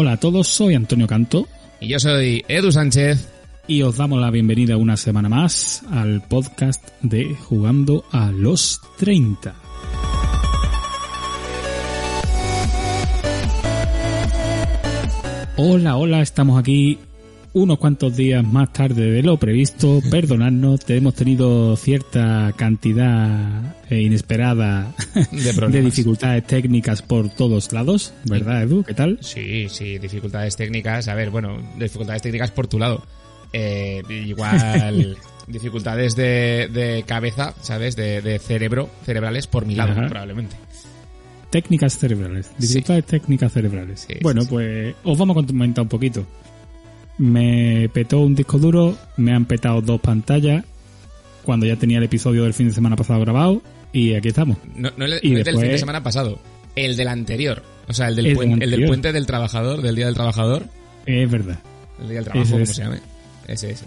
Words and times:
Hola 0.00 0.12
a 0.12 0.16
todos, 0.16 0.46
soy 0.46 0.76
Antonio 0.76 1.08
Canto 1.08 1.48
Y 1.80 1.88
yo 1.88 1.98
soy 1.98 2.44
Edu 2.46 2.70
Sánchez. 2.70 3.28
y 3.66 3.82
os 3.82 3.96
damos 3.96 4.20
la 4.20 4.30
bienvenida 4.30 4.76
una 4.76 4.96
semana 4.96 5.28
más 5.28 5.82
al 5.90 6.22
podcast 6.22 6.88
de 7.02 7.34
Jugando 7.34 8.04
a 8.12 8.30
los 8.30 8.80
30. 8.98 9.56
Hola, 15.56 15.96
hola, 15.96 16.22
estamos 16.22 16.60
aquí 16.60 17.00
unos 17.52 17.78
cuantos 17.78 18.16
días 18.16 18.44
más 18.44 18.72
tarde 18.72 19.10
de 19.10 19.22
lo 19.22 19.36
previsto. 19.36 20.00
Perdonadnos, 20.10 20.80
te 20.80 20.96
hemos 20.96 21.14
tenido 21.14 21.76
cierta 21.76 22.52
cantidad 22.56 23.76
eh, 23.90 24.00
inesperada 24.00 24.94
De 25.32 25.82
dificultades 25.82 26.46
técnicas 26.46 27.02
por 27.02 27.28
todos 27.30 27.72
lados, 27.72 28.12
¿verdad, 28.24 28.62
Edu? 28.62 28.84
¿Qué 28.84 28.94
tal? 28.94 29.18
Sí, 29.20 29.68
sí, 29.68 29.98
dificultades 29.98 30.56
técnicas. 30.56 31.08
A 31.08 31.14
ver, 31.14 31.30
bueno, 31.30 31.58
dificultades 31.78 32.22
técnicas 32.22 32.50
por 32.50 32.66
tu 32.66 32.78
lado. 32.78 33.04
Eh, 33.52 34.02
igual 34.08 35.16
dificultades 35.46 36.14
de, 36.14 36.68
de 36.72 37.04
cabeza, 37.06 37.54
¿sabes? 37.62 37.96
De, 37.96 38.20
de 38.20 38.38
cerebro, 38.38 38.90
cerebrales 39.04 39.46
por 39.46 39.66
mi 39.66 39.74
lado, 39.74 39.92
Ajá. 39.92 40.08
probablemente. 40.08 40.56
Técnicas 41.50 41.98
cerebrales. 41.98 42.50
Dificultades 42.58 43.06
técnicas 43.06 43.52
cerebrales. 43.52 44.06
Sí, 44.06 44.14
bueno, 44.20 44.42
sí. 44.42 44.48
pues 44.50 44.94
os 45.02 45.18
vamos 45.18 45.36
a 45.36 45.46
comentar 45.46 45.82
un 45.82 45.88
poquito. 45.88 46.26
Me 47.18 47.88
petó 47.92 48.20
un 48.20 48.34
disco 48.34 48.58
duro, 48.58 48.96
me 49.16 49.32
han 49.32 49.44
petado 49.44 49.80
dos 49.82 50.00
pantallas 50.00 50.64
cuando 51.44 51.66
ya 51.66 51.76
tenía 51.76 51.98
el 51.98 52.04
episodio 52.04 52.44
del 52.44 52.54
fin 52.54 52.68
de 52.68 52.74
semana 52.74 52.94
pasado 52.96 53.20
grabado 53.20 53.60
y 53.92 54.14
aquí 54.14 54.28
estamos. 54.28 54.58
No, 54.76 54.90
no 54.96 55.04
el, 55.04 55.18
Y 55.22 55.30
no 55.30 55.38
el 55.38 55.44
del 55.44 55.58
fin 55.58 55.68
de 55.68 55.78
semana 55.78 56.02
pasado, 56.02 56.38
el 56.76 56.96
del 56.96 57.08
anterior. 57.08 57.62
O 57.88 57.92
sea, 57.94 58.08
el 58.08 58.16
del, 58.16 58.26
El 58.26 58.36
puen- 58.36 58.40
del 58.50 58.52
el 58.52 58.58
del 58.60 58.68
anterior. 58.68 58.88
puente 58.88 59.12
del 59.12 59.26
trabajador, 59.26 59.82
del 59.82 59.96
día 59.96 60.06
del 60.06 60.14
trabajador. 60.14 60.66
Es 61.06 61.30
verdad. 61.30 61.58
El 62.00 62.06
día 62.08 62.16
del 62.16 62.24
trabajo, 62.26 62.50
como 62.52 62.66
se 62.66 62.74
llame. 62.74 62.98
Ese, 63.46 63.70
ese. 63.70 63.86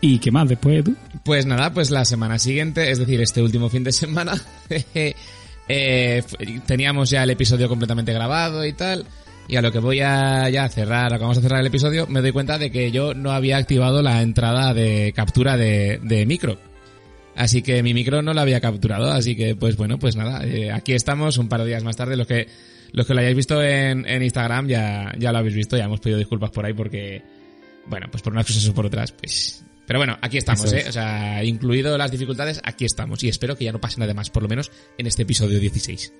¿Y 0.00 0.18
qué 0.20 0.30
más 0.30 0.48
después, 0.48 0.82
tú? 0.84 0.94
Pues 1.24 1.44
nada, 1.44 1.74
pues 1.74 1.90
la 1.90 2.04
semana 2.06 2.38
siguiente, 2.38 2.90
es 2.90 2.98
decir, 2.98 3.20
este 3.20 3.42
último 3.42 3.68
fin 3.68 3.84
de 3.84 3.92
semana, 3.92 4.40
eh, 5.68 6.22
fu- 6.26 6.36
teníamos 6.66 7.10
ya 7.10 7.22
el 7.24 7.30
episodio 7.30 7.68
completamente 7.68 8.12
grabado 8.12 8.64
y 8.64 8.72
tal. 8.72 9.04
Y 9.50 9.56
a 9.56 9.62
lo 9.62 9.72
que 9.72 9.80
voy 9.80 9.98
a 9.98 10.48
ya 10.48 10.68
cerrar, 10.68 11.12
acabamos 11.12 11.38
de 11.38 11.42
cerrar 11.42 11.58
el 11.58 11.66
episodio, 11.66 12.06
me 12.06 12.20
doy 12.20 12.30
cuenta 12.30 12.56
de 12.56 12.70
que 12.70 12.92
yo 12.92 13.14
no 13.14 13.32
había 13.32 13.56
activado 13.56 14.00
la 14.00 14.22
entrada 14.22 14.72
de 14.74 15.12
captura 15.12 15.56
de, 15.56 15.98
de 16.04 16.24
micro. 16.24 16.56
Así 17.34 17.60
que 17.60 17.82
mi 17.82 17.92
micro 17.92 18.22
no 18.22 18.32
lo 18.32 18.40
había 18.40 18.60
capturado, 18.60 19.10
así 19.10 19.34
que 19.34 19.56
pues 19.56 19.76
bueno, 19.76 19.98
pues 19.98 20.14
nada, 20.14 20.46
eh, 20.46 20.70
aquí 20.70 20.92
estamos 20.92 21.36
un 21.36 21.48
par 21.48 21.62
de 21.62 21.66
días 21.66 21.82
más 21.82 21.96
tarde. 21.96 22.16
Los 22.16 22.28
que, 22.28 22.46
los 22.92 23.04
que 23.04 23.12
lo 23.12 23.20
hayáis 23.20 23.34
visto 23.34 23.60
en, 23.60 24.06
en 24.06 24.22
Instagram 24.22 24.68
ya, 24.68 25.12
ya 25.18 25.32
lo 25.32 25.38
habéis 25.38 25.56
visto, 25.56 25.76
ya 25.76 25.86
hemos 25.86 25.98
pedido 25.98 26.20
disculpas 26.20 26.50
por 26.50 26.64
ahí 26.64 26.72
porque, 26.72 27.20
bueno, 27.86 28.06
pues 28.08 28.22
por 28.22 28.32
unas 28.32 28.46
cosas 28.46 28.68
o 28.68 28.72
por 28.72 28.86
otras, 28.86 29.10
pues... 29.10 29.64
Pero 29.84 29.98
bueno, 29.98 30.16
aquí 30.22 30.38
estamos, 30.38 30.72
¿eh? 30.72 30.84
O 30.88 30.92
sea, 30.92 31.42
incluido 31.42 31.98
las 31.98 32.12
dificultades, 32.12 32.60
aquí 32.62 32.84
estamos. 32.84 33.24
Y 33.24 33.28
espero 33.28 33.56
que 33.56 33.64
ya 33.64 33.72
no 33.72 33.80
pase 33.80 33.98
nada 33.98 34.14
más, 34.14 34.30
por 34.30 34.44
lo 34.44 34.48
menos 34.48 34.70
en 34.96 35.08
este 35.08 35.22
episodio 35.22 35.58
16. 35.58 36.12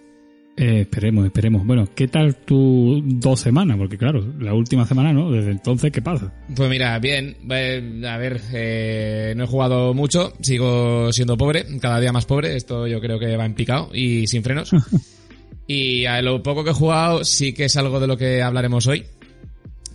Eh, 0.60 0.82
esperemos, 0.82 1.24
esperemos. 1.24 1.64
Bueno, 1.64 1.88
¿qué 1.94 2.06
tal 2.06 2.36
tu 2.36 3.00
dos 3.02 3.40
semanas? 3.40 3.78
Porque 3.78 3.96
claro, 3.96 4.22
la 4.38 4.52
última 4.52 4.84
semana, 4.84 5.10
¿no? 5.10 5.30
Desde 5.30 5.52
entonces, 5.52 5.90
¿qué 5.90 6.02
pasa? 6.02 6.34
Pues 6.54 6.68
mira, 6.68 6.98
bien, 6.98 7.34
eh, 7.50 8.02
a 8.06 8.18
ver, 8.18 8.42
eh, 8.52 9.32
no 9.38 9.44
he 9.44 9.46
jugado 9.46 9.94
mucho, 9.94 10.34
sigo 10.42 11.14
siendo 11.14 11.38
pobre, 11.38 11.64
cada 11.80 11.98
día 11.98 12.12
más 12.12 12.26
pobre, 12.26 12.56
esto 12.56 12.86
yo 12.86 13.00
creo 13.00 13.18
que 13.18 13.38
va 13.38 13.46
en 13.46 13.54
picado 13.54 13.88
y 13.94 14.26
sin 14.26 14.42
frenos. 14.42 14.72
y 15.66 16.04
a 16.04 16.20
lo 16.20 16.42
poco 16.42 16.62
que 16.62 16.72
he 16.72 16.74
jugado 16.74 17.24
sí 17.24 17.54
que 17.54 17.64
es 17.64 17.76
algo 17.78 17.98
de 17.98 18.06
lo 18.06 18.18
que 18.18 18.42
hablaremos 18.42 18.86
hoy, 18.86 19.06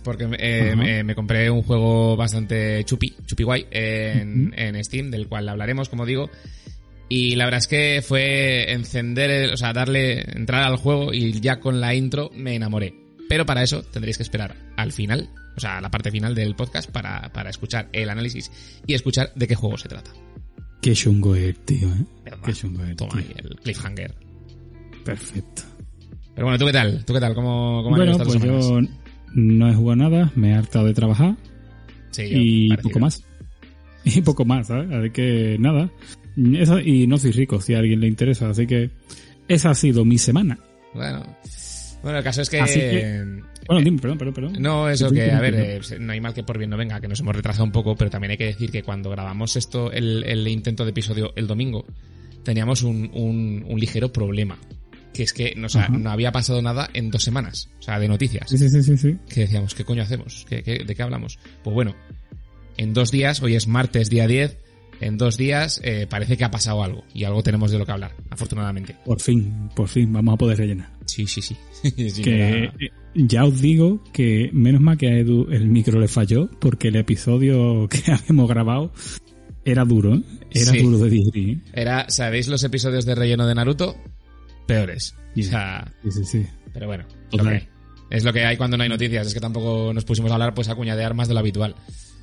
porque 0.02 0.26
eh, 0.36 0.74
me, 0.74 1.04
me 1.04 1.14
compré 1.14 1.48
un 1.48 1.62
juego 1.62 2.16
bastante 2.16 2.82
chupi, 2.82 3.14
chupi 3.24 3.44
guay 3.44 3.66
en, 3.70 4.52
en 4.56 4.82
Steam, 4.82 5.12
del 5.12 5.28
cual 5.28 5.48
hablaremos, 5.48 5.88
como 5.88 6.04
digo. 6.04 6.28
Y 7.08 7.36
la 7.36 7.44
verdad 7.44 7.58
es 7.58 7.68
que 7.68 8.02
fue 8.06 8.72
encender, 8.72 9.30
el- 9.30 9.52
o 9.52 9.56
sea, 9.56 9.72
darle, 9.72 10.20
entrar 10.36 10.62
al 10.64 10.76
juego 10.76 11.12
y 11.12 11.32
ya 11.40 11.60
con 11.60 11.80
la 11.80 11.94
intro 11.94 12.30
me 12.34 12.54
enamoré. 12.54 12.94
Pero 13.28 13.46
para 13.46 13.62
eso 13.62 13.82
tendréis 13.82 14.16
que 14.16 14.22
esperar 14.24 14.54
al 14.76 14.92
final, 14.92 15.28
o 15.56 15.60
sea, 15.60 15.78
a 15.78 15.80
la 15.80 15.90
parte 15.90 16.10
final 16.10 16.34
del 16.34 16.54
podcast 16.56 16.90
para, 16.90 17.32
para 17.32 17.50
escuchar 17.50 17.88
el 17.92 18.08
análisis 18.10 18.50
y 18.86 18.94
escuchar 18.94 19.32
de 19.34 19.46
qué 19.46 19.54
juego 19.54 19.78
se 19.78 19.88
trata. 19.88 20.10
Qué 20.82 20.92
chungo 20.94 21.34
es, 21.34 21.58
tío, 21.64 21.88
¿eh? 21.88 22.32
Qué 22.44 22.52
chungo 22.52 22.84
es, 22.84 22.96
Toma 22.96 23.14
ahí 23.18 23.32
el 23.36 23.56
cliffhanger. 23.56 24.14
Perfecto. 25.04 25.62
Pero 26.34 26.46
bueno, 26.46 26.58
¿tú 26.58 26.66
qué 26.66 26.72
tal? 26.72 27.04
¿Tú 27.04 27.14
qué 27.14 27.20
tal? 27.20 27.34
¿Cómo, 27.34 27.82
cómo 27.82 27.96
han 27.96 28.00
Bueno, 28.00 28.12
estas 28.12 28.28
pues 28.28 28.42
yo 28.42 28.80
no 29.34 29.68
he 29.70 29.74
jugado 29.74 29.96
nada, 29.96 30.32
me 30.36 30.50
he 30.50 30.54
hartado 30.54 30.86
de 30.86 30.94
trabajar 30.94 31.36
Sí, 32.10 32.22
yo, 32.30 32.38
y 32.40 32.68
parecido. 32.68 32.90
poco 32.90 33.00
más. 33.00 33.24
Y 34.04 34.20
poco 34.22 34.44
más, 34.44 34.68
¿sabes? 34.68 34.88
Así 34.92 35.10
que 35.10 35.56
nada. 35.58 35.90
Eso- 36.54 36.80
y 36.80 37.06
no 37.06 37.18
soy 37.18 37.32
rico, 37.32 37.60
si 37.60 37.74
a 37.74 37.78
alguien 37.78 38.00
le 38.00 38.08
interesa. 38.08 38.48
Así 38.48 38.66
que 38.66 38.90
esa 39.48 39.70
ha 39.70 39.74
sido 39.74 40.04
mi 40.04 40.18
semana. 40.18 40.58
Bueno. 40.94 41.24
Bueno, 42.02 42.18
el 42.18 42.24
caso 42.24 42.42
es 42.42 42.50
que... 42.50 42.58
Que- 42.58 43.24
Bueno, 43.66 43.82
dime, 43.82 43.98
perdón, 43.98 44.18
perdón, 44.18 44.34
perdón. 44.34 44.52
No, 44.60 44.88
eso 44.88 45.10
que, 45.10 45.30
a 45.30 45.40
ver, 45.40 45.54
eh, 45.56 45.80
no 45.98 46.12
hay 46.12 46.20
mal 46.20 46.32
que 46.34 46.44
por 46.44 46.56
bien 46.56 46.70
no 46.70 46.76
venga, 46.76 47.00
que 47.00 47.08
nos 47.08 47.18
hemos 47.20 47.34
retrasado 47.34 47.64
un 47.64 47.72
poco, 47.72 47.96
pero 47.96 48.10
también 48.10 48.30
hay 48.32 48.36
que 48.36 48.44
decir 48.46 48.70
que 48.70 48.82
cuando 48.84 49.10
grabamos 49.10 49.56
esto, 49.56 49.90
el, 49.90 50.22
el 50.24 50.46
intento 50.46 50.84
de 50.84 50.90
episodio 50.90 51.32
el 51.34 51.46
domingo, 51.48 51.84
teníamos 52.44 52.82
un, 52.82 53.10
un, 53.12 53.64
un 53.66 53.80
ligero 53.80 54.12
problema. 54.12 54.56
Que 55.12 55.22
es 55.24 55.32
que 55.32 55.54
no, 55.56 55.66
o 55.66 55.70
sea, 55.70 55.84
Ajá. 55.84 55.96
no 55.98 56.10
había 56.10 56.30
pasado 56.30 56.60
nada 56.62 56.90
en 56.92 57.10
dos 57.10 57.24
semanas, 57.24 57.70
o 57.80 57.82
sea, 57.82 57.98
de 57.98 58.06
noticias. 58.06 58.48
Sí, 58.50 58.58
sí, 58.58 58.68
sí, 58.68 58.82
sí, 58.82 58.96
sí. 58.98 59.16
Que 59.28 59.40
decíamos, 59.40 59.74
¿qué 59.74 59.82
coño 59.84 60.02
hacemos? 60.02 60.44
¿Qué, 60.48 60.62
qué- 60.62 60.84
de 60.84 60.94
qué 60.94 61.02
hablamos? 61.02 61.38
Pues 61.64 61.74
bueno, 61.74 61.96
en 62.76 62.92
dos 62.92 63.10
días, 63.10 63.42
hoy 63.42 63.56
es 63.56 63.66
martes, 63.66 64.10
día 64.10 64.26
10, 64.28 64.58
en 65.00 65.18
dos 65.18 65.36
días 65.36 65.80
eh, 65.84 66.06
parece 66.08 66.36
que 66.36 66.44
ha 66.44 66.50
pasado 66.50 66.82
algo 66.82 67.04
y 67.14 67.24
algo 67.24 67.42
tenemos 67.42 67.70
de 67.70 67.78
lo 67.78 67.86
que 67.86 67.92
hablar, 67.92 68.12
afortunadamente. 68.30 68.96
Por 69.04 69.20
fin, 69.20 69.68
por 69.74 69.88
fin, 69.88 70.12
vamos 70.12 70.34
a 70.34 70.38
poder 70.38 70.58
rellenar. 70.58 70.90
Sí, 71.06 71.26
sí, 71.26 71.40
sí. 71.42 71.56
Sí, 71.82 72.22
que 72.22 72.64
eh, 72.64 72.70
ya 73.14 73.44
os 73.44 73.60
digo 73.60 74.02
que 74.12 74.50
menos 74.52 74.80
mal 74.80 74.96
que 74.98 75.08
a 75.08 75.18
Edu 75.18 75.46
el 75.50 75.68
micro 75.68 76.00
le 76.00 76.08
falló, 76.08 76.50
porque 76.60 76.88
el 76.88 76.96
episodio 76.96 77.88
que 77.90 78.10
habíamos 78.12 78.48
grabado 78.48 78.92
era 79.64 79.84
duro, 79.84 80.14
¿eh? 80.16 80.22
Era 80.50 80.72
Sí. 80.72 80.78
duro 80.82 80.98
de 80.98 81.10
digerir. 81.10 81.58
¿eh? 81.58 81.60
Era, 81.74 82.06
¿sabéis 82.08 82.48
los 82.48 82.62
episodios 82.64 83.04
de 83.04 83.14
relleno 83.14 83.46
de 83.46 83.54
Naruto? 83.54 83.96
Peores. 84.66 85.14
O 85.18 85.34
Yeah. 85.40 85.50
sea, 85.50 85.92
Sí, 86.04 86.10
sí, 86.12 86.24
sí. 86.24 86.46
pero 86.72 86.86
bueno, 86.86 87.04
lo 87.32 87.44
que 87.44 87.48
hay. 87.50 87.68
es 88.10 88.24
lo 88.24 88.32
que 88.32 88.44
hay 88.44 88.56
cuando 88.56 88.76
no 88.76 88.82
hay 88.84 88.88
noticias. 88.88 89.26
Es 89.26 89.34
que 89.34 89.40
tampoco 89.40 89.92
nos 89.92 90.04
pusimos 90.04 90.30
a 90.30 90.34
hablar, 90.34 90.54
pues 90.54 90.68
a 90.68 90.74
cuñadear 90.74 91.12
más 91.14 91.28
de 91.28 91.34
lo 91.34 91.40
habitual. 91.40 91.74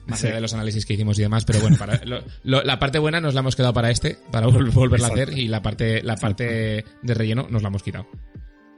Más 0.07 0.19
Sí. 0.19 0.27
allá 0.27 0.35
de 0.35 0.41
los 0.41 0.53
análisis 0.53 0.85
que 0.85 0.93
hicimos 0.95 1.17
y 1.17 1.21
demás, 1.21 1.45
pero 1.45 1.59
bueno, 1.61 1.77
para, 1.77 2.01
lo- 2.05 2.21
lo- 2.43 2.63
la 2.63 2.77
parte 2.79 2.99
buena 2.99 3.21
nos 3.21 3.33
la 3.33 3.39
hemos 3.39 3.55
quedado 3.55 3.73
para 3.73 3.89
este, 3.89 4.17
para 4.31 4.47
vol- 4.47 4.71
volverla 4.73 5.07
a 5.07 5.11
hacer, 5.11 5.37
y 5.37 5.47
la 5.47 5.61
parte, 5.61 6.03
la 6.03 6.15
parte 6.17 6.83
de 7.01 7.13
relleno 7.13 7.47
nos 7.49 7.61
la 7.61 7.69
hemos 7.69 7.83
quitado. 7.83 8.07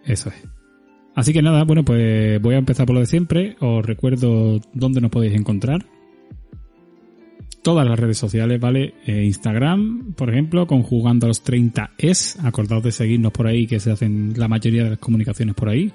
Eso 0.05 0.29
es. 0.29 0.35
Así 1.15 1.33
que 1.33 1.41
nada, 1.41 1.63
bueno, 1.63 1.83
pues 1.85 2.41
voy 2.41 2.55
a 2.55 2.57
empezar 2.59 2.85
por 2.85 2.93
lo 2.93 2.99
de 2.99 3.05
siempre. 3.07 3.55
Os 3.59 3.85
recuerdo 3.85 4.59
dónde 4.73 5.01
nos 5.01 5.09
podéis 5.11 5.33
encontrar. 5.33 5.85
Todas 7.63 7.87
las 7.87 7.97
redes 7.99 8.17
sociales, 8.19 8.59
¿vale? 8.59 8.93
Eh, 9.07 9.23
Instagram, 9.23 10.13
por 10.13 10.29
ejemplo, 10.29 10.67
con 10.67 10.83
jugando 10.83 11.25
a 11.25 11.29
los 11.29 11.41
30 11.43 11.91
es. 11.97 12.37
Acordaos 12.43 12.83
de 12.83 12.91
seguirnos 12.91 13.31
por 13.31 13.47
ahí, 13.47 13.66
que 13.66 13.79
se 13.79 13.91
hacen 13.91 14.33
la 14.37 14.47
mayoría 14.47 14.83
de 14.83 14.89
las 14.91 14.99
comunicaciones 14.99 15.55
por 15.55 15.69
ahí. 15.69 15.91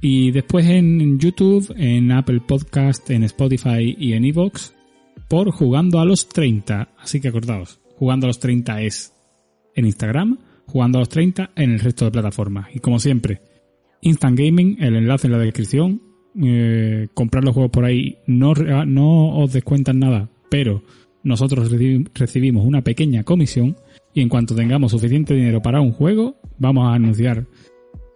Y 0.00 0.32
después 0.32 0.66
en 0.66 1.18
YouTube, 1.18 1.72
en 1.76 2.12
Apple 2.12 2.40
Podcast, 2.46 3.08
en 3.10 3.24
Spotify 3.24 3.94
y 3.98 4.12
en 4.12 4.24
Evox, 4.24 4.74
por 5.28 5.50
jugando 5.50 6.00
a 6.00 6.04
los 6.04 6.28
30. 6.28 6.88
Así 6.98 7.20
que 7.20 7.28
acordaos, 7.28 7.80
jugando 7.96 8.26
a 8.26 8.28
los 8.28 8.38
30 8.38 8.82
es 8.82 9.12
en 9.74 9.86
Instagram, 9.86 10.38
jugando 10.66 10.98
a 10.98 11.00
los 11.00 11.08
30 11.08 11.50
en 11.56 11.70
el 11.72 11.80
resto 11.80 12.04
de 12.04 12.10
plataformas. 12.10 12.68
Y 12.74 12.80
como 12.80 12.98
siempre, 12.98 13.40
Instant 14.02 14.38
Gaming, 14.38 14.76
el 14.80 14.96
enlace 14.96 15.26
en 15.26 15.32
la 15.32 15.38
descripción. 15.38 16.02
Eh, 16.42 17.06
comprar 17.14 17.44
los 17.44 17.54
juegos 17.54 17.70
por 17.70 17.84
ahí 17.84 18.18
no, 18.26 18.54
no 18.54 19.36
os 19.38 19.52
descuentan 19.52 20.00
nada, 20.00 20.28
pero 20.50 20.82
nosotros 21.22 21.72
reci- 21.72 22.10
recibimos 22.12 22.66
una 22.66 22.82
pequeña 22.82 23.22
comisión 23.22 23.76
y 24.12 24.20
en 24.20 24.28
cuanto 24.28 24.56
tengamos 24.56 24.90
suficiente 24.90 25.32
dinero 25.32 25.62
para 25.62 25.80
un 25.80 25.92
juego, 25.92 26.36
vamos 26.58 26.88
a 26.88 26.94
anunciar 26.94 27.46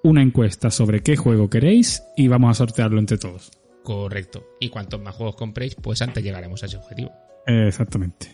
una 0.09 0.23
encuesta 0.23 0.71
sobre 0.71 1.03
qué 1.03 1.17
juego 1.17 1.51
queréis 1.51 2.03
y 2.17 2.29
vamos 2.29 2.51
a 2.51 2.55
sortearlo 2.55 2.99
entre 2.99 3.19
todos. 3.19 3.51
Correcto. 3.83 4.45
Y 4.59 4.71
cuantos 4.71 5.01
más 5.01 5.15
juegos 5.15 5.37
compréis, 5.37 5.75
pues 5.75 6.01
antes 6.03 6.25
llegaremos 6.25 6.63
a 6.63 6.67
ese 6.67 6.77
objetivo. 6.79 7.13
Exactamente. 7.47 8.29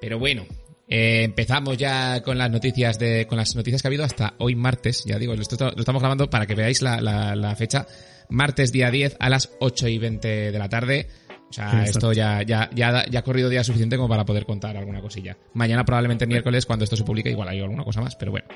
Pero 0.00 0.18
bueno, 0.18 0.44
eh, 0.88 1.22
empezamos 1.24 1.76
ya 1.76 2.22
con 2.22 2.38
las 2.38 2.50
noticias 2.50 2.98
de, 2.98 3.26
con 3.28 3.38
las 3.38 3.54
noticias 3.54 3.82
que 3.82 3.88
ha 3.88 3.90
habido 3.90 4.04
hasta 4.04 4.34
hoy 4.38 4.56
martes. 4.56 5.04
Ya 5.04 5.18
digo, 5.18 5.34
lo 5.34 5.42
estamos 5.42 6.02
grabando 6.02 6.28
para 6.28 6.46
que 6.46 6.54
veáis 6.54 6.82
la, 6.82 7.00
la, 7.00 7.36
la 7.36 7.54
fecha. 7.54 7.86
Martes 8.28 8.72
día 8.72 8.90
10 8.90 9.16
a 9.18 9.28
las 9.28 9.50
8 9.60 9.88
y 9.88 9.98
20 9.98 10.52
de 10.52 10.58
la 10.58 10.68
tarde. 10.68 11.08
O 11.48 11.52
sea, 11.52 11.66
Exacto. 11.66 11.90
esto 11.90 12.12
ya, 12.12 12.42
ya, 12.42 12.70
ya, 12.72 13.04
ya 13.08 13.18
ha 13.18 13.22
corrido 13.22 13.48
día 13.48 13.64
suficiente 13.64 13.96
como 13.96 14.08
para 14.08 14.24
poder 14.24 14.44
contar 14.44 14.76
alguna 14.76 15.00
cosilla. 15.00 15.36
Mañana 15.54 15.84
probablemente 15.84 16.26
miércoles, 16.26 16.66
cuando 16.66 16.84
esto 16.84 16.96
se 16.96 17.04
publique, 17.04 17.30
igual 17.30 17.48
hay 17.48 17.60
alguna 17.60 17.84
cosa 17.84 18.00
más, 18.00 18.14
pero 18.14 18.30
bueno. 18.30 18.46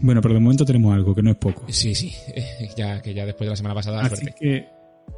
Bueno, 0.00 0.20
pero 0.20 0.34
de 0.34 0.40
momento 0.40 0.64
tenemos 0.64 0.94
algo 0.94 1.14
que 1.14 1.22
no 1.22 1.30
es 1.30 1.36
poco. 1.36 1.64
Sí, 1.68 1.94
sí. 1.94 2.12
Ya, 2.76 3.00
que 3.02 3.14
ya 3.14 3.26
después 3.26 3.46
de 3.46 3.50
la 3.50 3.56
semana 3.56 3.74
pasada, 3.74 4.00
Así 4.02 4.16
suerte. 4.16 4.34
que, 4.38 4.68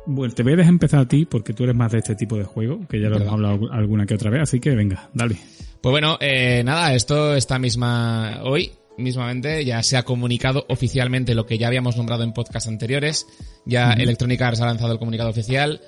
bueno, 0.06 0.32
te 0.34 0.42
voy 0.42 0.54
a 0.54 0.56
dejar 0.56 0.72
empezar 0.72 1.00
a 1.00 1.08
ti 1.08 1.26
porque 1.26 1.52
tú 1.52 1.64
eres 1.64 1.76
más 1.76 1.92
de 1.92 1.98
este 1.98 2.14
tipo 2.14 2.36
de 2.36 2.44
juego, 2.44 2.80
que 2.88 3.00
ya 3.00 3.08
lo 3.08 3.16
hemos 3.16 3.32
hablado 3.32 3.72
alguna 3.72 4.06
que 4.06 4.14
otra 4.14 4.30
vez, 4.30 4.42
así 4.42 4.60
que 4.60 4.70
venga, 4.74 5.10
dale. 5.12 5.36
Pues 5.80 5.90
bueno, 5.90 6.16
eh, 6.20 6.62
nada, 6.64 6.94
esto 6.94 7.34
esta 7.34 7.58
misma 7.58 8.40
hoy 8.44 8.72
mismamente 8.98 9.64
ya 9.64 9.82
se 9.82 9.96
ha 9.96 10.02
comunicado 10.02 10.66
oficialmente 10.68 11.34
lo 11.34 11.46
que 11.46 11.58
ya 11.58 11.68
habíamos 11.68 11.96
nombrado 11.96 12.22
en 12.22 12.32
podcast 12.32 12.68
anteriores. 12.68 13.26
Ya 13.64 13.92
Electronic 13.92 14.40
Arts 14.42 14.60
ha 14.60 14.66
lanzado 14.66 14.92
el 14.92 14.98
comunicado 14.98 15.30
oficial 15.30 15.80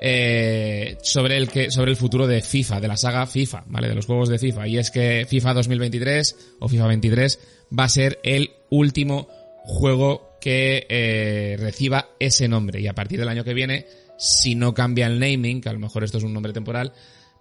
eh, 0.00 0.96
sobre 1.02 1.36
el 1.36 1.48
que 1.48 1.70
sobre 1.70 1.90
el 1.90 1.96
futuro 1.96 2.26
de 2.26 2.40
FIFA, 2.40 2.80
de 2.80 2.88
la 2.88 2.96
saga 2.96 3.26
FIFA, 3.26 3.64
vale, 3.66 3.88
de 3.88 3.94
los 3.94 4.06
juegos 4.06 4.28
de 4.28 4.38
FIFA. 4.38 4.68
Y 4.68 4.78
es 4.78 4.90
que 4.90 5.26
FIFA 5.28 5.54
2023 5.54 6.36
o 6.60 6.68
FIFA 6.68 6.86
23 6.86 7.40
va 7.78 7.84
a 7.84 7.88
ser 7.88 8.20
el 8.22 8.50
último 8.70 9.28
juego 9.64 10.36
que 10.40 10.86
eh, 10.88 11.56
reciba 11.58 12.10
ese 12.18 12.48
nombre. 12.48 12.80
Y 12.80 12.86
a 12.86 12.94
partir 12.94 13.18
del 13.18 13.28
año 13.28 13.44
que 13.44 13.54
viene, 13.54 13.86
si 14.18 14.54
no 14.54 14.72
cambia 14.74 15.06
el 15.06 15.18
naming, 15.18 15.60
que 15.60 15.68
a 15.68 15.72
lo 15.72 15.80
mejor 15.80 16.04
esto 16.04 16.18
es 16.18 16.24
un 16.24 16.32
nombre 16.32 16.52
temporal, 16.52 16.92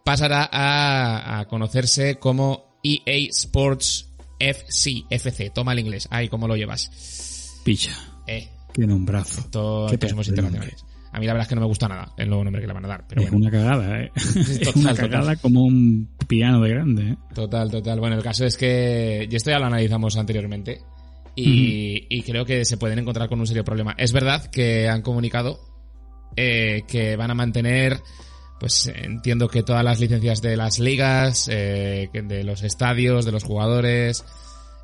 pasará 0.03 0.49
a, 0.51 1.39
a 1.39 1.47
conocerse 1.47 2.15
como 2.15 2.79
EA 2.83 3.29
Sports 3.29 4.09
FC, 4.39 5.03
FC, 5.09 5.49
toma 5.49 5.73
el 5.73 5.79
inglés, 5.79 6.07
ay, 6.11 6.29
¿cómo 6.29 6.47
lo 6.47 6.55
llevas? 6.55 7.59
Picha, 7.63 7.91
Eh, 8.27 8.47
qué 8.73 8.85
nombrazo. 8.85 9.41
esto, 9.41 9.87
Qué 9.89 9.97
de 9.97 10.07
internacionales. 10.09 10.85
A 11.11 11.19
mí 11.19 11.25
la 11.25 11.33
verdad 11.33 11.43
es 11.45 11.49
que 11.49 11.55
no 11.55 11.61
me 11.61 11.67
gusta 11.67 11.87
nada 11.87 12.13
el 12.17 12.27
nuevo 12.29 12.43
nombre 12.43 12.61
que 12.61 12.67
le 12.67 12.73
van 12.73 12.85
a 12.85 12.89
dar, 12.89 13.05
pero 13.07 13.21
es 13.21 13.31
bueno. 13.31 13.47
una 13.47 13.51
cagada, 13.57 14.01
¿eh? 14.01 14.11
es 14.15 14.59
Total, 14.59 14.73
una 14.81 14.89
total. 14.91 15.09
cagada 15.09 15.35
como 15.37 15.63
un 15.63 16.09
piano 16.27 16.61
de 16.61 16.69
grande, 16.69 17.03
¿eh? 17.11 17.17
Total, 17.33 17.71
total. 17.71 17.99
Bueno, 17.99 18.15
el 18.17 18.23
caso 18.23 18.45
es 18.45 18.57
que, 18.57 19.27
y 19.29 19.35
esto 19.35 19.49
ya 19.49 19.59
lo 19.59 19.65
analizamos 19.65 20.17
anteriormente, 20.17 20.81
y, 21.35 22.05
y 22.09 22.23
creo 22.23 22.45
que 22.45 22.65
se 22.65 22.77
pueden 22.77 22.97
encontrar 22.99 23.29
con 23.29 23.39
un 23.39 23.45
serio 23.47 23.63
problema. 23.63 23.93
Es 23.97 24.11
verdad 24.11 24.47
que 24.47 24.89
han 24.89 25.03
comunicado 25.03 25.59
eh, 26.35 26.81
que 26.87 27.15
van 27.15 27.29
a 27.31 27.35
mantener, 27.35 27.99
pues 28.59 28.87
entiendo 28.93 29.47
que 29.47 29.61
todas 29.63 29.83
las 29.83 29.99
licencias 29.99 30.41
de 30.41 30.57
las 30.57 30.79
ligas, 30.79 31.47
eh, 31.51 32.09
de 32.11 32.43
los 32.43 32.63
estadios, 32.63 33.23
de 33.25 33.31
los 33.31 33.43
jugadores, 33.43 34.25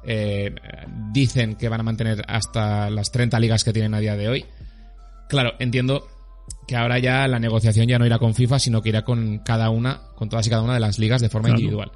eh, 0.05 0.53
dicen 1.11 1.55
que 1.55 1.69
van 1.69 1.79
a 1.79 1.83
mantener 1.83 2.21
hasta 2.27 2.89
las 2.89 3.11
30 3.11 3.39
ligas 3.39 3.63
que 3.63 3.73
tienen 3.73 3.93
a 3.95 3.99
día 3.99 4.15
de 4.15 4.29
hoy. 4.29 4.45
Claro, 5.29 5.53
entiendo 5.59 6.07
que 6.67 6.75
ahora 6.75 6.99
ya 6.99 7.27
la 7.27 7.39
negociación 7.39 7.87
ya 7.87 7.99
no 7.99 8.05
irá 8.05 8.19
con 8.19 8.33
FIFA, 8.33 8.59
sino 8.59 8.81
que 8.81 8.89
irá 8.89 9.03
con 9.03 9.39
cada 9.39 9.69
una, 9.69 10.01
con 10.15 10.29
todas 10.29 10.47
y 10.47 10.49
cada 10.49 10.61
una 10.63 10.73
de 10.75 10.79
las 10.79 10.97
ligas 10.99 11.21
de 11.21 11.29
forma 11.29 11.47
Claro. 11.49 11.59
individual. 11.59 11.91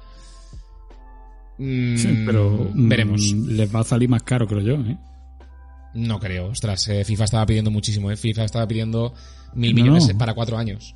Mm, 1.58 1.96
Sí, 1.96 2.22
pero 2.24 2.70
mm, 2.72 2.88
veremos. 2.88 3.32
les 3.32 3.74
va 3.74 3.80
a 3.80 3.84
salir 3.84 4.08
más 4.08 4.22
caro, 4.22 4.46
creo 4.46 4.60
yo, 4.60 4.74
¿eh? 4.74 4.96
No 5.94 6.20
creo, 6.20 6.48
ostras, 6.48 6.86
eh, 6.88 7.04
FIFA 7.04 7.24
estaba 7.24 7.46
pidiendo 7.46 7.70
muchísimo, 7.70 8.10
eh. 8.10 8.16
FIFA 8.16 8.44
estaba 8.44 8.68
pidiendo 8.68 9.14
mil 9.54 9.74
millones 9.74 10.08
no. 10.12 10.18
para 10.18 10.34
cuatro 10.34 10.58
años. 10.58 10.94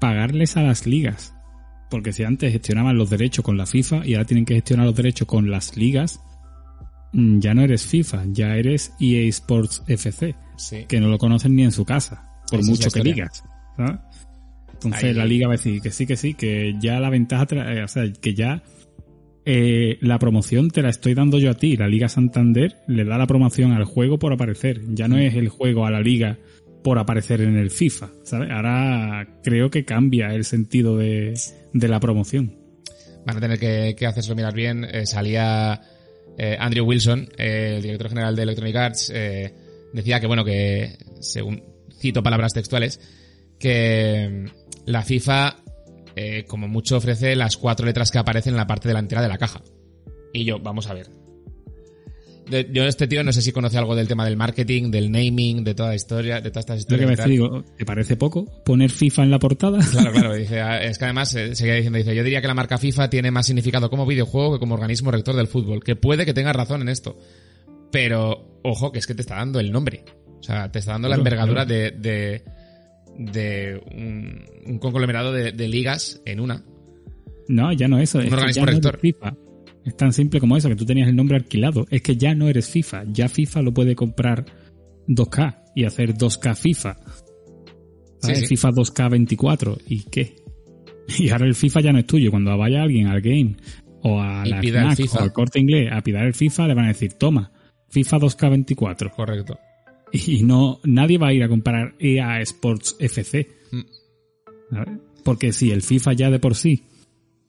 Pagarles 0.00 0.56
a 0.56 0.62
las 0.62 0.86
ligas. 0.86 1.34
Porque 1.90 2.12
si 2.12 2.24
antes 2.24 2.50
gestionaban 2.52 2.98
los 2.98 3.10
derechos 3.10 3.44
con 3.44 3.56
la 3.56 3.66
FIFA 3.66 4.04
y 4.04 4.14
ahora 4.14 4.24
tienen 4.26 4.44
que 4.44 4.54
gestionar 4.54 4.86
los 4.86 4.96
derechos 4.96 5.28
con 5.28 5.50
las 5.50 5.76
ligas, 5.76 6.20
mm, 7.12 7.38
ya 7.38 7.54
no 7.54 7.62
eres 7.62 7.86
FIFA, 7.86 8.24
ya 8.32 8.56
eres 8.56 8.92
EA 8.98 9.28
Sports 9.28 9.84
FC, 9.86 10.34
Sí. 10.56 10.86
que 10.88 10.98
no 11.00 11.08
lo 11.08 11.18
conocen 11.18 11.54
ni 11.54 11.62
en 11.62 11.70
su 11.70 11.84
casa, 11.84 12.28
por 12.50 12.60
Esa 12.60 12.70
mucho 12.70 12.90
que 12.90 13.02
digas. 13.02 13.44
¿sabes? 13.76 13.96
Entonces 14.74 15.04
Ahí- 15.04 15.14
la 15.14 15.24
liga 15.24 15.48
va 15.48 15.54
a 15.54 15.56
decir 15.56 15.80
que 15.80 15.90
sí, 15.90 16.06
que 16.06 16.16
sí, 16.16 16.34
que 16.34 16.74
ya 16.80 17.00
la 17.00 17.10
ventaja, 17.10 17.46
eh, 17.52 17.82
o 17.82 17.88
sea, 17.88 18.04
que 18.12 18.34
ya 18.34 18.62
eh, 19.44 19.98
la 20.00 20.18
promoción 20.18 20.70
te 20.70 20.82
la 20.82 20.88
estoy 20.90 21.14
dando 21.14 21.38
yo 21.38 21.50
a 21.50 21.54
ti. 21.54 21.76
La 21.76 21.86
Liga 21.88 22.08
Santander 22.08 22.76
le 22.88 23.04
da 23.04 23.16
la 23.16 23.26
promoción 23.26 23.72
al 23.72 23.84
juego 23.84 24.18
por 24.18 24.32
aparecer. 24.32 24.80
Ya 24.88 25.06
no 25.08 25.18
es 25.18 25.34
el 25.34 25.48
juego 25.48 25.86
a 25.86 25.90
la 25.90 26.00
liga 26.00 26.36
por 26.82 26.98
aparecer 26.98 27.40
en 27.40 27.56
el 27.56 27.70
FIFA, 27.70 28.10
¿sabes? 28.24 28.50
Ahora 28.50 29.38
creo 29.42 29.70
que 29.70 29.84
cambia 29.84 30.34
el 30.34 30.44
sentido 30.44 30.96
de, 30.96 31.34
de 31.72 31.88
la 31.88 32.00
promoción. 32.00 32.56
Van 33.24 33.36
a 33.36 33.40
tener 33.40 33.58
que, 33.58 33.94
que 33.98 34.06
hacérselo 34.06 34.36
mirar 34.36 34.54
bien. 34.54 34.84
Eh, 34.84 35.06
salía 35.06 35.80
eh, 36.38 36.56
Andrew 36.58 36.84
Wilson, 36.84 37.28
el 37.38 37.82
director 37.82 38.08
general 38.10 38.36
de 38.36 38.42
Electronic 38.42 38.76
Arts, 38.76 39.12
decía 39.92 40.20
que, 40.20 40.26
bueno, 40.26 40.44
que, 40.44 40.96
según 41.20 41.62
cito 41.98 42.22
palabras 42.22 42.52
textuales, 42.54 43.00
que 43.58 44.46
la 44.84 45.02
FIFA, 45.02 45.56
eh, 46.14 46.44
como 46.46 46.68
mucho, 46.68 46.96
ofrece 46.96 47.34
las 47.36 47.56
cuatro 47.56 47.86
letras 47.86 48.10
que 48.10 48.18
aparecen 48.18 48.52
en 48.54 48.58
la 48.58 48.66
parte 48.66 48.88
delantera 48.88 49.22
de 49.22 49.28
la 49.28 49.38
caja. 49.38 49.62
Y 50.32 50.44
yo, 50.44 50.58
vamos 50.58 50.86
a 50.88 50.94
ver. 50.94 51.08
De- 52.48 52.68
yo, 52.72 52.84
este 52.84 53.08
tío, 53.08 53.24
no 53.24 53.32
sé 53.32 53.42
si 53.42 53.50
conoce 53.50 53.76
algo 53.76 53.96
del 53.96 54.06
tema 54.06 54.24
del 54.24 54.36
marketing, 54.36 54.90
del 54.92 55.10
naming, 55.10 55.64
de 55.64 55.74
toda 55.74 55.88
la 55.88 55.94
historia, 55.96 56.40
de 56.40 56.50
todas 56.50 56.64
estas 56.64 56.82
Lo 56.82 56.96
que 56.96 57.02
historias. 57.04 57.26
me 57.26 57.32
digo, 57.32 57.64
¿te 57.76 57.84
parece 57.84 58.16
poco 58.16 58.44
poner 58.64 58.90
FIFA 58.90 59.24
en 59.24 59.30
la 59.32 59.38
portada? 59.40 59.80
Claro, 59.90 60.12
claro, 60.12 60.34
dice, 60.36 60.60
ah, 60.60 60.78
es 60.80 60.96
que 60.98 61.04
además 61.06 61.34
eh, 61.34 61.56
seguía 61.56 61.74
diciendo, 61.74 61.98
dice, 61.98 62.14
yo 62.14 62.22
diría 62.22 62.40
que 62.40 62.46
la 62.46 62.54
marca 62.54 62.78
FIFA 62.78 63.10
tiene 63.10 63.32
más 63.32 63.46
significado 63.46 63.90
como 63.90 64.06
videojuego 64.06 64.52
que 64.52 64.58
como 64.60 64.74
organismo 64.76 65.10
rector 65.10 65.34
del 65.34 65.48
fútbol, 65.48 65.82
que 65.82 65.96
puede 65.96 66.24
que 66.24 66.34
tenga 66.34 66.52
razón 66.52 66.82
en 66.82 66.88
esto. 66.88 67.18
Pero, 67.90 68.60
ojo, 68.62 68.92
que 68.92 69.00
es 69.00 69.06
que 69.08 69.14
te 69.16 69.22
está 69.22 69.36
dando 69.36 69.58
el 69.58 69.72
nombre. 69.72 70.04
O 70.38 70.42
sea, 70.42 70.70
te 70.70 70.78
está 70.78 70.92
dando 70.92 71.08
la 71.08 71.16
envergadura 71.16 71.64
de, 71.64 71.90
de, 71.92 72.42
de 73.18 73.80
un, 73.94 74.44
un 74.66 74.78
conglomerado 74.78 75.32
de, 75.32 75.52
de 75.52 75.68
ligas 75.68 76.20
en 76.24 76.40
una. 76.40 76.62
No, 77.48 77.72
ya 77.72 77.88
no 77.88 77.98
eso. 77.98 78.18
Un 78.18 78.26
es 78.26 78.32
organismo 78.32 78.66
ya 78.66 78.72
no. 78.92 78.98
FIFA. 78.98 79.36
Es 79.84 79.96
tan 79.96 80.12
simple 80.12 80.40
como 80.40 80.56
eso, 80.56 80.68
que 80.68 80.76
tú 80.76 80.84
tenías 80.84 81.08
el 81.08 81.14
nombre 81.16 81.36
alquilado. 81.36 81.86
Es 81.90 82.02
que 82.02 82.16
ya 82.16 82.34
no 82.34 82.48
eres 82.48 82.68
FIFA. 82.68 83.04
Ya 83.12 83.28
FIFA 83.28 83.62
lo 83.62 83.72
puede 83.72 83.94
comprar 83.94 84.44
2K 85.08 85.62
y 85.76 85.84
hacer 85.84 86.14
2K 86.14 86.56
FIFA. 86.56 86.96
¿Sabes? 88.18 88.38
Sí, 88.40 88.46
sí. 88.46 88.56
FIFA 88.56 88.70
2K 88.70 89.10
24. 89.10 89.78
¿Y 89.86 90.04
qué? 90.04 90.36
Y 91.18 91.28
ahora 91.30 91.46
el 91.46 91.54
FIFA 91.54 91.80
ya 91.82 91.92
no 91.92 92.00
es 92.00 92.06
tuyo. 92.06 92.32
Cuando 92.32 92.56
vaya 92.58 92.82
alguien 92.82 93.06
al 93.06 93.20
game 93.20 93.56
o 94.02 94.20
a 94.20 94.42
Y 94.44 94.50
la 94.50 94.60
FNAC 94.60 94.96
FIFA. 94.96 95.18
o 95.18 95.22
al 95.22 95.32
corte 95.32 95.60
inglés 95.60 95.88
a 95.92 96.00
pidar 96.00 96.26
el 96.26 96.34
FIFA, 96.34 96.66
le 96.66 96.74
van 96.74 96.86
a 96.86 96.88
decir, 96.88 97.12
toma, 97.12 97.52
FIFA 97.90 98.16
2K 98.18 98.50
24. 98.50 99.10
Correcto. 99.12 99.56
Y 100.12 100.42
no, 100.44 100.80
nadie 100.84 101.18
va 101.18 101.28
a 101.28 101.32
ir 101.32 101.42
a 101.42 101.48
comprar 101.48 101.94
EA 101.98 102.40
Sports 102.42 102.96
FC. 102.98 103.48
Mm. 103.72 104.98
Porque 105.24 105.52
si 105.52 105.70
el 105.72 105.82
FIFA 105.82 106.12
ya 106.12 106.30
de 106.30 106.38
por 106.38 106.54
sí 106.54 106.84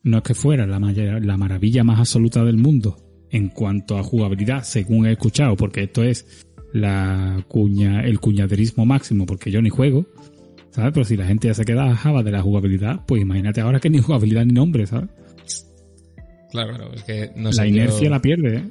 no 0.03 0.17
es 0.17 0.23
que 0.23 0.33
fuera 0.33 0.65
la, 0.65 0.79
la 0.79 1.37
maravilla 1.37 1.83
más 1.83 1.99
absoluta 1.99 2.43
del 2.43 2.57
mundo 2.57 2.97
en 3.29 3.49
cuanto 3.49 3.97
a 3.97 4.03
jugabilidad, 4.03 4.63
según 4.63 5.05
he 5.05 5.11
escuchado, 5.11 5.55
porque 5.55 5.83
esto 5.83 6.03
es 6.03 6.45
la 6.73 7.43
cuña, 7.47 8.01
el 8.01 8.19
cuñaderismo 8.19 8.85
máximo, 8.85 9.25
porque 9.25 9.51
yo 9.51 9.61
ni 9.61 9.69
juego, 9.69 10.05
¿sabes? 10.71 10.91
Pero 10.93 11.05
si 11.05 11.17
la 11.17 11.25
gente 11.25 11.47
ya 11.47 11.53
se 11.53 11.65
queda 11.65 11.95
java 11.95 12.23
de 12.23 12.31
la 12.31 12.41
jugabilidad, 12.41 13.01
pues 13.05 13.21
imagínate 13.21 13.61
ahora 13.61 13.79
que 13.79 13.89
ni 13.89 13.99
jugabilidad 13.99 14.45
ni 14.45 14.53
nombre, 14.53 14.85
¿sabes? 14.87 15.09
Claro, 16.51 16.75
claro, 16.75 16.93
es 16.93 17.03
que 17.03 17.31
no 17.35 17.49
la 17.49 17.63
sé. 17.63 17.67
inercia 17.67 18.03
yo 18.03 18.09
la 18.09 18.21
pierde, 18.21 18.57
¿eh? 18.57 18.63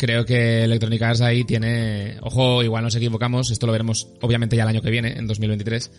Creo 0.00 0.24
que 0.24 0.64
Electronic 0.64 1.02
Arts 1.02 1.20
ahí 1.20 1.44
tiene... 1.44 2.16
Ojo, 2.22 2.62
igual 2.62 2.82
nos 2.82 2.96
equivocamos, 2.96 3.50
esto 3.50 3.66
lo 3.66 3.72
veremos 3.72 4.08
obviamente 4.22 4.56
ya 4.56 4.62
el 4.62 4.70
año 4.70 4.80
que 4.80 4.88
viene, 4.90 5.12
en 5.18 5.26
2023. 5.26 5.90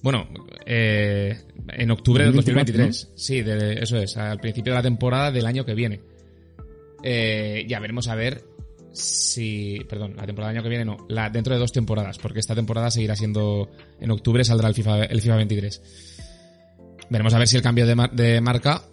Bueno, 0.00 0.28
eh, 0.64 1.36
en 1.72 1.90
octubre 1.90 2.22
del 2.22 2.34
2024, 2.34 2.84
2023. 2.86 3.12
Sí, 3.16 3.42
de- 3.42 3.82
eso 3.82 3.96
es, 3.98 4.16
al 4.16 4.38
principio 4.38 4.72
de 4.72 4.76
la 4.78 4.82
temporada 4.84 5.32
del 5.32 5.44
año 5.44 5.64
que 5.64 5.74
viene. 5.74 6.00
Eh, 7.02 7.64
ya 7.68 7.80
veremos 7.80 8.06
a 8.06 8.14
ver 8.14 8.44
si... 8.92 9.80
Perdón, 9.88 10.14
la 10.16 10.24
temporada 10.24 10.52
del 10.52 10.58
año 10.58 10.62
que 10.62 10.68
viene 10.68 10.84
no, 10.84 10.96
la, 11.08 11.28
dentro 11.28 11.52
de 11.52 11.58
dos 11.58 11.72
temporadas, 11.72 12.16
porque 12.18 12.38
esta 12.38 12.54
temporada 12.54 12.92
seguirá 12.92 13.16
siendo... 13.16 13.72
En 14.00 14.12
octubre 14.12 14.44
saldrá 14.44 14.68
el 14.68 14.74
FIFA, 14.74 15.02
el 15.06 15.20
FIFA 15.20 15.34
23. 15.34 15.82
Veremos 17.10 17.34
a 17.34 17.38
ver 17.38 17.48
si 17.48 17.56
el 17.56 17.62
cambio 17.62 17.88
de, 17.88 17.96
mar- 17.96 18.12
de 18.12 18.40
marca 18.40 18.84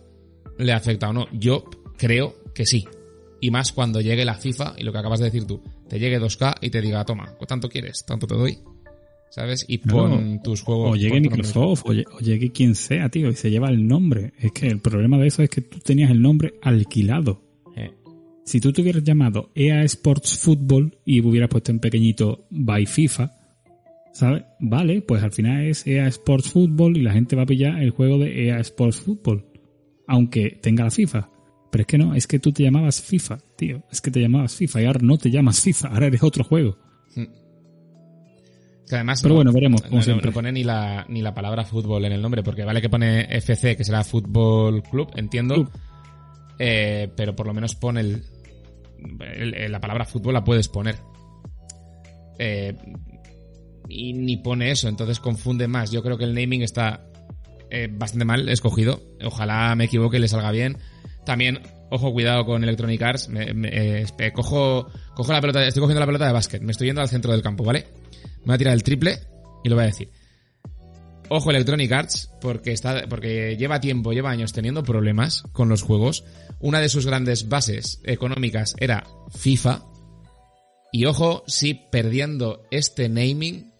le 0.58 0.74
afecta 0.74 1.08
o 1.10 1.14
no. 1.14 1.28
Yo 1.34 1.66
creo 2.00 2.36
que 2.56 2.66
sí. 2.66 2.88
Y 3.46 3.52
más 3.52 3.72
cuando 3.72 4.02
llegue 4.02 4.26
la 4.26 4.34
FIFA 4.34 4.74
y 4.78 4.84
lo 4.84 4.92
que 4.92 4.98
acabas 4.98 5.20
de 5.20 5.26
decir 5.26 5.46
tú, 5.46 5.62
te 5.88 6.00
llegue 6.00 6.20
2K 6.20 6.56
y 6.62 6.70
te 6.72 6.82
diga, 6.82 7.06
toma, 7.06 7.36
¿cuánto 7.38 7.70
quieres? 7.70 8.04
Tanto 8.06 8.26
te 8.26 8.34
doy. 8.34 8.58
¿Sabes? 9.30 9.66
Y 9.68 9.78
Claro. 9.80 10.10
pon 10.12 10.42
tus 10.42 10.62
juegos. 10.62 10.94
O 10.94 10.96
llegue. 10.96 11.20
Microsoft, 11.22 11.84
o, 11.86 11.94
lle- 11.94 12.06
o 12.12 12.20
llegue 12.20 12.52
quien 12.52 12.74
sea, 12.74 13.10
tío, 13.10 13.30
y 13.30 13.36
se 13.36 13.52
lleva 13.52 13.70
el 13.70 13.86
nombre. 13.88 14.34
Es 14.40 14.52
que 14.52 14.68
el 14.68 14.80
problema 14.80 15.18
de 15.20 15.28
eso 15.28 15.44
es 15.44 15.50
que 15.50 15.62
tú 15.62 15.80
tenías 15.80 16.10
el 16.10 16.22
nombre 16.22 16.54
alquilado. 16.64 17.42
Eh, 17.76 17.92
Si 18.46 18.60
tú 18.62 18.72
te 18.74 18.82
hubieras 18.82 19.04
llamado 19.04 19.52
EA 19.56 19.84
Sports 19.84 20.38
Football 20.40 20.98
y 21.06 21.20
hubieras 21.22 21.50
puesto 21.50 21.72
en 21.72 21.80
pequeñito 21.80 22.46
by 22.50 22.86
FIFA, 22.86 23.32
¿sabes? 24.14 24.44
Vale, 24.60 25.02
pues 25.02 25.22
al 25.22 25.34
final 25.34 25.66
es 25.66 25.86
EA 25.86 26.08
Sports 26.08 26.50
Football 26.50 26.98
y 26.98 27.02
la 27.02 27.12
gente 27.14 27.36
va 27.36 27.44
a 27.44 27.48
pillar 27.48 27.80
el 27.84 27.90
juego 27.92 28.18
de 28.18 28.48
EA 28.48 28.60
Sports 28.62 28.98
Football. 29.02 29.46
Aunque 30.08 30.58
tenga 30.62 30.84
la 30.86 30.92
FIFA. 30.92 31.30
Pero 31.76 31.82
es 31.82 31.88
que 31.88 31.98
no, 31.98 32.16
es 32.16 32.26
que 32.26 32.40
tú 32.40 32.54
te 32.54 32.64
llamabas 32.64 33.02
FIFA, 33.02 33.38
tío. 33.58 33.84
Es 33.92 34.00
que 34.00 34.10
te 34.10 34.22
llamabas 34.22 34.56
FIFA 34.56 34.82
y 34.82 34.86
ahora 34.86 35.00
no 35.04 35.18
te 35.18 35.30
llamas 35.30 35.60
FIFA, 35.60 35.90
ahora 35.90 36.08
eres 36.08 36.24
otro 36.24 36.46
juego. 36.46 36.78
Que 38.88 38.96
además 38.96 39.22
Pero 39.22 39.34
no- 39.34 39.36
bueno, 39.40 39.52
veremos, 39.52 39.82
como 39.82 40.00
no, 40.02 40.16
no- 40.22 40.32
pone 40.32 40.52
ni 40.54 40.64
la, 40.64 41.06
ni 41.10 41.22
la 41.22 41.34
palabra 41.34 41.66
fútbol 41.66 42.06
en 42.06 42.14
el 42.14 42.22
nombre, 42.22 42.44
porque 42.44 42.64
vale 42.64 42.82
que 42.82 42.88
pone 42.90 43.22
FC, 43.36 43.76
que 43.76 43.84
será 43.84 44.04
Fútbol 44.06 44.84
Club, 44.84 45.12
entiendo. 45.16 45.56
Club. 45.56 45.70
Eh, 46.60 47.12
pero 47.18 47.36
por 47.36 47.46
lo 47.48 47.54
menos 47.54 47.76
pone 47.76 48.00
el- 48.02 48.24
la 49.72 49.80
palabra 49.82 50.06
fútbol 50.06 50.34
la 50.36 50.44
puedes 50.46 50.70
poner. 50.70 50.96
Eh, 52.40 52.74
y 53.90 54.14
ni 54.14 54.38
pone 54.38 54.72
eso, 54.72 54.88
entonces 54.88 55.20
confunde 55.20 55.68
más. 55.68 55.92
Yo 55.92 56.02
creo 56.04 56.18
que 56.18 56.24
el 56.24 56.34
naming 56.36 56.62
está 56.62 57.06
eh, 57.72 57.90
bastante 57.92 58.24
mal 58.24 58.48
escogido. 58.48 59.02
Ojalá 59.26 59.76
me 59.76 59.86
equivoque 59.86 60.18
y 60.18 60.20
le 60.22 60.28
salga 60.28 60.52
bien. 60.52 60.78
También, 61.26 61.62
ojo, 61.90 62.12
cuidado 62.14 62.46
con 62.46 62.64
Electronic 62.64 63.02
Arts. 63.02 63.30
Me- 63.30 63.46
eh, 63.50 64.06
cojo, 64.34 64.88
cojo 65.16 65.34
la 65.34 65.42
pelota, 65.42 65.66
estoy 65.66 65.82
cogiendo 65.82 66.00
la 66.00 66.06
pelota 66.06 66.28
de 66.28 66.34
básquet. 66.34 66.62
Me 66.62 66.72
estoy 66.72 66.88
yendo 66.88 67.02
al 67.02 67.10
centro 67.10 67.32
del 67.32 67.42
campo, 67.42 67.64
¿vale? 67.64 67.88
Me 68.40 68.46
voy 68.48 68.56
a 68.56 68.58
tirar 68.58 68.74
el 68.74 68.84
triple 68.84 69.20
y 69.64 69.70
lo 69.70 69.76
voy 69.76 69.84
a 69.84 69.88
decir. 69.88 70.10
Ojo 71.30 71.50
Electronic 71.50 71.92
Arts, 71.92 72.30
porque 72.40 72.72
está, 72.72 73.08
porque 73.10 73.58
lleva 73.58 73.80
tiempo, 73.80 74.14
lleva 74.14 74.30
años 74.30 74.54
teniendo 74.54 74.84
problemas 74.84 75.42
con 75.54 75.70
los 75.70 75.82
juegos. 75.82 76.24
Una 76.60 76.80
de 76.80 76.90
sus 76.90 77.08
grandes 77.08 77.50
bases 77.50 78.00
económicas 78.04 78.76
era 78.80 79.04
FIFA. 79.36 79.84
Y 80.92 81.06
ojo, 81.06 81.44
si 81.48 81.74
perdiendo 81.74 82.64
este 82.70 83.10
naming, 83.10 83.72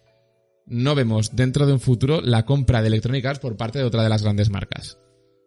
no 0.66 0.96
vemos 0.96 1.36
dentro 1.36 1.66
de 1.66 1.74
un 1.74 1.80
futuro 1.80 2.20
la 2.20 2.44
compra 2.44 2.82
de 2.82 2.88
Electronic 2.88 3.24
Arts 3.24 3.40
por 3.40 3.56
parte 3.56 3.78
de 3.78 3.84
otra 3.84 4.02
de 4.02 4.08
las 4.08 4.22
grandes 4.22 4.50
marcas. 4.50 4.98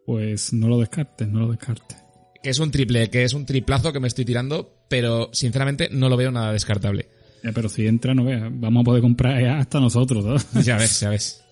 Pues 0.06 0.52
no 0.52 0.68
lo 0.68 0.78
descartes, 0.78 1.28
no 1.28 1.40
lo 1.40 1.48
descartes. 1.50 1.98
Que 2.42 2.50
es 2.50 2.58
un 2.58 2.70
triple, 2.70 3.10
que 3.10 3.22
es 3.24 3.34
un 3.34 3.46
triplazo 3.46 3.92
que 3.92 4.00
me 4.00 4.08
estoy 4.08 4.24
tirando, 4.24 4.84
pero 4.88 5.28
sinceramente 5.32 5.88
no 5.92 6.08
lo 6.08 6.16
veo 6.16 6.30
nada 6.30 6.52
descartable. 6.52 7.08
Ya, 7.44 7.52
pero 7.52 7.68
si 7.68 7.86
entra, 7.86 8.14
no 8.14 8.24
veas, 8.24 8.42
vamos 8.52 8.82
a 8.82 8.84
poder 8.84 9.02
comprar 9.02 9.42
hasta 9.46 9.80
nosotros, 9.80 10.24
¿no? 10.24 10.36
Ya 10.62 10.76
ves, 10.76 11.00
ya 11.00 11.10
ves. 11.10 11.44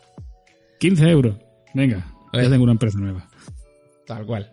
15 0.80 1.08
euros. 1.10 1.36
Venga, 1.74 2.06
ya 2.32 2.48
tengo 2.48 2.62
una 2.64 2.72
empresa 2.72 2.98
nueva. 2.98 3.28
Tal 4.06 4.24
cual. 4.26 4.48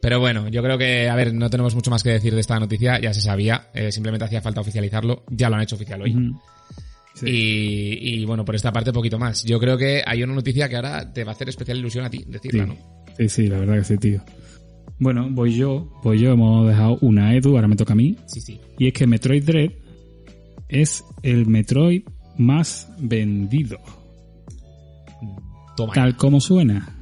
Pero 0.00 0.20
bueno, 0.20 0.48
yo 0.48 0.62
creo 0.62 0.78
que, 0.78 1.08
a 1.08 1.16
ver, 1.16 1.34
no 1.34 1.50
tenemos 1.50 1.74
mucho 1.74 1.90
más 1.90 2.02
que 2.02 2.10
decir 2.10 2.34
de 2.34 2.40
esta 2.40 2.58
noticia, 2.60 3.00
ya 3.00 3.12
se 3.12 3.20
sabía, 3.20 3.68
eh, 3.74 3.90
simplemente 3.90 4.24
hacía 4.26 4.40
falta 4.40 4.60
oficializarlo, 4.60 5.24
ya 5.30 5.48
lo 5.50 5.56
han 5.56 5.62
hecho 5.62 5.74
oficial 5.76 6.02
hoy. 6.02 6.14
Sí. 7.14 7.26
y, 7.26 8.20
y, 8.20 8.24
bueno, 8.24 8.44
por 8.44 8.54
esta 8.54 8.72
parte 8.72 8.92
poquito 8.92 9.18
más. 9.18 9.42
Yo 9.42 9.58
creo 9.58 9.76
que 9.76 10.04
hay 10.06 10.22
una 10.22 10.34
noticia 10.34 10.68
que 10.68 10.76
ahora 10.76 11.12
te 11.12 11.24
va 11.24 11.32
a 11.32 11.34
hacer 11.34 11.48
especial 11.48 11.78
ilusión 11.78 12.04
a 12.04 12.10
ti 12.10 12.24
decirla, 12.28 12.64
Sí. 12.64 12.70
¿no? 12.70 12.97
Sí, 13.18 13.28
sí, 13.28 13.46
la 13.48 13.58
verdad 13.58 13.78
que 13.78 13.84
sí, 13.84 13.98
tío. 13.98 14.22
Bueno, 15.00 15.28
voy 15.30 15.54
yo, 15.54 15.92
voy 16.02 16.18
yo, 16.20 16.32
hemos 16.32 16.66
dejado 16.68 16.98
una 17.00 17.34
Edu, 17.34 17.54
ahora 17.54 17.68
me 17.68 17.76
toca 17.76 17.92
a 17.92 17.96
mí. 17.96 18.16
Sí, 18.26 18.40
sí. 18.40 18.60
Y 18.78 18.88
es 18.88 18.92
que 18.92 19.06
Metroid 19.06 19.44
Dread 19.44 19.70
es 20.68 21.04
el 21.22 21.46
Metroid 21.46 22.02
más 22.36 22.90
vendido. 22.98 23.78
Toma. 25.76 25.92
Tal 25.92 26.16
como 26.16 26.40
suena. 26.40 26.96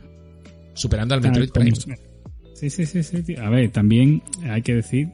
Superando 0.75 1.15
al 1.15 1.23
Metroid 1.23 1.51
Prime. 1.51 1.73
Sí, 2.55 2.71
sí, 2.71 2.87
sí, 2.87 3.03
sí. 3.03 3.23
tío. 3.23 3.43
A 3.43 3.51
ver, 3.51 3.71
también 3.71 4.23
hay 4.45 4.63
que 4.63 4.75
decir 4.75 5.09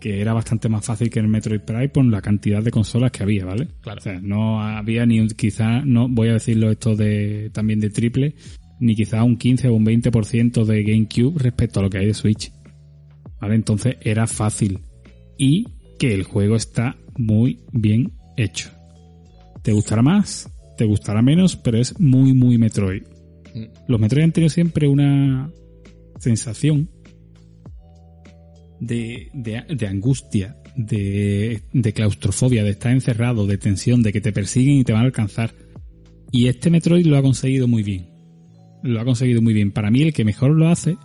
que 0.00 0.20
era 0.20 0.32
bastante 0.32 0.68
más 0.68 0.84
fácil 0.84 1.10
que 1.10 1.18
el 1.18 1.28
Metroid 1.28 1.60
Prime 1.60 1.88
por 1.88 2.04
la 2.04 2.22
cantidad 2.22 2.62
de 2.62 2.70
consolas 2.70 3.10
que 3.10 3.22
había, 3.22 3.44
¿vale? 3.44 3.68
Claro. 3.80 3.98
O 3.98 4.02
sea, 4.02 4.20
no 4.20 4.62
había 4.62 5.04
ni 5.04 5.20
un, 5.20 5.28
quizá, 5.28 5.80
no 5.82 6.08
voy 6.08 6.28
a 6.28 6.34
decirlo 6.34 6.70
esto 6.70 6.96
de 6.96 7.50
también 7.52 7.80
de 7.80 7.90
triple, 7.90 8.34
ni 8.78 8.94
quizá 8.94 9.24
un 9.24 9.36
15 9.36 9.68
o 9.68 9.74
un 9.74 9.86
20% 9.86 10.64
de 10.64 10.82
GameCube 10.82 11.38
respecto 11.38 11.80
a 11.80 11.82
lo 11.82 11.90
que 11.90 11.98
hay 11.98 12.06
de 12.06 12.14
Switch. 12.14 12.52
¿Vale? 13.40 13.54
Entonces 13.54 13.96
era 14.00 14.26
fácil. 14.26 14.80
Y 15.38 15.66
que 15.98 16.14
el 16.14 16.24
juego 16.24 16.56
está 16.56 16.96
muy 17.16 17.60
bien 17.72 18.12
hecho. 18.36 18.70
¿Te 19.62 19.72
gustará 19.72 20.02
más? 20.02 20.50
¿Te 20.76 20.84
gustará 20.84 21.22
menos? 21.22 21.56
Pero 21.56 21.78
es 21.78 21.98
muy, 21.98 22.32
muy 22.32 22.58
Metroid. 22.58 23.02
Mm. 23.54 23.64
Los 23.88 24.00
Metroid 24.00 24.24
han 24.24 24.32
tenido 24.32 24.50
siempre 24.50 24.88
una 24.88 25.50
sensación 26.18 26.90
de, 28.80 29.30
de, 29.32 29.62
de 29.74 29.86
angustia, 29.86 30.56
de, 30.76 31.62
de 31.72 31.92
claustrofobia, 31.92 32.62
de 32.62 32.70
estar 32.70 32.92
encerrado, 32.92 33.46
de 33.46 33.58
tensión, 33.58 34.02
de 34.02 34.12
que 34.12 34.20
te 34.20 34.32
persiguen 34.32 34.76
y 34.76 34.84
te 34.84 34.92
van 34.92 35.02
a 35.02 35.06
alcanzar. 35.06 35.54
Y 36.30 36.48
este 36.48 36.70
Metroid 36.70 37.06
lo 37.06 37.16
ha 37.16 37.22
conseguido 37.22 37.66
muy 37.68 37.82
bien. 37.82 38.15
Lo 38.86 39.00
ha 39.00 39.04
conseguido 39.04 39.42
muy 39.42 39.54
bien. 39.54 39.72
Para 39.72 39.90
mí 39.90 40.02
el 40.02 40.12
que 40.12 40.24
mejor 40.24 40.52
lo 40.52 40.68
hace 40.68 40.96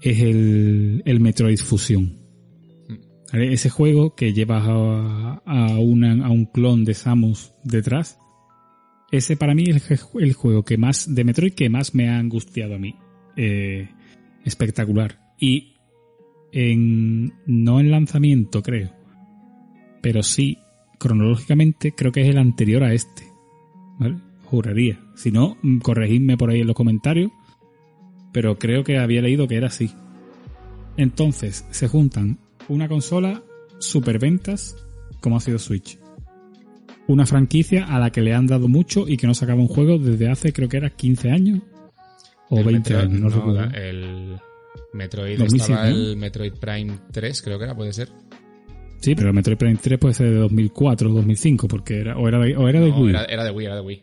es 0.00 0.20
el, 0.20 1.02
el 1.04 1.20
Metroid 1.20 1.58
Fusion. 1.58 2.18
¿Vale? 3.32 3.52
Ese 3.52 3.70
juego 3.70 4.14
que 4.14 4.32
llevas 4.32 4.64
a, 4.66 5.42
a, 5.44 5.66
a 5.74 5.78
un 5.78 6.48
clon 6.52 6.84
de 6.84 6.94
Samus 6.94 7.52
detrás. 7.64 8.18
Ese 9.12 9.36
para 9.36 9.54
mí 9.54 9.64
es 9.68 9.90
el 10.18 10.32
juego 10.34 10.64
que 10.64 10.76
más 10.76 11.12
de 11.12 11.24
Metroid 11.24 11.54
que 11.54 11.68
más 11.68 11.94
me 11.94 12.08
ha 12.08 12.18
angustiado 12.18 12.74
a 12.74 12.78
mí. 12.78 12.96
Eh, 13.36 13.88
espectacular. 14.44 15.20
Y 15.38 15.76
en 16.52 17.32
no 17.46 17.80
en 17.80 17.90
lanzamiento, 17.90 18.62
creo. 18.62 18.92
Pero 20.02 20.22
sí, 20.22 20.58
cronológicamente, 20.98 21.92
creo 21.92 22.12
que 22.12 22.22
es 22.22 22.28
el 22.28 22.38
anterior 22.38 22.82
a 22.84 22.94
este. 22.94 23.24
¿Vale? 23.98 24.29
Juraría. 24.50 25.00
Si 25.14 25.30
no, 25.30 25.56
mm, 25.62 25.78
corregidme 25.78 26.36
por 26.36 26.50
ahí 26.50 26.60
en 26.60 26.66
los 26.66 26.76
comentarios. 26.76 27.30
Pero 28.32 28.58
creo 28.58 28.84
que 28.84 28.98
había 28.98 29.22
leído 29.22 29.48
que 29.48 29.56
era 29.56 29.68
así. 29.68 29.90
Entonces, 30.96 31.64
se 31.70 31.88
juntan 31.88 32.38
una 32.68 32.88
consola 32.88 33.42
superventas, 33.78 34.76
como 35.20 35.36
ha 35.36 35.40
sido 35.40 35.58
Switch. 35.58 35.98
Una 37.06 37.26
franquicia 37.26 37.86
a 37.86 37.98
la 37.98 38.10
que 38.10 38.20
le 38.20 38.34
han 38.34 38.46
dado 38.46 38.68
mucho 38.68 39.08
y 39.08 39.16
que 39.16 39.26
no 39.26 39.34
sacaba 39.34 39.60
un 39.60 39.68
juego 39.68 39.98
desde 39.98 40.28
hace, 40.30 40.52
creo 40.52 40.68
que 40.68 40.76
era 40.76 40.90
15 40.90 41.30
años. 41.30 41.60
O 42.50 42.58
El 42.58 42.64
20 42.64 42.90
Metroid- 42.94 43.00
años, 43.02 43.20
no, 43.20 43.28
recuerdo. 43.28 43.64
El 43.76 44.36
Metroid 44.92 45.38
2007, 45.38 45.72
estaba 45.72 45.90
¿no? 45.90 45.96
el 45.96 46.16
Metroid 46.16 46.52
Prime 46.54 46.98
3, 47.10 47.42
creo 47.42 47.58
que 47.58 47.64
era, 47.64 47.74
puede 47.74 47.92
ser. 47.92 48.08
Sí, 49.00 49.14
pero 49.14 49.28
el 49.28 49.34
Metroid 49.34 49.56
Prime 49.56 49.78
3 49.80 49.98
puede 49.98 50.14
ser 50.14 50.28
de 50.30 50.36
2004 50.36 51.10
o 51.10 51.14
2005, 51.14 51.66
porque 51.68 52.00
era, 52.00 52.16
o 52.18 52.28
era 52.28 52.38
de, 52.38 52.56
o 52.56 52.68
era 52.68 52.80
de 52.80 52.90
No, 52.90 53.00
Wii. 53.00 53.10
era, 53.10 53.24
era 53.24 53.44
de 53.44 53.50
Wii, 53.50 53.66
era 53.66 53.74
de 53.76 53.80
Wii. 53.80 54.00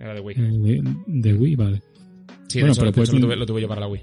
Era 0.00 0.14
de 0.14 0.20
Wii. 0.20 0.36
Eh, 0.38 0.42
de, 0.42 0.82
de 1.06 1.34
Wii, 1.34 1.56
vale. 1.56 1.82
Sí, 2.48 2.60
bueno, 2.60 2.74
pero 2.76 2.92
pues 2.92 3.12
lo, 3.12 3.20
tuve, 3.20 3.36
lo 3.36 3.46
tuve 3.46 3.60
yo 3.60 3.68
para 3.68 3.82
la 3.82 3.88
Wii. 3.88 4.02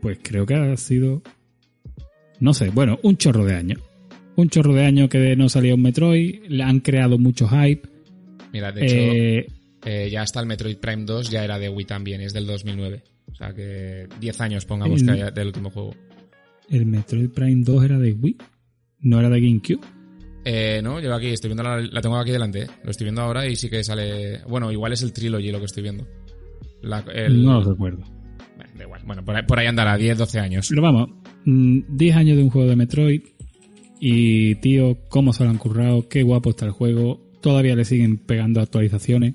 Pues 0.00 0.18
creo 0.22 0.46
que 0.46 0.54
ha 0.54 0.76
sido. 0.76 1.22
No 2.40 2.54
sé, 2.54 2.70
bueno, 2.70 2.98
un 3.02 3.16
chorro 3.16 3.44
de 3.44 3.54
años. 3.54 3.80
Un 4.36 4.48
chorro 4.48 4.72
de 4.74 4.84
años 4.84 5.08
que 5.08 5.34
no 5.34 5.48
salía 5.48 5.74
un 5.74 5.82
Metroid, 5.82 6.42
le 6.48 6.62
han 6.62 6.78
creado 6.80 7.18
mucho 7.18 7.48
hype. 7.48 7.88
Mira, 8.52 8.70
de 8.70 8.84
hecho, 8.84 8.94
Eh, 8.94 9.46
eh, 9.84 10.08
ya 10.10 10.22
hasta 10.22 10.38
el 10.40 10.46
Metroid 10.46 10.76
Prime 10.76 11.04
2 11.04 11.30
ya 11.30 11.42
era 11.44 11.58
de 11.58 11.68
Wii 11.68 11.86
también, 11.86 12.20
es 12.20 12.32
del 12.32 12.46
2009. 12.46 13.02
O 13.32 13.34
sea 13.34 13.52
que 13.52 14.06
10 14.20 14.40
años, 14.40 14.64
pongamos, 14.64 15.02
que 15.02 15.10
haya 15.10 15.30
del 15.32 15.48
último 15.48 15.70
juego. 15.70 15.94
el 16.70 16.86
Metroid 16.86 17.30
Prime 17.30 17.62
2 17.64 17.84
era 17.84 17.98
de 17.98 18.12
Wii, 18.12 18.36
no 19.00 19.18
era 19.18 19.28
de 19.28 19.40
GameCube. 19.40 19.80
Eh, 20.44 20.80
no, 20.82 21.00
yo 21.00 21.14
aquí 21.14 21.26
estoy 21.28 21.48
viendo 21.48 21.62
la, 21.62 21.80
la 21.80 22.00
tengo 22.00 22.16
aquí 22.16 22.30
delante, 22.30 22.62
eh. 22.62 22.66
lo 22.84 22.90
estoy 22.90 23.04
viendo 23.04 23.20
ahora 23.22 23.46
y 23.46 23.56
sí 23.56 23.68
que 23.68 23.82
sale. 23.84 24.40
Bueno, 24.48 24.70
igual 24.72 24.92
es 24.92 25.02
el 25.02 25.12
Trilogy 25.12 25.50
lo 25.50 25.58
que 25.58 25.66
estoy 25.66 25.82
viendo. 25.82 26.06
La- 26.82 27.04
el- 27.12 27.44
No 27.44 27.60
lo 27.60 27.70
recuerdo. 27.72 28.04
Bueno, 28.56 28.72
da 28.76 28.84
igual. 28.84 29.02
Bueno, 29.04 29.24
por 29.24 29.36
ahí, 29.36 29.42
por 29.46 29.58
ahí 29.58 29.66
andará, 29.66 29.96
10, 29.96 30.16
12 30.18 30.38
años. 30.40 30.66
Pero 30.68 30.82
vamos, 30.82 31.10
mm, 31.44 31.80
10 31.96 32.16
años 32.16 32.36
de 32.36 32.42
un 32.44 32.50
juego 32.50 32.68
de 32.68 32.76
Metroid. 32.76 33.22
Y 34.00 34.54
tío, 34.56 34.96
cómo 35.08 35.32
se 35.32 35.42
lo 35.44 35.50
han 35.50 35.58
currado, 35.58 36.08
qué 36.08 36.22
guapo 36.22 36.50
está 36.50 36.64
el 36.66 36.70
juego. 36.72 37.20
Todavía 37.42 37.74
le 37.76 37.84
siguen 37.84 38.18
pegando 38.18 38.60
actualizaciones, 38.60 39.34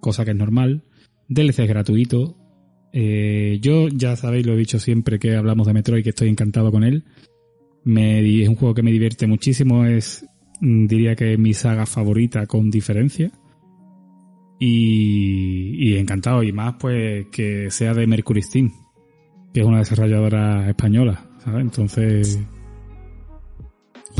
cosa 0.00 0.24
que 0.24 0.30
es 0.30 0.36
normal. 0.36 0.82
DLC 1.28 1.60
es 1.64 1.68
gratuito. 1.68 2.36
Eh, 2.92 3.58
yo 3.60 3.88
ya 3.88 4.16
sabéis, 4.16 4.46
lo 4.46 4.52
he 4.54 4.56
dicho 4.58 4.78
siempre 4.78 5.18
que 5.18 5.34
hablamos 5.34 5.66
de 5.66 5.72
Metroid, 5.72 6.04
que 6.04 6.10
estoy 6.10 6.28
encantado 6.28 6.70
con 6.70 6.84
él. 6.84 7.04
Me, 7.84 8.42
es 8.42 8.48
un 8.48 8.56
juego 8.56 8.74
que 8.74 8.82
me 8.82 8.92
divierte 8.92 9.26
muchísimo, 9.26 9.84
es 9.84 10.24
mm, 10.60 10.86
diría 10.86 11.16
que 11.16 11.36
mi 11.36 11.54
saga 11.54 11.86
favorita 11.86 12.46
con 12.46 12.70
diferencia. 12.70 13.30
Y, 14.58 15.88
y 15.88 15.96
encantado, 15.96 16.42
y 16.44 16.52
más 16.52 16.74
pues 16.78 17.26
que 17.32 17.68
sea 17.70 17.94
de 17.94 18.06
Mercury 18.06 18.42
Steam, 18.42 18.70
que 19.52 19.60
es 19.60 19.66
una 19.66 19.78
desarrolladora 19.78 20.68
española, 20.68 21.26
¿sabes? 21.42 21.62
Entonces, 21.62 22.38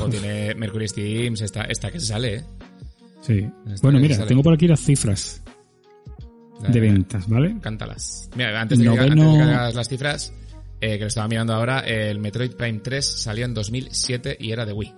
O 0.01 0.09
tiene 0.09 0.55
Mercury 0.57 0.89
Steam, 0.89 1.35
esta, 1.35 1.63
esta 1.65 1.93
que 1.93 2.01
se 2.01 2.07
sale, 2.07 2.35
¿eh? 2.37 2.45
sí. 3.21 3.49
Está 3.67 3.83
Bueno, 3.83 4.01
mira, 4.01 4.27
tengo 4.27 4.43
por 4.43 4.55
aquí 4.55 4.67
las 4.67 4.81
cifras 4.81 5.43
de 6.69 6.81
ventas, 6.81 7.29
¿vale? 7.29 7.57
Cántalas. 7.61 8.31
Mira, 8.37 8.61
antes 8.61 8.79
de, 8.79 8.85
que, 8.85 8.91
antes 8.91 9.17
de 9.17 9.37
que 9.37 9.43
hagas 9.43 9.75
las 9.75 9.89
cifras, 9.89 10.33
eh, 10.83 10.99
que 10.99 11.05
lo 11.05 11.07
estaba 11.07 11.29
mirando 11.29 11.55
ahora, 11.55 11.79
el 11.81 12.19
Metroid 12.19 12.53
Prime 12.53 12.81
3 12.81 13.07
salió 13.07 13.45
en 13.45 13.55
2007 13.55 14.37
y 14.41 14.51
era 14.51 14.67
de 14.67 14.73
Wii. 14.73 14.93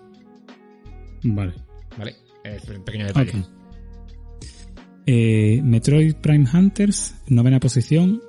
Vale. 1.24 1.52
¿Vale? 1.98 2.16
Eh, 2.42 2.58
pequeño 2.84 3.06
detalle. 3.06 3.44
Eh, 5.06 5.60
Metroid 5.62 6.14
Prime 6.14 6.46
Hunters, 6.50 7.14
novena 7.28 7.60
posición, 7.60 8.22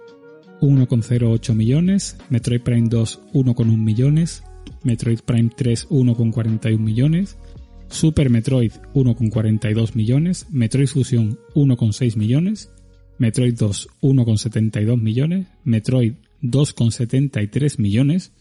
1,08 0.59 1.53
millones. 1.53 2.17
Metroid 2.29 2.61
Prime 2.61 2.89
2, 2.89 3.21
1,1 3.31 3.77
millones. 3.77 4.43
Metroid 4.83 5.19
Prime 5.21 5.49
3, 5.55 5.87
1,41 5.89 6.77
millones. 6.77 7.37
Super 7.87 8.29
Metroid, 8.29 8.73
1,42 8.93 9.95
millones. 9.95 10.47
Metroid 10.49 10.87
Fusion, 10.87 11.39
1,6 11.53 12.17
millones. 12.17 12.69
Metroid 13.17 13.57
2, 13.57 13.87
1,72 14.01 15.01
millones. 15.01 15.47
Metroid, 15.63 16.15
2,73 16.51 17.79
millones. 17.79 18.31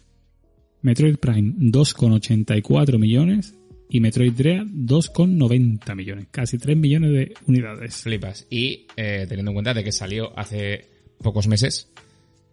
Metroid 0.82 1.16
Prime, 1.16 1.54
2,84 1.58 2.98
millones. 2.98 3.54
Y 3.88 4.00
Metroid 4.00 4.32
Dread, 4.32 4.66
2,90 4.66 5.94
millones. 5.94 6.26
Casi 6.30 6.58
3 6.58 6.76
millones 6.76 7.12
de 7.12 7.34
unidades. 7.46 7.96
Flipas. 7.96 8.46
Y 8.50 8.86
eh, 8.96 9.26
teniendo 9.28 9.50
en 9.50 9.54
cuenta 9.54 9.74
de 9.74 9.84
que 9.84 9.92
salió 9.92 10.36
hace 10.38 10.86
pocos 11.22 11.46
meses 11.46 11.92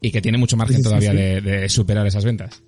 y 0.02 0.12
que 0.12 0.22
tiene 0.22 0.38
mucho 0.38 0.58
margen 0.58 0.78
Sí, 0.78 0.84
sí, 0.84 0.88
todavía 0.88 1.12
sí. 1.12 1.18
De, 1.18 1.42
de 1.42 1.70
superar 1.70 2.06
esas 2.06 2.26
ventas. 2.26 2.62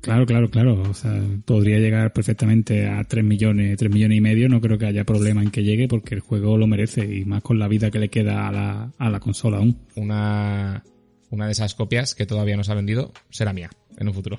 Claro, 0.00 0.24
claro, 0.24 0.50
claro. 0.50 0.82
O 0.82 0.94
sea, 0.94 1.20
podría 1.44 1.78
llegar 1.78 2.12
perfectamente 2.12 2.86
a 2.88 3.04
3 3.04 3.22
millones, 3.22 3.76
3 3.76 3.92
millones 3.92 4.18
y 4.18 4.20
medio. 4.20 4.48
No 4.48 4.60
creo 4.60 4.78
que 4.78 4.86
haya 4.86 5.04
problema 5.04 5.42
en 5.42 5.50
que 5.50 5.62
llegue 5.62 5.88
porque 5.88 6.14
el 6.14 6.20
juego 6.20 6.56
lo 6.56 6.66
merece 6.66 7.04
y 7.04 7.24
más 7.24 7.42
con 7.42 7.58
la 7.58 7.68
vida 7.68 7.90
que 7.90 7.98
le 7.98 8.08
queda 8.08 8.48
a 8.48 8.52
la, 8.52 8.92
a 8.96 9.10
la 9.10 9.20
consola 9.20 9.58
aún. 9.58 9.78
Una, 9.96 10.82
una 11.30 11.46
de 11.46 11.52
esas 11.52 11.74
copias 11.74 12.14
que 12.14 12.26
todavía 12.26 12.56
no 12.56 12.64
se 12.64 12.72
ha 12.72 12.74
vendido 12.74 13.12
será 13.30 13.52
mía 13.52 13.70
en 13.96 14.08
un 14.08 14.14
futuro. 14.14 14.38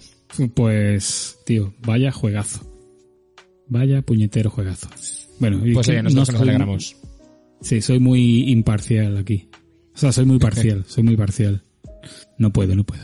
Pues, 0.53 1.37
tío, 1.45 1.73
vaya 1.79 2.11
juegazo. 2.11 2.61
Vaya 3.67 4.01
puñetero 4.01 4.49
juegazo. 4.49 4.89
Bueno, 5.39 5.65
y 5.65 5.73
Pues 5.73 5.87
oye, 5.89 6.03
nosotros 6.03 6.33
nos 6.33 6.41
alegramos. 6.41 6.95
Sí, 7.61 7.81
soy 7.81 7.99
muy 7.99 8.51
imparcial 8.51 9.17
aquí. 9.17 9.49
O 9.93 9.97
sea, 9.97 10.11
soy 10.11 10.25
muy 10.25 10.39
parcial, 10.39 10.83
soy 10.87 11.03
muy 11.03 11.15
parcial. 11.15 11.63
No 12.37 12.51
puedo, 12.51 12.75
no 12.75 12.83
puedo. 12.83 13.03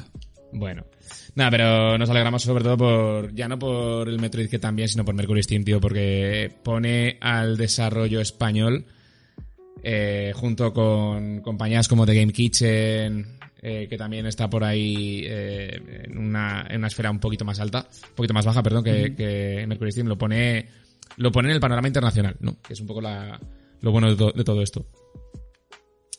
Bueno. 0.53 0.85
Nada, 1.35 1.51
pero 1.51 1.97
nos 1.99 2.09
alegramos 2.09 2.41
sobre 2.41 2.63
todo 2.63 2.77
por, 2.77 3.35
ya 3.35 3.47
no 3.47 3.59
por 3.59 4.09
el 4.09 4.19
Metroid 4.19 4.49
que 4.49 4.57
también, 4.57 4.87
sino 4.87 5.05
por 5.05 5.13
Mercury 5.13 5.43
Steam, 5.43 5.63
tío, 5.63 5.79
porque 5.79 6.51
pone 6.63 7.17
al 7.21 7.57
desarrollo 7.57 8.19
español, 8.19 8.85
eh, 9.83 10.31
junto 10.35 10.73
con 10.73 11.41
compañías 11.41 11.87
como 11.87 12.07
The 12.07 12.15
Game 12.15 12.33
Kitchen, 12.33 13.37
eh, 13.61 13.87
que 13.89 13.97
también 13.97 14.25
está 14.25 14.49
por 14.49 14.63
ahí 14.63 15.23
eh, 15.25 16.03
en, 16.05 16.17
una, 16.17 16.65
en 16.69 16.77
una 16.77 16.87
esfera 16.87 17.09
un 17.11 17.19
poquito 17.19 17.45
más 17.45 17.59
alta, 17.59 17.87
un 18.09 18.15
poquito 18.15 18.33
más 18.33 18.45
baja, 18.45 18.61
perdón, 18.63 18.83
que, 18.83 19.15
que 19.15 19.65
Mercury 19.67 19.91
Steam, 19.91 20.07
lo 20.07 20.17
pone, 20.17 20.67
lo 21.17 21.31
pone 21.31 21.49
en 21.49 21.55
el 21.55 21.59
panorama 21.61 21.87
internacional, 21.87 22.35
¿no? 22.39 22.57
Que 22.61 22.73
es 22.73 22.79
un 22.79 22.87
poco 22.87 23.01
la, 23.01 23.39
lo 23.81 23.91
bueno 23.91 24.09
de, 24.09 24.15
to- 24.15 24.31
de 24.31 24.43
todo 24.43 24.61
esto. 24.61 24.85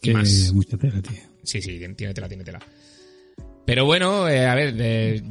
Y 0.03 0.09
Que 0.09 0.13
más. 0.15 0.53
mucha 0.53 0.77
tela, 0.77 1.01
tío. 1.03 1.19
Sí, 1.43 1.61
sí, 1.63 1.79
tiene 1.97 2.15
tela, 2.15 2.29
tiene 2.29 2.45
tela. 2.45 2.61
Pero 3.67 3.85
bueno, 3.85 4.29
eh, 4.29 4.47
a 4.47 4.55
ver, 4.55 4.75
eh, 4.79 5.23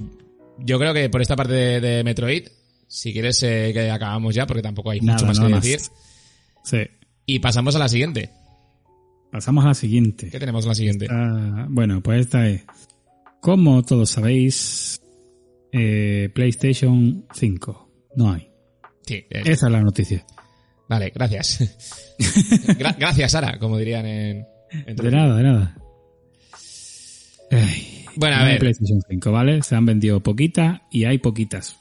yo 0.59 0.77
creo 0.79 0.93
que 0.93 1.09
por 1.09 1.21
esta 1.21 1.35
parte 1.35 1.53
de, 1.53 1.79
de 1.81 2.03
Metroid, 2.03 2.47
si 2.87 3.11
quieres 3.13 3.41
eh, 3.43 3.71
que 3.73 3.89
acabamos 3.89 4.33
ya, 4.35 4.45
porque 4.45 4.61
tampoco 4.61 4.91
hay 4.91 5.01
mucho 5.01 5.25
más 5.25 5.37
nada 5.37 5.49
que 5.49 5.55
más. 5.55 5.63
decir. 5.63 5.79
Sí. 6.63 6.77
Y 7.25 7.39
pasamos 7.39 7.75
a 7.75 7.79
la 7.79 7.89
siguiente. 7.89 8.29
Pasamos 9.31 9.65
a 9.65 9.69
la 9.69 9.73
siguiente. 9.73 10.29
¿Qué 10.29 10.39
tenemos 10.39 10.63
en 10.65 10.69
la 10.69 10.75
siguiente? 10.75 11.07
Bueno, 11.69 12.01
pues 12.01 12.21
esta 12.21 12.47
es. 12.47 12.65
Como 13.41 13.83
todos 13.83 14.09
sabéis, 14.09 15.01
eh, 15.71 16.29
PlayStation 16.33 17.25
5. 17.33 17.91
No 18.15 18.31
hay. 18.31 18.49
Sí, 19.05 19.15
eh, 19.15 19.27
Esa 19.45 19.67
es 19.67 19.71
la 19.71 19.81
noticia. 19.81 20.25
vale, 20.89 21.11
gracias. 21.13 21.59
Gra- 22.79 22.95
gracias, 22.97 23.31
Sara, 23.31 23.57
como 23.59 23.77
dirían 23.77 24.05
en... 24.05 24.45
en 24.85 24.95
De 24.95 25.11
nada, 25.11 25.35
de 25.37 25.43
nada. 25.43 25.77
Ay, 27.51 28.05
Bueno, 28.15 28.35
a 28.37 28.39
no 28.39 28.45
hay 28.45 28.59
PlayStation 28.59 28.99
5, 29.09 29.31
¿vale? 29.31 29.61
Se 29.63 29.75
han 29.75 29.85
vendido 29.85 30.21
poquitas 30.21 30.81
y 30.91 31.05
hay 31.05 31.19
poquitas. 31.19 31.77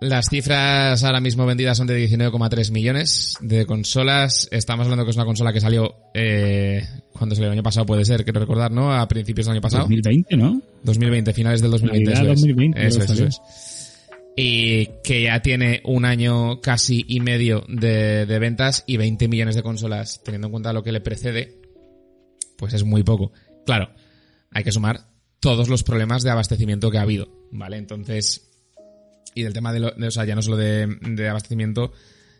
Las 0.00 0.28
cifras 0.28 1.02
ahora 1.04 1.20
mismo 1.20 1.46
vendidas 1.46 1.78
son 1.78 1.86
de 1.86 2.06
19,3 2.08 2.70
millones 2.70 3.36
de 3.40 3.64
consolas. 3.64 4.48
Estamos 4.50 4.84
hablando 4.84 5.04
que 5.04 5.10
es 5.10 5.16
una 5.16 5.24
consola 5.24 5.52
que 5.52 5.60
salió... 5.60 5.94
Eh, 6.14 6.82
cuando 7.12 7.34
salió 7.34 7.46
el 7.48 7.52
año 7.52 7.62
pasado 7.62 7.86
puede 7.86 8.04
ser, 8.04 8.24
quiero 8.24 8.40
recordar, 8.40 8.70
¿no? 8.70 8.92
A 8.92 9.08
principios 9.08 9.46
del 9.46 9.54
año 9.54 9.62
pasado. 9.62 9.84
2020, 9.84 10.36
¿no? 10.36 10.60
2020, 10.82 11.32
finales 11.32 11.62
del 11.62 11.70
2020. 11.70 12.10
Navidad 12.10 12.24
eso 12.24 12.32
es. 12.32 12.40
2020 12.40 12.86
Eso 12.86 12.98
creo 12.98 13.04
es, 13.04 13.10
eso 13.10 13.14
salió. 13.14 13.28
es. 13.28 14.02
Y 14.36 14.86
que 15.02 15.22
ya 15.22 15.40
tiene 15.40 15.80
un 15.84 16.04
año 16.04 16.60
casi 16.60 17.06
y 17.08 17.20
medio 17.20 17.64
de, 17.68 18.26
de 18.26 18.38
ventas 18.38 18.84
y 18.86 18.98
20 18.98 19.28
millones 19.28 19.54
de 19.54 19.62
consolas, 19.62 20.20
teniendo 20.22 20.48
en 20.48 20.52
cuenta 20.52 20.74
lo 20.74 20.82
que 20.82 20.92
le 20.92 21.00
precede, 21.00 21.58
pues 22.58 22.74
es 22.74 22.84
muy 22.84 23.02
poco. 23.02 23.32
Claro, 23.64 23.88
hay 24.50 24.62
que 24.62 24.72
sumar 24.72 25.08
todos 25.40 25.70
los 25.70 25.84
problemas 25.84 26.22
de 26.22 26.30
abastecimiento 26.30 26.90
que 26.90 26.98
ha 26.98 27.02
habido, 27.02 27.28
¿vale? 27.50 27.78
Entonces, 27.78 28.50
y 29.36 29.42
del 29.44 29.52
tema 29.52 29.72
de, 29.72 29.78
lo, 29.80 29.90
de- 29.92 30.08
o 30.08 30.10
sea, 30.10 30.24
ya 30.24 30.34
no 30.34 30.42
solo 30.42 30.56
de, 30.56 30.86
de 31.02 31.28
abastecimiento, 31.28 31.92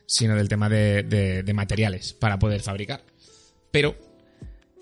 sino 0.06 0.34
del 0.34 0.48
tema 0.48 0.68
de, 0.68 1.04
de- 1.04 1.42
de 1.44 1.54
materiales 1.54 2.12
para 2.14 2.38
poder 2.40 2.60
fabricar. 2.62 3.04
Pero, 3.70 3.94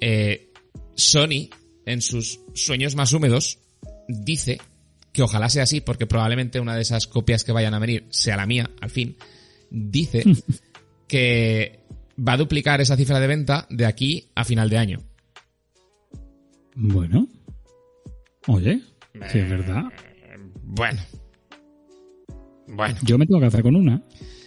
eh, 0.00 0.50
Sony, 0.94 1.50
en 1.85 2.00
sus 2.00 2.40
sueños 2.55 2.94
más 2.94 3.12
húmedos, 3.12 3.59
dice 4.09 4.61
que 5.12 5.22
ojalá 5.22 5.48
sea 5.48 5.64
así, 5.64 5.81
porque 5.81 6.07
probablemente 6.07 6.61
una 6.61 6.74
de 6.77 6.83
esas 6.83 7.07
copias 7.07 7.44
que 7.44 7.53
vayan 7.53 7.74
a 7.74 7.79
venir 7.79 8.07
sea 8.11 8.37
la 8.37 8.46
mía, 8.46 8.70
al 8.81 8.90
fin, 8.90 9.16
dice 9.70 10.24
que 11.09 11.81
va 12.16 12.35
a 12.35 12.37
duplicar 12.37 12.81
esa 12.81 12.96
cifra 12.96 13.18
de 13.20 13.27
venta 13.27 13.66
de 13.70 13.87
aquí 13.87 14.31
a 14.35 14.44
final 14.44 14.70
de 14.70 14.79
año. 14.79 14.98
Bueno. 16.77 17.29
Oye, 18.46 18.81
es 19.14 19.48
verdad. 19.48 19.85
Bueno. 20.62 21.00
Bueno. 22.68 22.96
Yo 23.03 23.18
me 23.18 23.27
tengo 23.27 23.40
que 23.40 23.46
hacer 23.46 23.62
con 23.62 23.77
una. 23.77 24.03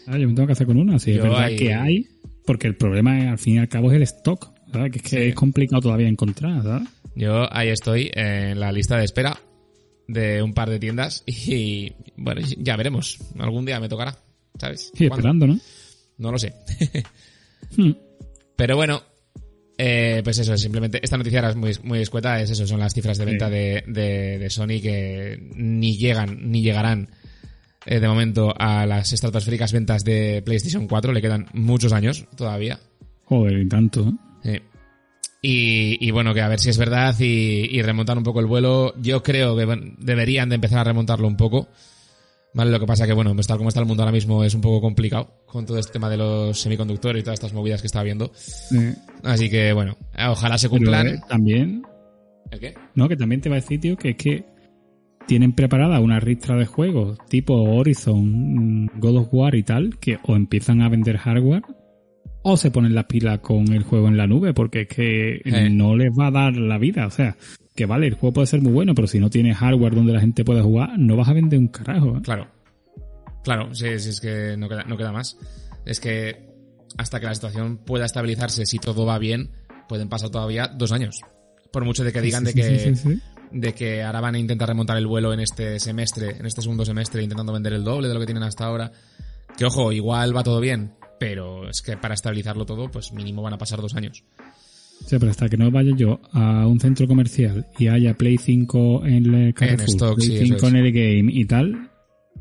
Ah, 0.07 0.17
Yo 0.17 0.27
me 0.27 0.33
tengo 0.33 0.47
que 0.47 0.53
hacer 0.53 0.67
con 0.67 0.77
una. 0.77 0.97
Si 0.99 1.11
es 1.11 1.17
Yo 1.17 1.23
verdad 1.23 1.43
ahí- 1.43 1.55
que 1.55 1.73
hay. 1.73 2.07
Porque 2.45 2.67
el 2.67 2.75
problema, 2.77 3.19
es, 3.19 3.25
al 3.27 3.37
fin 3.37 3.55
y 3.55 3.57
al 3.59 3.67
cabo, 3.67 3.91
es 3.91 3.97
el 3.97 4.03
stock. 4.03 4.51
¿sabes? 4.71 4.91
Que 4.91 4.97
es 4.97 5.03
que 5.03 5.09
Sí. 5.09 5.17
es 5.17 5.35
complicado 5.35 5.81
todavía 5.81 6.07
encontrar, 6.09 6.61
¿sabes? 6.63 6.87
Yo 7.15 7.47
ahí 7.55 7.69
estoy 7.69 8.11
en 8.13 8.59
la 8.59 8.71
lista 8.71 8.97
de 8.97 9.05
espera 9.05 9.37
de 10.07 10.41
un 10.41 10.53
par 10.53 10.69
de 10.69 10.77
tiendas 10.79 11.23
y 11.25 11.91
bueno, 12.15 12.41
ya 12.57 12.75
veremos. 12.77 13.17
Algún 13.39 13.65
día 13.65 13.79
me 13.79 13.89
tocará, 13.89 14.17
¿sabes? 14.59 14.91
Sí, 14.95 15.05
esperando, 15.05 15.47
¿no? 15.47 15.59
No 16.17 16.31
lo 16.31 16.37
sé. 16.37 16.53
Hmm. 17.75 17.91
Pero 18.55 18.75
bueno, 18.75 19.01
eh, 19.77 20.21
pues 20.23 20.37
eso, 20.39 20.55
simplemente 20.57 20.99
esta 21.03 21.17
noticia 21.17 21.39
era 21.39 21.53
muy, 21.53 21.71
muy 21.83 21.99
escueta, 21.99 22.39
es 22.41 22.49
eso, 22.51 22.65
son 22.65 22.79
las 22.79 22.93
cifras 22.93 23.17
de 23.17 23.25
Sí. 23.25 23.29
venta 23.29 23.49
de, 23.49 23.83
de, 23.87 24.37
de 24.39 24.49
Sony 24.49 24.79
que 24.81 25.37
ni 25.55 25.97
llegan, 25.97 26.49
ni 26.51 26.61
llegarán 26.61 27.09
eh, 27.87 27.99
de 27.99 28.07
momento 28.07 28.53
a 28.57 28.85
las 28.85 29.11
estratosféricas 29.13 29.71
ventas 29.73 30.03
de 30.03 30.41
PlayStation 30.45 30.87
4, 30.87 31.11
le 31.13 31.21
quedan 31.21 31.47
muchos 31.53 31.93
años 31.93 32.25
todavía. 32.35 32.79
Joder, 33.25 33.59
y 33.59 33.67
tanto. 33.67 34.13
¿eh? 34.43 34.61
Sí. 34.61 34.61
Y, 35.41 36.07
y 36.07 36.11
bueno, 36.11 36.33
que 36.33 36.41
a 36.41 36.47
ver 36.47 36.59
si 36.59 36.69
es 36.69 36.77
verdad 36.77 37.15
y, 37.19 37.69
y 37.71 37.81
remontar 37.81 38.17
un 38.17 38.23
poco 38.23 38.39
el 38.39 38.45
vuelo. 38.47 38.93
Yo 39.01 39.23
creo 39.23 39.55
que 39.55 39.65
bueno, 39.65 39.93
deberían 39.99 40.49
de 40.49 40.55
empezar 40.55 40.79
a 40.79 40.83
remontarlo 40.83 41.27
un 41.27 41.37
poco. 41.37 41.67
Vale, 42.53 42.71
lo 42.71 42.79
que 42.79 42.87
pasa 42.87 43.05
que 43.05 43.13
bueno, 43.13 43.35
tal 43.45 43.57
como 43.57 43.69
está 43.69 43.81
el 43.81 43.85
mundo 43.85 44.01
ahora 44.01 44.11
mismo 44.11 44.43
es 44.43 44.55
un 44.55 44.61
poco 44.61 44.81
complicado 44.81 45.43
con 45.45 45.65
todo 45.65 45.77
este 45.77 45.91
tema 45.93 46.09
de 46.09 46.17
los 46.17 46.59
semiconductores 46.59 47.21
y 47.21 47.23
todas 47.23 47.35
estas 47.35 47.53
movidas 47.53 47.81
que 47.81 47.87
está 47.87 47.99
habiendo. 47.99 48.31
Eh, 48.75 48.95
Así 49.23 49.47
que 49.49 49.73
bueno, 49.73 49.95
ojalá 50.27 50.57
se 50.57 50.67
pero, 50.67 50.79
cumplan. 50.79 51.07
eh, 51.07 51.19
también, 51.29 51.83
¿El 52.49 52.59
qué? 52.59 52.73
no, 52.95 53.07
que 53.07 53.15
también 53.15 53.41
te 53.41 53.49
va 53.49 53.57
a 53.57 53.59
decir, 53.59 53.79
tío, 53.79 53.95
que 53.95 54.09
es 54.09 54.15
que 54.17 54.43
tienen 55.27 55.53
preparada 55.53 55.99
una 55.99 56.19
ristra 56.19 56.55
de 56.55 56.65
juegos 56.65 57.17
tipo 57.29 57.53
Horizon, 57.55 58.85
mm, 58.85 58.89
God 58.99 59.17
of 59.17 59.27
War 59.33 59.55
y 59.55 59.63
tal, 59.63 59.97
que 59.99 60.17
o 60.23 60.35
empiezan 60.35 60.81
a 60.81 60.89
vender 60.89 61.17
hardware 61.17 61.63
o 62.43 62.55
se 62.55 62.71
ponen 62.71 62.95
las 62.95 63.05
pilas 63.05 63.39
con 63.39 63.71
el 63.73 63.83
juego 63.83 64.07
en 64.07 64.15
la 64.17 64.25
nube, 64.25 64.53
porque 64.53 64.81
es 64.81 64.87
que 64.87 65.41
Eh. 65.43 65.69
no 65.69 65.95
les 65.97 66.11
va 66.17 66.27
a 66.27 66.31
dar 66.31 66.55
la 66.55 66.77
vida. 66.77 67.05
O 67.05 67.11
sea, 67.11 67.35
que 67.75 67.85
vale, 67.85 68.07
el 68.07 68.13
juego 68.13 68.33
puede 68.33 68.47
ser 68.47 68.61
muy 68.61 68.71
bueno, 68.71 68.95
pero 68.95 69.07
si 69.07 69.19
no 69.19 69.29
tienes 69.29 69.57
hardware 69.57 69.93
donde 69.93 70.13
la 70.13 70.21
gente 70.21 70.45
pueda 70.45 70.63
jugar, 70.63 70.97
no 70.97 71.15
vas 71.17 71.27
a 71.27 71.33
vender 71.33 71.59
un 71.59 71.67
carajo. 71.67 72.17
¿eh? 72.17 72.21
Claro. 72.23 72.47
Claro, 73.43 73.73
sí, 73.73 73.99
sí, 73.99 74.09
es 74.09 74.19
que 74.21 74.55
no 74.57 74.67
queda, 74.69 74.83
no 74.85 74.97
queda 74.97 75.11
más. 75.11 75.37
Es 75.85 75.99
que 75.99 76.47
hasta 76.97 77.19
que 77.19 77.25
la 77.27 77.35
situación 77.35 77.77
pueda 77.77 78.05
estabilizarse, 78.05 78.65
si 78.65 78.79
todo 78.79 79.05
va 79.05 79.19
bien, 79.19 79.51
pueden 79.87 80.09
pasar 80.09 80.29
todavía 80.29 80.67
dos 80.67 80.91
años. 80.91 81.21
Por 81.71 81.85
mucho 81.85 82.03
de 82.03 82.11
que 82.13 82.21
digan 82.21 82.43
de 82.43 82.51
Sí, 82.51 82.55
que 82.57 82.63
sí, 82.79 82.79
sí, 82.79 82.95
sí. 82.95 83.21
De 83.51 83.73
que 83.73 84.03
ahora 84.03 84.21
van 84.21 84.35
a 84.35 84.39
intentar 84.39 84.67
remontar 84.67 84.97
el 84.97 85.07
vuelo 85.07 85.33
en 85.33 85.39
este 85.39 85.79
semestre, 85.79 86.37
en 86.37 86.45
este 86.45 86.61
segundo 86.61 86.85
semestre, 86.85 87.23
intentando 87.23 87.53
vender 87.53 87.73
el 87.73 87.83
doble 87.83 88.07
de 88.07 88.13
lo 88.13 88.19
que 88.19 88.25
tienen 88.25 88.43
hasta 88.43 88.65
ahora. 88.65 88.91
Que 89.57 89.65
ojo, 89.65 89.91
igual 89.91 90.35
va 90.35 90.43
todo 90.43 90.59
bien, 90.59 90.93
pero 91.19 91.69
es 91.69 91.81
que 91.81 91.97
para 91.97 92.13
estabilizarlo 92.13 92.65
todo, 92.65 92.89
pues 92.89 93.11
mínimo 93.11 93.41
van 93.41 93.53
a 93.53 93.57
pasar 93.57 93.81
dos 93.81 93.95
años. 93.95 94.23
O 95.03 95.07
sea, 95.07 95.19
pero 95.19 95.31
hasta 95.31 95.47
que 95.47 95.57
no 95.57 95.69
vaya 95.71 95.95
yo 95.95 96.19
a 96.31 96.65
un 96.67 96.79
centro 96.79 97.07
comercial 97.07 97.67
y 97.77 97.87
haya 97.87 98.15
Play 98.15 98.37
5 98.37 99.05
en 99.05 99.33
el 99.33 99.53
Carrefour, 99.53 99.89
stock, 99.89 100.15
Play 100.15 100.27
sí, 100.27 100.35
eso 100.35 100.45
5 100.45 100.55
es. 100.55 100.63
en 100.63 100.75
el 100.75 100.91
game 100.91 101.31
y 101.31 101.45
tal, 101.45 101.91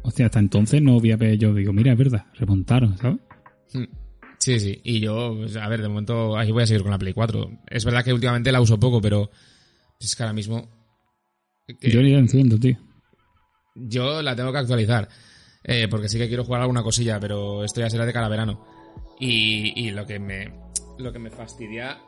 o 0.03 0.11
sea, 0.11 0.27
hasta 0.27 0.38
entonces 0.38 0.81
no 0.81 0.99
voy 0.99 1.12
a 1.12 1.16
ver, 1.16 1.37
yo 1.37 1.53
digo, 1.53 1.73
mira, 1.73 1.92
es 1.92 1.99
verdad, 1.99 2.27
remontaron, 2.35 2.97
¿sabes? 2.97 3.19
Mm. 3.75 3.85
Sí, 4.38 4.61
sí. 4.61 4.81
Y 4.85 5.01
yo, 5.01 5.35
pues, 5.37 5.57
a 5.57 5.69
ver, 5.69 5.83
de 5.83 5.88
momento 5.88 6.37
ahí 6.37 6.53
voy 6.53 6.62
a 6.62 6.66
seguir 6.66 6.83
con 6.83 6.92
la 6.92 6.99
Play 6.99 7.12
4. 7.12 7.51
Es 7.69 7.85
verdad 7.85 8.05
que 8.05 8.12
últimamente 8.12 8.53
la 8.53 8.61
uso 8.61 8.79
poco, 8.79 9.01
pero 9.01 9.31
es 9.99 10.14
que 10.14 10.23
ahora 10.23 10.35
mismo 10.35 10.69
que 11.74 11.90
Yo 11.90 12.00
ni 12.02 12.12
la 12.12 12.18
enciendo, 12.18 12.59
tío. 12.59 12.76
yo 13.74 14.22
la 14.22 14.35
tengo 14.37 14.52
que 14.52 14.59
actualizar. 14.59 15.09
Eh, 15.64 15.88
porque 15.90 16.09
sí 16.09 16.16
que 16.18 16.29
quiero 16.29 16.44
jugar 16.44 16.61
alguna 16.62 16.83
cosilla, 16.83 17.18
pero 17.18 17.64
esto 17.64 17.81
ya 17.81 17.90
será 17.90 18.07
de 18.07 18.12
cara 18.12 18.26
a 18.26 18.31
verano. 18.31 18.64
Y, 19.18 19.72
y 19.87 19.90
lo 19.90 20.07
que 20.07 20.18
me 20.18 20.52
lo 20.98 21.12
que 21.12 21.18
me 21.18 21.31
fastidia 21.31 21.98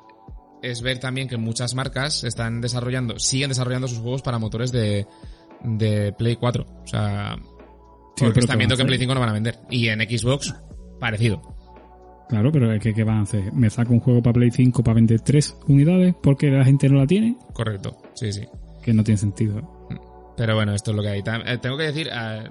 es 0.63 0.81
ver 0.83 0.99
también 0.99 1.29
que 1.29 1.37
muchas 1.37 1.75
marcas 1.75 2.25
están 2.25 2.61
desarrollando, 2.61 3.19
siguen 3.19 3.49
desarrollando 3.49 3.89
sus 3.89 3.99
juegos 3.99 4.23
para 4.23 4.39
motores 4.39 4.71
de, 4.73 5.07
de 5.63 6.13
Play 6.13 6.37
4. 6.37 6.65
O 6.85 6.87
sea, 6.87 7.37
Sí, 8.17 8.25
porque 8.25 8.41
están 8.41 8.55
¿qué 8.55 8.59
viendo 8.59 8.77
que 8.77 8.83
en 8.83 8.87
Play 8.87 8.97
hacer? 8.97 9.07
5 9.07 9.15
no 9.15 9.21
van 9.21 9.29
a 9.29 9.33
vender. 9.35 9.59
Y 9.71 9.89
en 9.89 10.01
Xbox, 10.01 10.55
parecido. 11.01 11.43
Claro, 12.29 12.51
pero 12.53 12.73
es 12.73 12.83
que 12.83 12.93
¿qué 12.93 13.05
van 13.05 13.19
a 13.19 13.23
hacer? 13.23 13.53
¿Me 13.53 13.71
saco 13.71 13.93
un 13.93 14.01
juego 14.01 14.23
para 14.23 14.35
Play 14.35 14.51
5 14.51 14.83
para 14.85 14.95
vender 14.97 15.21
tres 15.21 15.57
unidades 15.67 16.15
porque 16.23 16.49
la 16.51 16.65
gente 16.65 16.89
no 16.89 16.99
la 16.99 17.07
tiene? 17.07 17.37
Correcto. 17.55 17.97
Sí, 18.15 18.33
sí. 18.33 18.43
Que 18.83 18.93
no 18.93 19.05
tiene 19.05 19.19
sentido. 19.19 19.87
Pero 20.37 20.55
bueno, 20.55 20.75
esto 20.75 20.93
es 20.93 20.97
lo 20.97 21.03
que 21.03 21.09
hay. 21.09 21.23
Eh, 21.47 21.59
tengo 21.59 21.77
que 21.77 21.85
decir, 21.85 22.09
eh, 22.13 22.49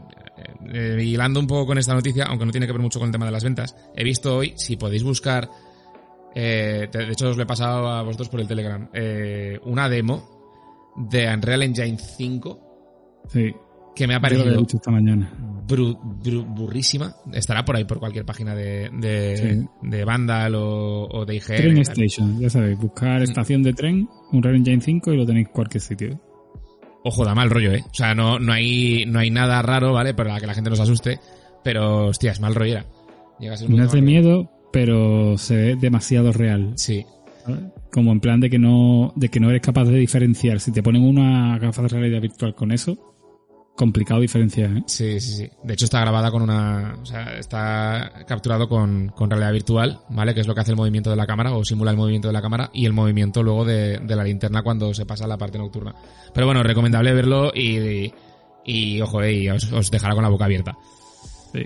eh, 0.74 1.02
hilando 1.04 1.40
un 1.40 1.48
poco 1.48 1.68
con 1.68 1.78
esta 1.78 1.94
noticia, 1.94 2.26
aunque 2.26 2.46
no 2.46 2.52
tiene 2.52 2.68
que 2.68 2.74
ver 2.74 2.82
mucho 2.82 3.00
con 3.00 3.08
el 3.08 3.12
tema 3.12 3.26
de 3.26 3.32
las 3.32 3.44
ventas, 3.44 3.76
he 3.96 4.04
visto 4.04 4.38
hoy, 4.38 4.54
si 4.58 4.76
podéis 4.76 5.04
buscar, 5.04 5.50
eh, 6.36 6.90
de 6.92 7.12
hecho 7.12 7.30
os 7.30 7.38
lo 7.38 7.44
he 7.44 7.48
pasado 7.48 7.90
a 7.90 8.04
vosotros 8.04 8.30
por 8.30 8.40
el 8.42 8.48
Telegram, 8.48 8.90
eh, 8.94 9.60
una 9.64 9.90
demo 9.90 10.92
de 10.96 11.28
Unreal 11.34 11.64
Engine 11.64 11.98
5 11.98 12.64
Sí, 13.30 13.54
que 13.98 14.08
me 14.08 14.14
ha 14.14 14.18
he 14.18 14.22
parecido 14.22 14.58
dicho 14.58 14.78
esta 14.78 14.92
mañana. 14.92 15.32
bru- 15.68 15.98
bru- 16.24 16.46
burrísima. 16.56 17.14
Estará 17.34 17.66
por 17.66 17.76
ahí, 17.76 17.84
por 17.86 18.00
cualquier 18.00 18.26
página 18.26 18.56
de, 18.56 18.90
de, 18.94 19.38
Sí. 19.38 19.68
de 19.90 20.06
Vandal 20.06 20.56
o, 20.56 21.08
o 21.10 21.26
de 21.26 21.36
IGN. 21.36 21.56
Train. 21.58 21.78
Station, 21.80 22.40
ya 22.40 22.50
sabéis, 22.50 22.78
buscar 22.78 23.22
estación 23.24 23.64
de 23.64 23.74
tren, 23.74 24.08
un 24.32 24.44
Real 24.44 24.56
Engine 24.56 24.82
5 24.82 25.12
y 25.14 25.18
lo 25.18 25.26
tenéis 25.26 25.48
en 25.48 25.54
cualquier 25.54 25.82
sitio. 25.82 26.22
Ojo, 27.04 27.24
da 27.26 27.34
mal 27.36 27.50
rollo, 27.50 27.72
¿eh? 27.74 27.84
O 27.90 27.94
sea, 27.94 28.14
no, 28.14 28.38
no, 28.40 28.52
hay, 28.54 29.06
no 29.08 29.20
hay 29.20 29.30
nada 29.32 29.62
raro, 29.62 29.94
¿vale? 29.94 30.14
Para 30.14 30.40
que 30.40 30.48
la 30.48 30.54
gente 30.54 30.70
no 30.70 30.76
se 30.76 30.82
asuste. 30.84 31.20
Pero, 31.64 32.08
hostia, 32.08 32.32
es 32.32 32.40
mal 32.40 32.54
rollera. 32.56 32.86
Llega 33.40 33.54
a 33.54 33.58
ser 33.58 33.70
un 33.70 33.78
No 33.78 33.86
rollo. 33.88 34.02
miedo, 34.02 34.52
pero 34.74 35.38
se 35.38 35.56
ve 35.56 35.76
demasiado 35.76 36.32
real. 36.34 36.74
Sí. 36.76 37.06
Como 37.94 38.12
en 38.12 38.20
plan 38.20 38.42
de 38.42 38.50
que 38.50 38.60
no, 38.60 39.14
de 39.16 39.30
que 39.30 39.40
no 39.40 39.50
eres 39.50 39.62
capaz 39.62 39.86
de 39.86 39.98
diferenciar. 39.98 40.60
Si 40.60 40.72
te 40.74 40.84
ponen 40.84 41.04
una 41.04 41.58
gafa 41.60 41.82
de 41.84 41.88
realidad 41.88 42.22
virtual 42.22 42.54
con 42.56 42.72
eso, 42.74 42.98
complicado 43.78 44.20
diferenciar, 44.20 44.72
¿eh? 44.76 44.84
Sí, 44.88 45.22
sí, 45.22 45.34
sí. 45.38 45.50
De 45.64 45.74
hecho, 45.74 45.86
está 45.86 46.02
grabada 46.02 46.30
con 46.32 46.42
una. 46.42 46.98
O 47.02 47.06
sea, 47.06 47.38
está 47.38 48.12
capturado 48.28 48.68
con, 48.68 49.10
con 49.16 49.30
realidad 49.30 49.54
virtual, 49.54 50.02
¿vale? 50.10 50.34
Que 50.34 50.42
es 50.42 50.48
lo 50.48 50.54
que 50.54 50.62
hace 50.62 50.72
el 50.72 50.78
movimiento 50.78 51.10
de 51.10 51.16
la 51.16 51.26
cámara, 51.26 51.54
o 51.54 51.64
simula 51.64 51.92
el 51.92 51.98
movimiento 51.98 52.28
de 52.28 52.34
la 52.34 52.42
cámara 52.42 52.70
y 52.74 52.86
el 52.86 52.92
movimiento 52.92 53.42
luego 53.42 53.64
de, 53.64 54.00
de 54.00 54.16
la 54.16 54.26
linterna 54.26 54.64
cuando 54.64 54.94
se 54.94 55.06
pasa 55.06 55.24
a 55.24 55.28
la 55.28 55.38
parte 55.38 55.58
nocturna. 55.58 55.96
Pero 56.34 56.46
bueno, 56.46 56.62
recomendable 56.64 57.14
verlo 57.14 57.52
y. 57.54 57.78
y, 57.78 58.14
y, 58.66 59.02
ojo, 59.02 59.22
eh, 59.24 59.34
y 59.34 59.50
os, 59.50 59.72
os 59.72 59.90
dejará 59.90 60.14
con 60.14 60.24
la 60.24 60.30
boca 60.30 60.46
abierta. 60.46 60.76
Sí. 61.54 61.64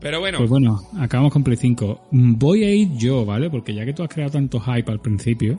Pero 0.00 0.20
bueno. 0.20 0.38
Pues 0.38 0.48
bueno, 0.48 0.80
acabamos 0.98 1.32
con 1.32 1.44
Play 1.44 1.56
5. 1.58 2.08
Mm, 2.12 2.38
Voy 2.38 2.64
a 2.64 2.72
ir 2.74 2.96
yo, 2.96 3.26
¿vale? 3.26 3.50
Porque 3.50 3.74
ya 3.74 3.84
que 3.84 3.92
tú 3.92 4.02
has 4.02 4.08
creado 4.08 4.32
tanto 4.32 4.58
hype 4.60 4.90
al 4.90 5.00
principio, 5.00 5.58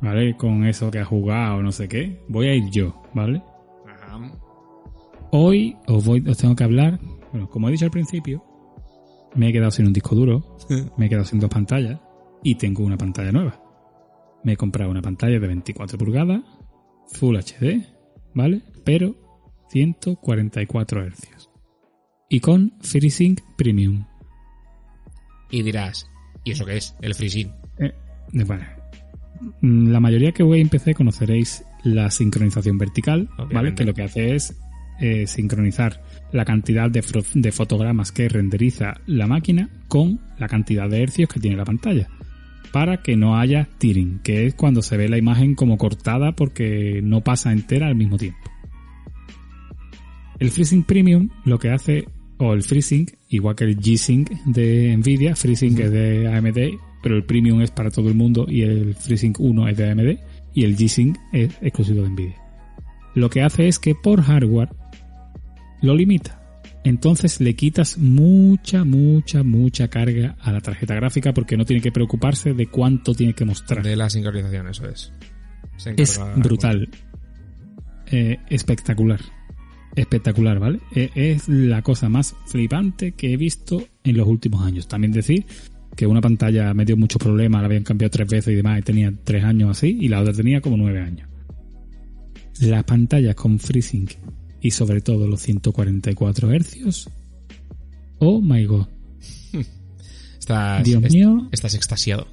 ¿vale? 0.00 0.36
Con 0.36 0.66
eso 0.66 0.90
que 0.90 0.98
has 0.98 1.06
jugado, 1.06 1.62
no 1.62 1.70
sé 1.70 1.88
qué, 1.88 2.20
voy 2.28 2.48
a 2.48 2.54
ir 2.54 2.70
yo, 2.70 3.00
¿vale? 3.14 3.42
Hoy 5.30 5.76
os, 5.86 6.04
voy, 6.04 6.24
os 6.26 6.38
tengo 6.38 6.56
que 6.56 6.64
hablar, 6.64 6.98
bueno, 7.32 7.50
como 7.50 7.68
he 7.68 7.72
dicho 7.72 7.84
al 7.84 7.90
principio, 7.90 8.42
me 9.34 9.48
he 9.48 9.52
quedado 9.52 9.70
sin 9.70 9.86
un 9.86 9.92
disco 9.92 10.14
duro, 10.14 10.56
me 10.96 11.06
he 11.06 11.08
quedado 11.08 11.24
sin 11.24 11.38
dos 11.38 11.50
pantallas 11.50 12.00
y 12.42 12.54
tengo 12.54 12.84
una 12.84 12.96
pantalla 12.96 13.32
nueva. 13.32 13.62
Me 14.44 14.52
he 14.52 14.56
comprado 14.56 14.90
una 14.90 15.02
pantalla 15.02 15.38
de 15.38 15.46
24 15.46 15.98
pulgadas, 15.98 16.42
Full 17.08 17.36
HD, 17.36 17.84
¿vale? 18.34 18.62
Pero 18.84 19.14
144 19.70 21.10
Hz. 21.10 21.50
Y 22.30 22.40
con 22.40 22.72
FreeSync 22.80 23.40
Premium. 23.56 24.04
Y 25.50 25.62
dirás, 25.62 26.08
¿y 26.44 26.52
eso 26.52 26.64
qué 26.64 26.76
es? 26.76 26.94
El 27.00 27.14
FreeSync. 27.14 27.50
Eh, 27.78 27.92
bueno, 28.32 28.64
mm, 29.60 29.88
la 29.88 30.00
mayoría 30.00 30.32
que 30.32 30.42
voy 30.42 30.58
a 30.58 30.62
empecé 30.62 30.94
conoceréis 30.94 31.64
la 31.82 32.10
sincronización 32.10 32.78
vertical, 32.78 33.28
¿vale? 33.52 33.74
Que 33.74 33.84
lo 33.84 33.94
que 33.94 34.02
hace 34.02 34.34
es 34.34 34.58
eh, 35.00 35.26
sincronizar 35.26 36.00
la 36.32 36.44
cantidad 36.44 36.90
de, 36.90 37.52
fotogramas 37.52 38.12
que 38.12 38.28
renderiza 38.28 38.94
la 39.06 39.26
máquina 39.26 39.70
con 39.88 40.20
la 40.38 40.48
cantidad 40.48 40.88
de 40.88 41.02
hercios 41.02 41.28
que 41.28 41.40
tiene 41.40 41.56
la 41.56 41.64
pantalla. 41.64 42.08
Para 42.72 43.02
que 43.02 43.16
no 43.16 43.38
haya 43.38 43.68
tearing, 43.78 44.20
que 44.22 44.46
es 44.46 44.54
cuando 44.54 44.82
se 44.82 44.96
ve 44.96 45.08
la 45.08 45.16
imagen 45.16 45.54
como 45.54 45.78
cortada 45.78 46.32
porque 46.32 47.00
no 47.02 47.22
pasa 47.22 47.52
entera 47.52 47.86
al 47.86 47.94
mismo 47.94 48.18
tiempo. 48.18 48.38
El 50.38 50.50
FreeSync 50.50 50.86
Premium 50.86 51.30
lo 51.44 51.58
que 51.58 51.70
hace, 51.70 52.06
o 52.36 52.52
el 52.52 52.62
FreeSync, 52.62 53.10
igual 53.28 53.56
que 53.56 53.64
el 53.64 53.78
G-Sync 53.78 54.30
de 54.44 54.96
Nvidia, 54.96 55.34
FreeSync 55.34 55.78
es 55.80 55.90
de 55.90 56.28
AMD, 56.28 56.78
pero 57.02 57.16
el 57.16 57.24
Premium 57.24 57.62
es 57.62 57.70
para 57.70 57.90
todo 57.90 58.08
el 58.08 58.14
mundo 58.14 58.46
y 58.48 58.62
el 58.62 58.94
FreeSync 58.94 59.40
1 59.40 59.68
es 59.68 59.76
de 59.76 59.90
AMD 59.90 60.18
y 60.54 60.64
el 60.64 60.76
G-Sync 60.76 61.16
es 61.32 61.56
exclusivo 61.60 62.02
de 62.02 62.10
Nvidia. 62.10 62.36
Lo 63.14 63.30
que 63.30 63.42
hace 63.42 63.66
es 63.66 63.78
que 63.78 63.94
por 63.94 64.22
hardware 64.22 64.70
lo 65.82 65.94
limita. 65.94 66.38
Entonces 66.84 67.40
le 67.40 67.54
quitas 67.54 67.98
mucha, 67.98 68.84
mucha, 68.84 69.42
mucha 69.42 69.88
carga 69.88 70.36
a 70.40 70.52
la 70.52 70.60
tarjeta 70.60 70.94
gráfica 70.94 71.34
porque 71.34 71.56
no 71.56 71.64
tiene 71.64 71.82
que 71.82 71.92
preocuparse 71.92 72.54
de 72.54 72.66
cuánto 72.66 73.14
tiene 73.14 73.34
que 73.34 73.44
mostrar. 73.44 73.82
De 73.82 73.96
la 73.96 74.08
sincronización, 74.08 74.68
eso 74.68 74.88
es. 74.88 75.12
Es 75.96 76.20
brutal. 76.36 76.88
Eh, 78.06 78.38
espectacular. 78.48 79.20
Espectacular, 79.94 80.58
¿vale? 80.58 80.80
Eh, 80.94 81.10
es 81.14 81.48
la 81.48 81.82
cosa 81.82 82.08
más 82.08 82.34
flipante 82.46 83.12
que 83.12 83.32
he 83.32 83.36
visto 83.36 83.86
en 84.04 84.16
los 84.16 84.26
últimos 84.26 84.64
años. 84.64 84.88
También 84.88 85.12
decir 85.12 85.44
que 85.96 86.06
una 86.06 86.20
pantalla 86.20 86.72
me 86.74 86.84
dio 86.84 86.96
muchos 86.96 87.20
problemas, 87.20 87.60
la 87.60 87.66
habían 87.66 87.82
cambiado 87.82 88.10
tres 88.10 88.28
veces 88.28 88.52
y 88.52 88.56
demás, 88.56 88.78
y 88.78 88.82
tenía 88.82 89.12
tres 89.24 89.42
años 89.44 89.70
así, 89.70 89.98
y 90.00 90.08
la 90.08 90.20
otra 90.20 90.32
tenía 90.32 90.60
como 90.60 90.76
nueve 90.76 91.00
años. 91.00 91.28
Las 92.60 92.84
pantallas 92.84 93.34
con 93.34 93.58
FreeSync 93.58 94.12
y 94.60 94.70
sobre 94.72 95.00
todo 95.00 95.26
los 95.28 95.40
144 95.42 96.48
Hz. 96.50 97.08
Oh 98.18 98.40
my 98.40 98.64
god. 98.64 98.86
Estás, 100.38 100.84
Dios 100.84 101.02
est- 101.04 101.14
mío. 101.14 101.48
estás 101.52 101.74
extasiado. 101.74 102.26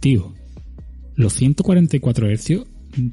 Tío, 0.00 0.34
los 1.16 1.32
144 1.34 2.28
Hz, 2.34 2.64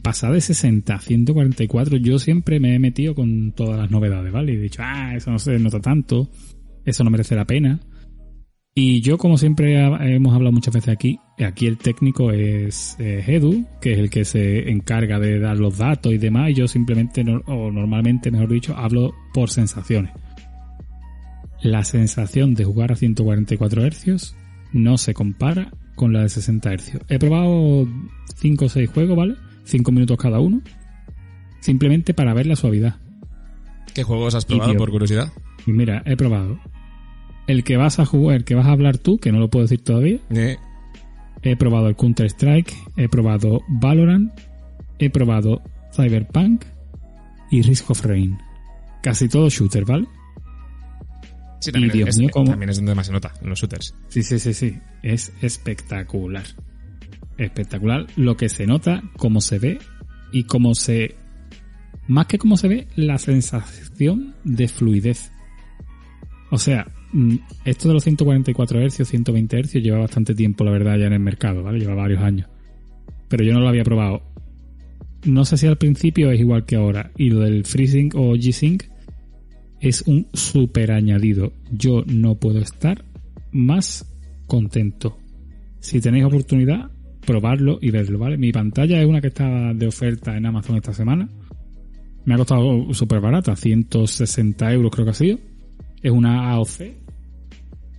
pasar 0.02 0.34
de 0.34 0.42
60 0.42 0.94
a 0.96 1.00
144, 1.02 1.98
yo 1.98 2.20
siempre 2.20 2.60
me 2.60 2.76
he 2.76 2.80
metido 2.80 3.16
con 3.16 3.54
todas 3.54 3.78
las 3.80 3.90
novedades, 3.92 4.32
¿vale? 4.32 4.54
Y 4.54 4.56
he 4.58 4.62
dicho, 4.62 4.82
ah, 4.86 5.16
eso 5.16 5.32
no 5.32 5.40
se 5.40 5.58
nota 5.60 5.80
tanto, 5.80 6.30
eso 6.86 7.04
no 7.04 7.10
merece 7.10 7.36
la 7.36 7.46
pena. 7.46 7.80
Y 8.76 9.02
yo, 9.02 9.18
como 9.18 9.38
siempre 9.38 9.76
hemos 10.16 10.34
hablado 10.34 10.54
muchas 10.54 10.74
veces 10.74 10.90
aquí, 10.90 11.20
aquí 11.40 11.68
el 11.68 11.78
técnico 11.78 12.32
es 12.32 12.96
eh, 13.00 13.24
Edu, 13.28 13.66
que 13.80 13.94
es 13.94 14.00
el 14.00 14.10
que 14.10 14.26
se 14.26 14.70
encarga 14.70 15.20
de 15.20 15.40
dar 15.40 15.58
los 15.58 15.78
datos 15.78 16.14
y 16.14 16.18
demás, 16.18 16.52
y 16.52 16.54
yo 16.56 16.68
simplemente, 16.68 17.24
o 17.46 17.72
normalmente, 17.72 18.32
mejor 18.32 18.50
dicho, 18.50 18.76
hablo 18.76 19.14
por 19.34 19.50
sensaciones. 19.50 20.12
La 21.62 21.84
sensación 21.84 22.56
de 22.56 22.64
jugar 22.64 22.92
a 22.92 22.96
144 22.96 23.84
Hz 23.88 24.36
no 24.74 24.98
se 24.98 25.14
compara 25.14 25.72
con 25.96 26.14
la 26.14 26.22
de 26.22 26.30
60 26.30 26.78
Hz. 26.78 27.00
He 27.08 27.20
probado 27.20 27.88
5 28.38 28.66
o 28.66 28.70
6 28.70 28.90
juegos, 28.90 29.18
¿vale? 29.18 29.36
5 29.66 29.92
minutos 29.92 30.18
cada 30.18 30.40
uno. 30.40 30.62
Simplemente 31.60 32.14
para 32.14 32.34
ver 32.34 32.48
la 32.48 32.56
suavidad. 32.56 32.96
¿Qué 33.94 34.04
juegos 34.04 34.34
has 34.34 34.46
probado, 34.46 34.72
tío. 34.72 34.80
por 34.80 34.90
curiosidad? 34.90 35.32
Mira, 35.68 36.02
he 36.06 36.16
probado. 36.16 36.60
El 37.46 37.64
que 37.64 37.78
vas 37.78 38.00
a 38.00 38.06
jugar, 38.06 38.38
el 38.38 38.44
que 38.44 38.56
vas 38.56 38.66
a 38.66 38.72
hablar 38.72 38.98
tú, 38.98 39.20
que 39.20 39.32
no 39.32 39.40
lo 39.40 39.50
puedo 39.50 39.66
decir 39.66 39.84
todavía. 39.84 40.20
Eh, 40.32 40.58
He 41.44 41.56
probado 41.56 41.88
el 41.88 41.96
Counter 41.96 42.28
Strike, 42.28 42.74
he 42.98 43.10
probado 43.10 43.62
Valorant, 43.68 44.32
he 45.00 45.10
probado 45.10 45.62
Cyberpunk 45.96 46.64
y 47.50 47.62
Risk 47.64 47.90
of 47.90 48.06
Rain. 48.06 48.38
Casi 49.02 49.28
todo 49.28 49.50
shooter, 49.50 49.84
¿vale? 49.86 50.08
sí, 51.60 51.72
también, 51.72 51.92
Y, 51.94 51.98
Dios 51.98 52.10
es, 52.10 52.18
mío, 52.20 52.30
cómo- 52.32 52.50
también 52.52 52.70
es 52.70 52.78
donde 52.78 52.96
más 52.96 53.08
se 53.08 53.14
nota, 53.14 53.34
en 53.42 53.50
los 53.50 53.60
shooters. 53.60 53.96
Sí, 54.08 54.24
sí, 54.24 54.40
sí, 54.40 54.54
sí. 54.54 54.80
Es 55.04 55.32
espectacular. 55.42 56.44
Espectacular 57.38 58.06
lo 58.16 58.38
que 58.38 58.50
se 58.50 58.68
nota, 58.68 59.02
cómo 59.18 59.42
se 59.42 59.58
ve 59.60 59.80
y 60.32 60.44
cómo 60.44 60.76
se... 60.76 61.16
Más 62.08 62.26
que 62.28 62.38
cómo 62.38 62.58
se 62.58 62.68
ve, 62.68 62.88
la 62.96 63.18
sensación 63.18 64.36
de 64.44 64.68
fluidez. 64.68 65.32
O 66.52 66.58
sea, 66.58 66.88
esto 67.66 67.88
de 67.88 67.94
los 67.94 68.04
144 68.04 68.80
Hz, 68.88 69.08
120 69.08 69.64
Hz 69.64 69.74
lleva 69.82 70.00
bastante 70.00 70.34
tiempo, 70.34 70.64
la 70.64 70.72
verdad, 70.72 70.98
ya 70.98 71.08
en 71.08 71.14
el 71.14 71.20
mercado, 71.20 71.64
¿vale? 71.64 71.80
Lleva 71.80 71.96
varios 71.96 72.22
años. 72.22 72.50
Pero 73.28 73.44
yo 73.44 73.54
no 73.54 73.60
lo 73.60 73.68
había 73.68 73.84
probado. 73.84 74.24
No 75.26 75.46
sé 75.46 75.58
si 75.58 75.68
al 75.68 75.78
principio 75.78 76.32
es 76.32 76.40
igual 76.40 76.66
que 76.66 76.76
ahora. 76.76 77.12
Y 77.18 77.30
lo 77.30 77.42
del 77.42 77.66
FreeSync 77.66 78.16
o 78.16 78.36
G-Sync 78.36 78.84
es 79.80 80.04
un 80.08 80.28
super 80.34 80.92
añadido. 80.92 81.54
Yo 81.72 82.04
no 82.08 82.36
puedo 82.36 82.60
estar 82.60 83.06
más 83.52 84.06
contento. 84.48 85.18
Si 85.80 86.02
tenéis 86.02 86.26
oportunidad, 86.26 86.92
probarlo 87.26 87.80
y 87.82 87.92
verlo, 87.92 88.20
¿vale? 88.20 88.38
Mi 88.38 88.52
pantalla 88.52 89.02
es 89.02 89.08
una 89.08 89.22
que 89.22 89.28
está 89.28 89.74
de 89.74 89.88
oferta 89.88 90.36
en 90.36 90.46
Amazon 90.46 90.76
esta 90.76 90.94
semana. 90.94 91.30
Me 92.26 92.36
ha 92.36 92.38
costado 92.38 92.94
súper 92.94 93.20
barata, 93.20 93.56
160 93.56 94.74
euros 94.74 94.92
creo 94.92 95.06
que 95.06 95.12
ha 95.12 95.16
sido. 95.16 95.40
Es 96.02 96.12
una 96.12 96.52
AOC 96.52 97.01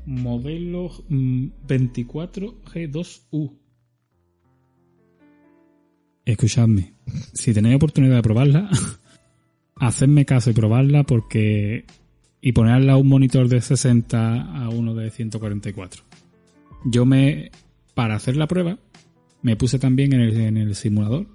modelo 0.06 0.90
mm, 1.08 1.46
24G2U. 1.66 3.58
Escuchadme, 6.24 6.94
si 7.32 7.52
tenéis 7.52 7.76
oportunidad 7.76 8.16
de 8.16 8.22
probarla, 8.22 8.70
hacedme 9.76 10.24
caso 10.24 10.50
y 10.50 10.52
probarla 10.52 11.02
porque 11.02 11.84
y 12.40 12.52
ponerla 12.52 12.94
a 12.94 12.96
un 12.96 13.08
monitor 13.08 13.48
de 13.48 13.60
60 13.60 14.64
a 14.64 14.68
uno 14.68 14.94
de 14.94 15.10
144. 15.10 16.04
Yo 16.84 17.04
me 17.06 17.50
para 17.94 18.14
hacer 18.14 18.36
la 18.36 18.46
prueba 18.46 18.78
me 19.42 19.56
puse 19.56 19.78
también 19.78 20.12
en 20.12 20.20
el, 20.20 20.40
en 20.40 20.56
el 20.56 20.74
simulador 20.74 21.26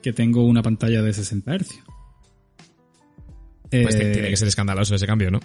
que 0.00 0.12
tengo 0.12 0.44
una 0.44 0.62
pantalla 0.62 1.02
de 1.02 1.12
60 1.12 1.58
Hz. 1.58 1.82
Pues 3.70 3.94
Eh, 3.94 4.12
tiene 4.12 4.30
que 4.30 4.36
ser 4.36 4.48
escandaloso 4.48 4.94
ese 4.94 5.06
cambio, 5.06 5.30
¿no? 5.30 5.40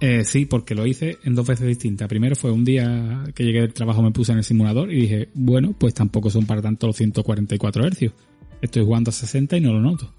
Eh, 0.00 0.24
sí, 0.24 0.46
porque 0.46 0.74
lo 0.74 0.86
hice 0.86 1.18
en 1.24 1.34
dos 1.34 1.46
veces 1.46 1.66
distintas. 1.66 2.08
Primero 2.08 2.36
fue 2.36 2.50
un 2.50 2.64
día 2.64 3.24
que 3.34 3.44
llegué 3.44 3.60
del 3.60 3.72
trabajo, 3.72 4.02
me 4.02 4.10
puse 4.10 4.32
en 4.32 4.38
el 4.38 4.44
simulador 4.44 4.92
y 4.92 5.00
dije, 5.02 5.28
bueno, 5.34 5.74
pues 5.78 5.94
tampoco 5.94 6.30
son 6.30 6.46
para 6.46 6.62
tanto 6.62 6.86
los 6.86 6.96
144 6.96 7.88
Hz. 7.90 8.12
Estoy 8.60 8.84
jugando 8.84 9.10
a 9.10 9.12
60 9.12 9.56
y 9.56 9.60
no 9.60 9.72
lo 9.72 9.80
noto. 9.80 10.12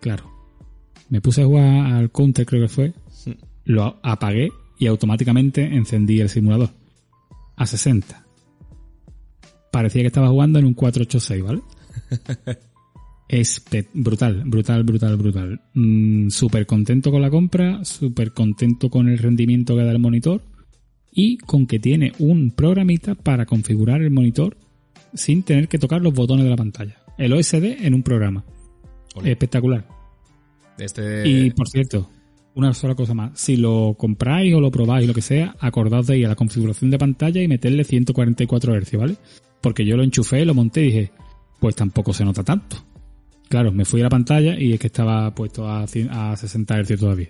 Claro. 0.00 0.30
Me 1.08 1.20
puse 1.20 1.42
a 1.42 1.46
jugar 1.46 1.92
al 1.94 2.10
counter, 2.10 2.46
creo 2.46 2.62
que 2.62 2.68
fue. 2.68 2.92
Lo 3.64 3.98
apagué 4.02 4.50
y 4.78 4.86
automáticamente 4.86 5.62
encendí 5.64 6.20
el 6.20 6.28
simulador. 6.28 6.70
A 7.56 7.66
60. 7.66 8.24
Parecía 9.72 10.02
que 10.02 10.08
estaba 10.08 10.28
jugando 10.28 10.58
en 10.58 10.66
un 10.66 10.74
486, 10.74 11.42
¿vale? 11.42 11.62
Es 13.28 13.62
brutal, 13.92 14.42
brutal, 14.44 14.84
brutal, 14.84 15.16
brutal. 15.16 15.60
Mm, 15.74 16.28
súper 16.28 16.66
contento 16.66 17.10
con 17.10 17.22
la 17.22 17.30
compra, 17.30 17.84
súper 17.84 18.32
contento 18.32 18.88
con 18.88 19.08
el 19.08 19.18
rendimiento 19.18 19.74
que 19.74 19.82
da 19.82 19.90
el 19.90 19.98
monitor 19.98 20.42
y 21.12 21.38
con 21.38 21.66
que 21.66 21.78
tiene 21.78 22.12
un 22.18 22.52
programita 22.52 23.14
para 23.14 23.46
configurar 23.46 24.02
el 24.02 24.10
monitor 24.10 24.56
sin 25.14 25.42
tener 25.42 25.66
que 25.66 25.78
tocar 25.78 26.02
los 26.02 26.14
botones 26.14 26.44
de 26.44 26.50
la 26.50 26.56
pantalla. 26.56 26.96
El 27.18 27.32
OSD 27.32 27.84
en 27.84 27.94
un 27.94 28.02
programa. 28.02 28.44
Espectacular. 29.24 29.86
Este... 30.78 31.26
Y 31.26 31.50
por 31.50 31.68
cierto, 31.68 32.08
una 32.54 32.74
sola 32.74 32.94
cosa 32.94 33.14
más. 33.14 33.38
Si 33.38 33.56
lo 33.56 33.94
compráis 33.98 34.54
o 34.54 34.60
lo 34.60 34.70
probáis, 34.70 35.08
lo 35.08 35.14
que 35.14 35.22
sea, 35.22 35.56
acordaos 35.58 36.06
de 36.06 36.18
ir 36.18 36.26
a 36.26 36.30
la 36.30 36.36
configuración 36.36 36.90
de 36.90 36.98
pantalla 36.98 37.42
y 37.42 37.48
meterle 37.48 37.82
144 37.82 38.74
Hz, 38.80 38.96
¿vale? 38.98 39.16
Porque 39.60 39.84
yo 39.84 39.96
lo 39.96 40.02
enchufé, 40.02 40.44
lo 40.44 40.54
monté 40.54 40.82
y 40.82 40.86
dije, 40.86 41.10
pues 41.58 41.74
tampoco 41.74 42.12
se 42.12 42.24
nota 42.24 42.44
tanto. 42.44 42.76
Claro, 43.48 43.70
me 43.72 43.84
fui 43.84 44.00
a 44.00 44.04
la 44.04 44.10
pantalla 44.10 44.58
y 44.58 44.72
es 44.72 44.80
que 44.80 44.88
estaba 44.88 45.34
puesto 45.34 45.68
a, 45.68 45.84
cien- 45.86 46.10
a 46.10 46.36
60 46.36 46.82
Hz 46.82 46.98
todavía. 46.98 47.28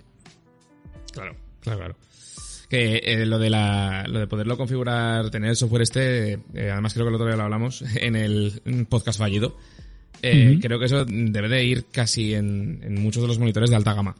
Claro, 1.13 1.35
claro, 1.61 1.79
claro. 1.79 1.95
Que 2.69 2.97
eh, 3.03 3.25
lo 3.25 3.39
de 3.39 3.49
la, 3.49 4.05
lo 4.07 4.19
de 4.19 4.27
poderlo 4.27 4.57
configurar, 4.57 5.29
tener 5.29 5.51
el 5.51 5.55
software 5.55 5.83
este, 5.83 6.33
eh, 6.53 6.69
además 6.71 6.93
creo 6.93 7.05
que 7.05 7.09
el 7.09 7.15
otro 7.15 7.27
día 7.27 7.37
lo 7.37 7.43
hablamos 7.43 7.83
en 7.95 8.15
el 8.15 8.61
podcast 8.89 9.19
fallido. 9.19 9.55
Eh. 10.21 10.57
Creo 10.61 10.79
que 10.79 10.85
eso 10.85 11.05
debe 11.05 11.47
de 11.47 11.63
ir 11.63 11.85
casi 11.91 12.33
en, 12.33 12.79
en 12.83 13.01
muchos 13.01 13.21
de 13.21 13.27
los 13.27 13.37
monitores 13.39 13.69
de 13.69 13.75
alta 13.75 13.93
gama. 13.93 14.15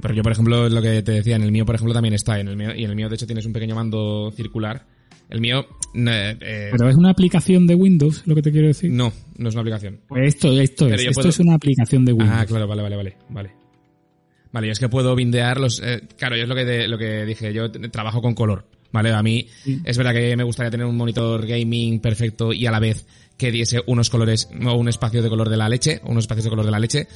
Pero 0.00 0.14
yo, 0.14 0.22
por 0.22 0.30
ejemplo, 0.32 0.68
lo 0.68 0.80
que 0.82 1.02
te 1.02 1.10
decía, 1.12 1.36
en 1.36 1.42
el 1.42 1.50
mío, 1.50 1.66
por 1.66 1.74
ejemplo, 1.74 1.92
también 1.94 2.14
está. 2.14 2.38
En 2.38 2.48
el 2.48 2.56
mío, 2.56 2.74
y 2.74 2.84
en 2.84 2.90
el 2.90 2.96
mío, 2.96 3.08
de 3.08 3.16
hecho, 3.16 3.26
tienes 3.26 3.44
un 3.46 3.52
pequeño 3.52 3.74
mando 3.74 4.30
circular. 4.36 4.86
El 5.28 5.40
mío, 5.40 5.66
eh, 5.94 6.36
eh, 6.40 6.68
Pero 6.70 6.88
es 6.88 6.96
una 6.96 7.10
aplicación 7.10 7.66
de 7.66 7.74
Windows, 7.74 8.22
lo 8.26 8.34
que 8.34 8.42
te 8.42 8.52
quiero 8.52 8.68
decir. 8.68 8.90
no, 8.92 9.12
no 9.38 9.48
es 9.48 9.54
una 9.54 9.62
aplicación. 9.62 10.00
Pues 10.06 10.34
esto, 10.34 10.52
esto 10.60 10.84
Pero 10.84 10.96
es. 10.96 11.02
Esto 11.02 11.12
puedo- 11.14 11.28
es 11.30 11.38
una 11.40 11.54
aplicación 11.54 12.04
de 12.04 12.12
Windows. 12.12 12.38
Ah, 12.40 12.46
claro, 12.46 12.66
vale, 12.68 12.82
vale, 12.82 12.96
vale, 12.96 13.16
vale. 13.30 13.50
Vale, 14.52 14.68
yo 14.68 14.72
es 14.72 14.78
que 14.78 14.88
puedo 14.88 15.14
bindear 15.14 15.58
los... 15.60 15.80
eh, 15.84 16.02
claro, 16.16 16.36
yo 16.36 16.44
es 16.44 16.48
lo 16.48 16.54
que, 16.54 16.88
lo 16.88 16.96
que 16.96 17.24
dije, 17.26 17.52
yo 17.52 17.70
trabajo 17.90 18.22
con 18.22 18.34
color, 18.34 18.66
¿vale? 18.92 19.12
A 19.12 19.22
mí 19.22 19.48
es 19.84 19.98
verdad 19.98 20.14
que 20.14 20.34
me 20.36 20.44
gustaría 20.44 20.70
tener 20.70 20.86
un 20.86 20.96
monitor 20.96 21.44
gaming 21.46 22.00
perfecto 22.00 22.52
y 22.52 22.64
a 22.66 22.70
la 22.70 22.78
vez 22.80 23.06
que 23.36 23.50
diese 23.50 23.82
unos 23.86 24.08
colores, 24.08 24.48
o 24.64 24.74
un 24.74 24.88
espacio 24.88 25.20
de 25.22 25.28
color 25.28 25.50
de 25.50 25.56
la 25.58 25.68
leche, 25.68 26.00
unos 26.04 26.24
espacios 26.24 26.44
de 26.44 26.50
color 26.50 26.64
de 26.64 26.70
la 26.70 26.78
leche. 26.78 27.06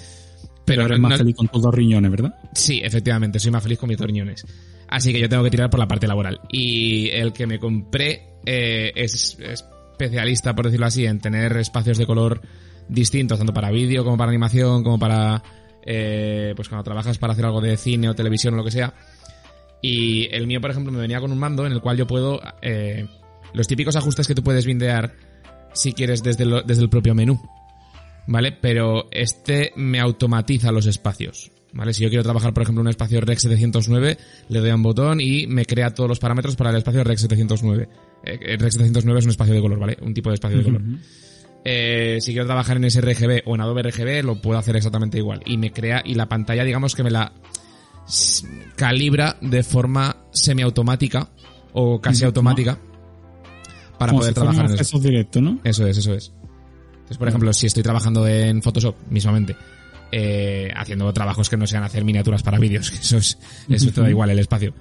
Pero 0.66 0.85
eres 0.85 0.99
no- 0.99 1.03
más 1.09 1.12
no- 1.12 1.18
feliz 1.18 1.37
con 1.37 1.49
tus 1.49 1.62
dos 1.62 1.75
riñones, 1.75 2.11
¿verdad? 2.11 2.35
Sí, 2.55 2.81
efectivamente, 2.85 3.38
soy 3.38 3.51
más 3.53 3.62
feliz 3.62 3.79
con 3.79 3.88
mis 3.88 3.96
dos 3.96 4.07
riñones. 4.07 4.44
Así 4.90 5.12
que 5.12 5.20
yo 5.20 5.29
tengo 5.29 5.44
que 5.44 5.50
tirar 5.50 5.70
por 5.70 5.79
la 5.79 5.87
parte 5.87 6.09
laboral. 6.09 6.40
Y 6.50 7.09
el 7.11 7.33
que 7.33 7.46
me 7.46 7.61
compré 7.61 8.35
eh, 8.44 8.92
es 8.96 9.38
especialista, 9.38 10.55
por 10.55 10.64
decirlo 10.64 10.87
así, 10.87 11.07
en 11.07 11.20
tener 11.20 11.57
espacios 11.57 11.96
de 11.96 12.07
color 12.07 12.40
distintos, 12.88 13.38
tanto 13.38 13.55
para 13.55 13.70
vídeo 13.70 14.03
como 14.03 14.16
para 14.16 14.31
animación, 14.31 14.83
como 14.83 14.98
para... 14.98 15.42
eh, 15.87 16.53
pues 16.57 16.68
cuando 16.68 16.83
trabajas 16.83 17.18
para 17.18 17.35
hacer 17.35 17.44
algo 17.44 17.61
de 17.61 17.76
cine 17.76 18.09
o 18.09 18.14
televisión 18.14 18.55
o 18.55 18.57
lo 18.57 18.64
que 18.64 18.72
sea. 18.72 18.92
Y 19.81 20.29
el 20.35 20.48
mío, 20.48 20.61
por 20.61 20.72
ejemplo, 20.72 20.92
me 20.92 20.98
venía 20.98 21.20
con 21.20 21.31
un 21.31 21.38
mando 21.38 21.64
en 21.64 21.72
el 21.72 21.81
cual 21.81 21.96
yo 21.96 22.09
puedo... 22.09 22.40
eh, 22.61 23.07
los 23.53 23.68
típicos 23.68 23.94
ajustes 23.94 24.26
que 24.26 24.35
tú 24.35 24.42
puedes 24.42 24.66
bindear 24.66 25.14
si 25.72 25.92
quieres 25.92 26.22
desde, 26.22 26.44
desde 26.64 26.83
el 26.83 26.90
propio 26.90 27.14
menú. 27.14 27.40
¿Vale? 28.26 28.53
Pero 28.53 29.09
este 29.12 29.72
me 29.76 30.00
automatiza 30.00 30.72
los 30.72 30.87
espacios. 30.87 31.53
¿Vale? 31.72 31.94
Si 31.94 32.02
yo 32.02 32.09
quiero 32.09 32.24
trabajar, 32.24 32.52
por 32.52 32.62
ejemplo, 32.62 32.83
un 32.83 32.88
espacio 32.88 33.20
Rec 33.20 33.38
709, 33.38 34.18
le 34.48 34.59
doy 34.59 34.70
a 34.70 34.74
un 34.74 34.83
botón 34.83 35.20
y 35.20 35.46
me 35.46 35.64
crea 35.66 35.94
todos 35.94 36.09
los 36.09 36.18
parámetros 36.18 36.56
para 36.56 36.70
el 36.70 36.76
espacio 36.76 37.04
Rec 37.04 37.18
709. 37.18 37.88
Eh, 38.24 38.38
eh, 38.40 38.56
Rec 38.56 38.72
709 38.72 39.18
es 39.18 39.24
un 39.24 39.30
espacio 39.30 39.54
de 39.54 39.61
color, 39.61 39.78
¿vale? 39.78 39.96
Un 40.02 40.12
tipo 40.12 40.30
de 40.30 40.35
espacio 40.35 40.59
de 40.59 40.64
color. 40.64 40.83
Eh, 41.64 42.18
si 42.20 42.33
quiero 42.33 42.46
trabajar 42.46 42.76
en 42.76 42.90
sRGB 42.90 43.42
o 43.46 43.54
en 43.54 43.61
Adobe 43.61 43.83
RGB, 43.83 44.24
lo 44.24 44.40
puedo 44.40 44.59
hacer 44.59 44.76
exactamente 44.76 45.18
igual. 45.18 45.42
Y 45.46 45.59
me 45.59 45.72
crea, 45.72 46.02
y 46.04 46.14
la 46.14 46.28
pantalla, 46.28 46.64
digamos 46.64 46.94
que 46.94 47.02
me 47.02 47.11
la 47.11 47.33
calibra 48.76 49.37
de 49.40 49.62
forma 49.62 50.16
semiautomática 50.33 51.30
o 51.72 52.00
casi 52.00 52.24
automática 52.24 52.78
para 53.98 54.11
Como 54.11 54.20
poder 54.20 54.33
si 54.33 54.40
trabajar 54.40 54.66
en 54.66 54.80
eso. 54.80 54.98
directo, 54.98 55.40
¿no? 55.40 55.61
Eso 55.62 55.87
es, 55.87 55.98
eso 55.98 56.14
es. 56.14 56.33
Entonces, 56.92 57.18
por 57.18 57.28
ejemplo, 57.28 57.52
si 57.52 57.66
estoy 57.66 57.83
trabajando 57.83 58.26
en 58.26 58.62
Photoshop 58.62 58.96
mismamente, 59.11 59.56
eh, 60.12 60.70
haciendo 60.77 61.12
trabajos 61.12 61.49
que 61.49 61.57
no 61.57 61.66
sean 61.66 61.85
hacer 61.85 62.05
miniaturas 62.05 62.42
para 62.42 62.59
vídeos, 62.59 62.90
que 62.90 62.99
eso 62.99 63.18
es, 63.18 63.38
eso 63.68 63.90
te 63.92 64.01
da 64.01 64.11
igual 64.11 64.31
el 64.31 64.38
espacio. 64.38 64.75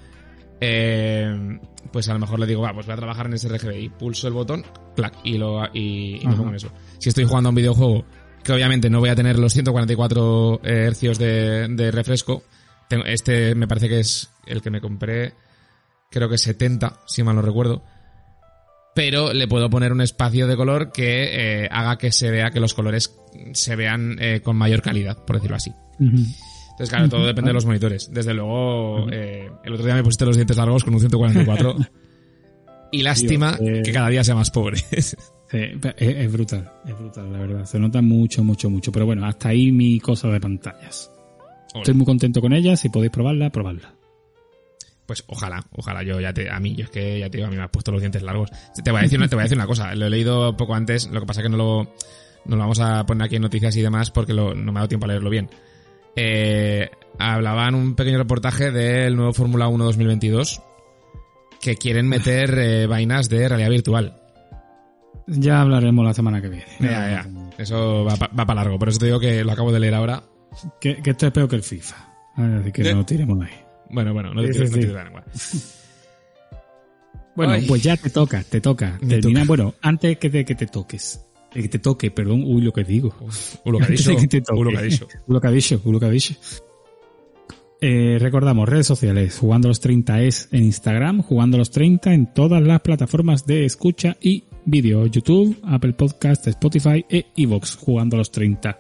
Eh, 0.62 1.60
pues 1.92 2.10
a 2.10 2.14
lo 2.14 2.20
mejor 2.20 2.40
le 2.40 2.46
digo, 2.46 2.62
va, 2.62 2.74
pues 2.74 2.86
voy 2.86 2.94
a 2.94 2.98
trabajar 2.98 3.28
en 3.28 3.38
sRGB 3.38 3.80
y 3.80 3.90
pulso 3.90 4.28
el 4.28 4.34
botón, 4.34 4.66
clac, 4.96 5.16
y 5.24 5.38
lo 5.38 5.64
y, 5.74 6.20
y 6.22 6.28
me 6.28 6.36
pongo 6.36 6.50
en 6.50 6.56
eso. 6.56 6.72
Si 6.98 7.10
estoy 7.10 7.26
jugando 7.26 7.50
a 7.50 7.52
un 7.52 7.56
videojuego, 7.56 8.06
que 8.44 8.54
obviamente 8.54 8.90
no 8.90 9.00
voy 9.00 9.10
a 9.10 9.16
tener 9.16 9.40
los 9.40 9.54
144 9.54 10.62
eh, 10.64 10.86
hercios 10.86 11.18
de, 11.18 11.68
de 11.70 11.92
refresco, 11.92 12.44
tengo, 12.88 13.06
este 13.06 13.56
me 13.56 13.68
parece 13.68 13.88
que 13.88 14.00
es 14.00 14.30
el 14.46 14.62
que 14.62 14.70
me 14.70 14.82
compré, 14.82 15.34
creo 16.10 16.30
que 16.30 16.38
70, 16.38 17.02
si 17.06 17.24
mal 17.24 17.36
no 17.36 17.42
recuerdo 17.42 17.84
pero 19.00 19.32
le 19.32 19.48
puedo 19.48 19.70
poner 19.70 19.94
un 19.94 20.02
espacio 20.02 20.46
de 20.46 20.58
color 20.58 20.92
que 20.92 21.64
eh, 21.64 21.70
haga 21.72 21.98
que 21.98 22.12
se 22.12 22.32
vea 22.32 22.52
que 22.52 22.60
los 22.60 22.74
colores 22.74 23.16
se 23.54 23.78
vean 23.78 24.18
eh, 24.20 24.42
con 24.44 24.58
mayor 24.58 24.82
calidad, 24.82 25.24
por 25.24 25.38
decirlo 25.38 25.56
así. 25.56 25.72
Entonces, 26.02 26.90
claro, 26.90 27.08
todo 27.08 27.26
depende 27.26 27.52
de 27.52 27.54
los 27.54 27.66
monitores. 27.66 28.12
Desde 28.12 28.34
luego, 28.34 29.10
eh, 29.10 29.50
el 29.64 29.74
otro 29.74 29.86
día 29.86 29.96
me 29.96 30.04
pusiste 30.04 30.26
los 30.26 30.36
dientes 30.36 30.58
largos 30.58 30.84
con 30.84 30.94
un 30.94 31.00
144. 31.00 31.78
y 32.92 33.02
lástima 33.04 33.58
que 33.58 33.90
cada 33.94 34.10
día 34.10 34.22
sea 34.26 34.36
más 34.36 34.52
pobre. 34.52 34.84
Es, 34.92 35.16
es 35.98 36.32
brutal, 36.32 36.70
es 36.86 37.00
brutal, 37.00 37.32
la 37.32 37.40
verdad. 37.40 37.66
Se 37.66 37.80
nota 37.80 38.02
mucho, 38.02 38.44
mucho, 38.44 38.70
mucho. 38.70 38.92
Pero 38.92 39.06
bueno, 39.06 39.26
hasta 39.26 39.50
ahí 39.50 39.72
mi 39.72 40.00
cosa 40.02 40.28
de 40.28 40.42
pantallas. 40.42 41.10
Estoy 41.74 41.94
muy 41.94 42.06
contento 42.06 42.40
con 42.42 42.52
ella. 42.52 42.76
Si 42.76 42.90
podéis 42.90 43.12
probarla, 43.12 43.50
probadla. 43.50 43.96
Pues 45.10 45.24
ojalá, 45.26 45.66
ojalá 45.72 46.04
yo 46.04 46.20
ya 46.22 46.32
te, 46.36 46.52
a 46.52 46.60
mí, 46.60 46.76
yo 46.76 46.84
es 46.84 46.92
que 46.92 47.18
ya 47.20 47.32
te 47.32 47.38
digo, 47.40 47.48
a 47.48 47.50
mí 47.50 47.58
me 47.58 47.64
has 47.64 47.72
puesto 47.72 47.92
los 47.92 48.00
dientes 48.00 48.22
largos. 48.22 48.52
Te 48.84 48.92
voy 48.92 49.00
a 49.00 49.02
decir 49.02 49.18
una, 49.18 49.28
te 49.28 49.34
voy 49.36 49.42
a 49.42 49.46
decir 49.46 49.58
una 49.58 49.66
cosa, 49.66 49.96
lo 49.96 50.06
he 50.06 50.10
leído 50.12 50.56
poco 50.56 50.76
antes, 50.76 51.08
lo 51.10 51.20
que 51.20 51.26
pasa 51.26 51.42
que 51.42 51.50
no 51.50 51.58
lo, 51.58 51.84
no 52.46 52.56
lo 52.56 52.58
vamos 52.60 52.80
a 52.80 53.04
poner 53.08 53.26
aquí 53.26 53.38
en 53.38 53.42
noticias 53.42 53.76
y 53.76 53.82
demás 53.82 54.12
porque 54.12 54.36
lo- 54.36 54.54
no 54.54 54.72
me 54.72 54.78
ha 54.78 54.82
dado 54.82 54.88
tiempo 54.90 55.06
a 55.06 55.08
leerlo 55.08 55.32
bien. 55.32 55.50
Eh, 56.16 56.92
hablaban 57.18 57.74
un 57.74 57.96
pequeño 57.96 58.20
reportaje 58.20 58.70
del 58.70 59.16
nuevo 59.16 59.34
Fórmula 59.34 59.68
1 59.68 59.84
2022 59.84 60.62
que 61.60 61.76
quieren 61.76 62.08
meter 62.08 62.56
eh, 62.60 62.86
vainas 62.86 63.30
de 63.30 63.50
realidad 63.50 63.72
virtual. 63.72 64.22
Ya 65.26 65.62
hablaremos 65.62 66.06
la 66.06 66.14
semana 66.14 66.40
que 66.40 66.50
viene. 66.50 66.66
Ya, 66.80 66.90
ya, 67.24 67.28
eso 67.58 68.04
va, 68.06 68.16
pa- 68.16 68.30
va 68.30 68.46
para 68.46 68.62
largo, 68.64 68.78
por 68.78 68.90
eso 68.90 69.00
te 69.00 69.08
digo 69.08 69.20
que 69.20 69.44
lo 69.44 69.52
acabo 69.52 69.72
de 69.72 69.80
leer 69.80 69.96
ahora. 69.96 70.22
Que, 70.80 71.02
que 71.02 71.10
esto 71.10 71.26
es 71.26 71.32
peor 71.34 71.50
que 71.50 71.56
el 71.56 71.64
FIFA. 71.64 71.96
Así 72.36 72.72
que 72.72 72.84
De- 72.84 72.94
no 72.94 73.06
tiremos 73.06 73.40
ahí. 73.46 73.54
Bueno, 73.90 74.14
bueno, 74.14 74.34
no 74.34 74.42
te 74.42 74.54
Sí, 74.54 74.54
tires 74.54 74.70
sí, 74.70 74.76
no 74.76 74.80
tires 74.82 74.96
la 74.96 75.04
lengua. 75.04 75.24
Bueno, 77.36 77.54
Ay. 77.54 77.66
pues 77.68 77.82
ya 77.84 77.96
te 77.96 78.10
toca, 78.10 78.44
te 78.44 78.60
toca. 78.62 78.98
Termina, 79.00 79.42
toca. 79.42 79.48
bueno, 79.48 79.74
antes 79.82 80.18
que 80.18 80.30
de 80.30 80.44
que 80.46 80.56
te 80.56 80.66
toques. 80.68 81.26
De 81.54 81.62
que 81.64 81.70
te 81.70 81.80
toque, 81.80 82.12
perdón, 82.12 82.44
uy, 82.46 82.62
lo 82.62 82.72
que 82.74 82.84
digo. 82.84 83.16
Uh, 83.64 83.72
lo 83.72 83.80
que 83.80 83.86
ha 83.86 83.88
dicho. 83.90 84.12
uh, 84.12 84.64
lo 84.64 84.72
que 84.72 84.78
ha 84.78 84.82
dicho. 84.82 85.08
Uy, 85.28 85.34
lo 85.34 85.42
que 85.42 85.48
ha 85.48 85.52
dicho, 85.52 85.82
uy, 85.84 85.92
lo 85.94 86.00
que 86.00 86.06
ha 86.06 86.10
dicho. 86.10 86.34
Eh, 87.82 88.18
recordamos, 88.20 88.68
redes 88.68 88.88
sociales, 88.88 89.38
jugando 89.40 89.70
los 89.70 89.80
30 89.80 90.22
es 90.24 90.50
en 90.52 90.64
Instagram, 90.66 91.22
jugando 91.22 91.58
los 91.58 91.72
30 91.72 92.14
en 92.14 92.34
todas 92.34 92.62
las 92.62 92.82
plataformas 92.82 93.46
de 93.46 93.64
escucha 93.64 94.18
y 94.20 94.44
vídeo, 94.66 95.06
YouTube, 95.08 95.58
Apple 95.64 95.94
Podcast, 95.94 96.46
Spotify 96.48 97.06
e 97.10 97.28
iVoox, 97.38 97.78
jugando 97.78 98.18
los 98.18 98.32
30. 98.32 98.78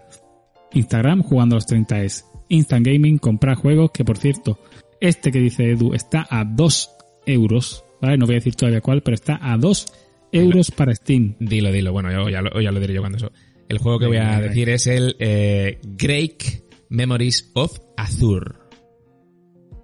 Instagram, 0.73 1.23
jugando 1.23 1.55
los 1.55 1.65
30 1.65 2.03
es 2.03 2.25
Instant 2.49 2.85
Gaming, 2.85 3.19
comprar 3.19 3.55
juegos, 3.55 3.91
que 3.91 4.03
por 4.03 4.17
cierto, 4.17 4.59
este 5.01 5.31
que 5.31 5.39
dice 5.39 5.71
Edu 5.71 5.93
está 5.93 6.27
a 6.29 6.43
2 6.45 6.89
euros, 7.25 7.83
¿vale? 8.01 8.17
No 8.17 8.25
voy 8.25 8.35
a 8.35 8.39
decir 8.39 8.55
todavía 8.55 8.81
cuál, 8.81 9.01
pero 9.01 9.15
está 9.15 9.39
a 9.41 9.57
2 9.57 9.85
euros 10.31 10.71
para 10.71 10.93
Steam. 10.93 11.35
Dilo, 11.39 11.71
dilo. 11.71 11.91
Bueno, 11.91 12.11
yo 12.11 12.29
ya 12.29 12.41
lo, 12.41 12.59
ya 12.61 12.71
lo 12.71 12.79
diré 12.79 12.93
yo 12.93 13.01
cuando 13.01 13.17
eso. 13.17 13.31
El 13.67 13.77
juego 13.77 13.99
que 13.99 14.07
voy 14.07 14.17
a 14.17 14.41
decir 14.41 14.69
es 14.69 14.87
el 14.87 15.15
eh, 15.19 15.79
Great 15.83 16.43
Memories 16.89 17.51
of 17.53 17.79
Azur. 17.97 18.67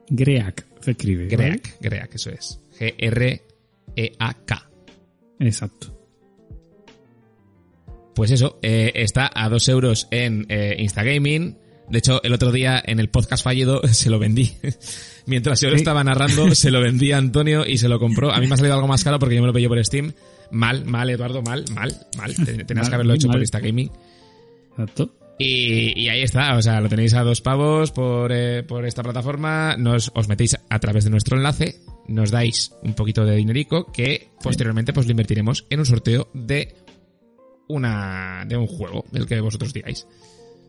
Greak 0.10 0.65
se 0.82 0.91
escribe. 0.91 1.36
¿vale? 1.36 1.49
Greak, 1.49 1.78
Greak, 1.82 2.15
eso 2.15 2.32
es. 2.32 2.60
G-R-E-A-K. 2.80 4.69
Exacto. 5.39 5.91
Pues 8.15 8.32
eso, 8.32 8.60
eh, 8.62 8.91
está 8.95 9.30
a 9.34 9.49
2 9.49 9.69
euros 9.69 10.08
en 10.10 10.45
eh, 10.49 10.78
Instagaming. 10.80 11.58
De 11.89 12.00
hecho, 12.00 12.21
el 12.24 12.34
otro 12.34 12.52
día 12.52 12.82
en 12.86 13.00
el 13.00 13.10
podcast 13.10 13.43
fallido 13.43 13.82
se 13.88 14.10
lo 14.10 14.19
vendí. 14.19 14.54
Mientras 15.28 15.60
yo 15.62 15.69
lo 15.69 15.76
estaba 15.76 16.04
narrando, 16.04 16.54
se 16.56 16.71
lo 16.71 16.82
vendí 16.82 17.12
a 17.12 17.17
Antonio 17.17 17.65
y 17.65 17.78
se 17.78 17.88
lo 17.89 18.00
compró. 18.00 18.32
A 18.32 18.39
mí 18.39 18.48
me 18.48 18.54
ha 18.54 18.58
salido 18.58 18.76
algo 18.76 18.88
más 18.88 19.04
caro 19.04 19.19
porque 19.19 19.36
yo 19.36 19.41
me 19.41 19.48
lo 19.48 19.54
pedí 19.54 19.67
por 19.67 19.84
Steam. 19.84 20.13
Mal, 20.52 20.86
mal, 20.86 21.10
Eduardo, 21.10 21.41
mal, 21.41 21.65
mal, 21.74 21.95
mal. 22.17 22.36
Ten- 22.36 22.65
Tenías 22.67 22.89
que 22.89 22.95
haberlo 22.95 23.13
hecho 23.13 23.28
mal. 23.28 23.36
por 23.36 23.41
Instagaming. 23.41 23.91
Exacto. 24.71 25.15
Y, 25.38 26.00
y 26.00 26.08
ahí 26.08 26.21
está, 26.21 26.56
o 26.56 26.62
sea, 26.62 26.80
lo 26.80 26.88
tenéis 26.88 27.13
a 27.13 27.21
dos 27.24 27.41
pavos 27.41 27.91
por, 27.91 28.32
eh, 28.32 28.63
por 28.63 28.86
esta 28.86 29.04
plataforma, 29.04 29.76
nos, 29.78 30.10
os 30.15 30.30
metéis 30.30 30.56
a 30.69 30.80
través 30.80 31.04
de 31.04 31.10
nuestro 31.10 31.36
enlace, 31.36 31.76
nos 32.08 32.32
dais 32.32 32.71
un 32.84 32.93
poquito 32.93 33.26
de 33.26 33.36
dinerico 33.36 33.91
que 33.91 34.30
posteriormente 34.41 34.93
pues 34.93 35.08
lo 35.08 35.12
invertiremos 35.12 35.65
en 35.69 35.80
un 35.80 35.86
sorteo 35.86 36.30
de 36.34 36.74
una 37.67 38.45
de 38.48 38.56
un 38.56 38.67
juego, 38.67 39.04
el 39.13 39.26
que 39.26 39.41
vosotros 39.41 39.74
digáis. 39.74 40.08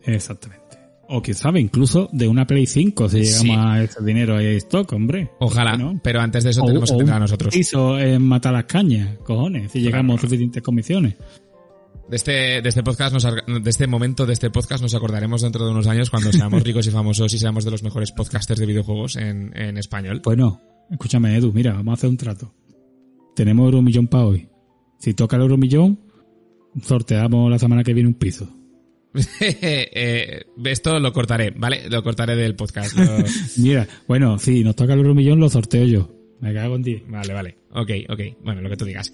Exactamente. 0.03 0.76
O 1.09 1.21
quién 1.21 1.35
sabe, 1.35 1.59
incluso 1.61 2.09
de 2.11 2.27
una 2.27 2.45
Play 2.45 2.65
5 2.65 3.07
si 3.09 3.25
Sí. 3.25 3.43
llegamos 3.47 3.65
a 3.65 3.83
ese 3.83 4.03
dinero 4.03 4.35
ahí 4.37 4.47
en 4.47 4.55
stock, 4.57 4.91
hombre. 4.93 5.31
Ojalá, 5.39 5.77
¿No? 5.77 5.99
pero 6.03 6.19
antes 6.19 6.43
de 6.43 6.49
eso 6.49 6.63
O, 6.63 6.67
tenemos 6.67 6.91
o 6.91 6.95
que 6.95 6.99
tener 6.99 7.13
a 7.13 7.17
un 7.17 7.21
nosotros. 7.21 7.53
piso 7.53 7.97
en 7.97 8.21
Mata 8.23 8.51
las 8.51 8.65
Cañas, 8.65 9.17
cojones, 9.23 9.71
si 9.71 9.79
llegamos 9.79 10.17
a 10.19 10.21
suficientes 10.21 10.61
comisiones. 10.61 11.15
De 12.09 12.15
este, 12.15 12.61
de 12.61 12.69
este 12.69 12.83
podcast, 12.83 13.13
nos, 13.13 13.23
de 13.25 13.69
este 13.69 13.85
momento 13.87 14.25
de 14.25 14.31
este 14.33 14.49
podcast 14.49 14.81
nos 14.81 14.95
acordaremos 14.95 15.41
dentro 15.41 15.65
de 15.65 15.71
unos 15.71 15.87
años 15.87 16.09
cuando 16.09 16.31
seamos 16.31 16.63
ricos 16.63 16.87
y 16.87 16.91
famosos 16.91 17.33
y 17.33 17.37
seamos 17.37 17.65
de 17.65 17.71
los 17.71 17.83
mejores 17.83 18.11
podcasters 18.13 18.59
de 18.59 18.65
videojuegos 18.65 19.15
en, 19.17 19.51
en 19.57 19.77
español. 19.77 20.21
Bueno, 20.23 20.61
escúchame, 20.89 21.35
Edu, 21.35 21.51
mira, 21.53 21.73
vamos 21.73 21.91
a 21.91 21.93
hacer 21.95 22.09
un 22.09 22.17
trato. 22.17 22.53
Tenemos 23.35 23.65
Euromillón 23.65 24.07
para 24.07 24.25
hoy. 24.25 24.47
Si 24.99 25.13
toca 25.13 25.35
el 25.35 25.43
Euromillón, 25.43 25.99
sorteamos 26.81 27.49
la 27.51 27.59
semana 27.59 27.83
que 27.83 27.93
viene 27.93 28.07
un 28.09 28.15
piso. 28.15 28.49
Eh, 29.41 30.43
esto 30.65 30.99
lo 30.99 31.11
cortaré, 31.13 31.51
¿vale? 31.55 31.89
Lo 31.89 32.03
cortaré 32.03 32.35
del 32.35 32.55
podcast. 32.55 32.95
lo- 32.97 33.23
Mira, 33.57 33.87
bueno, 34.07 34.37
si 34.39 34.63
nos 34.63 34.75
toca 34.75 34.93
el 34.93 34.99
Euromillón, 34.99 35.39
lo 35.39 35.49
sorteo 35.49 35.85
yo. 35.85 36.11
Me 36.39 36.53
cago 36.53 36.75
en 36.75 36.83
10. 36.83 37.03
Vale, 37.07 37.33
vale. 37.33 37.57
Ok, 37.71 37.89
ok. 38.09 38.19
Bueno, 38.43 38.61
lo 38.61 38.69
que 38.69 38.77
tú 38.77 38.85
digas. 38.85 39.11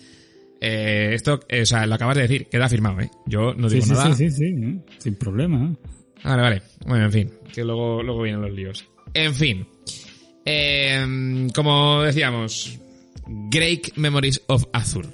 Eh, 0.60 1.12
esto, 1.14 1.40
eh, 1.50 1.62
o 1.62 1.66
sea, 1.66 1.86
lo 1.86 1.96
acabas 1.96 2.16
de 2.18 2.24
decir, 2.24 2.48
queda 2.48 2.68
firmado, 2.70 3.00
¿eh? 3.02 3.10
Yo 3.26 3.54
no 3.54 3.70
Sí, 3.70 3.76
digo 3.76 3.86
sí, 3.88 3.92
nada. 3.94 4.16
sí, 4.16 4.30
sí, 4.30 4.54
sí, 4.56 4.80
sin 4.98 5.16
problema. 5.16 5.76
Vale, 6.24 6.42
vale. 6.42 6.62
Bueno, 6.86 7.06
en 7.06 7.12
fin, 7.12 7.32
que 7.54 7.64
luego, 7.66 8.02
luego 8.04 8.22
vienen 8.22 8.42
los 8.42 8.52
líos. 8.52 8.86
En 9.14 9.34
fin. 9.36 9.68
Eh, 10.46 11.48
como 11.56 12.02
decíamos, 12.04 12.80
Great 13.50 13.96
Memories 13.98 14.42
of 14.48 14.66
Azur. 14.74 15.06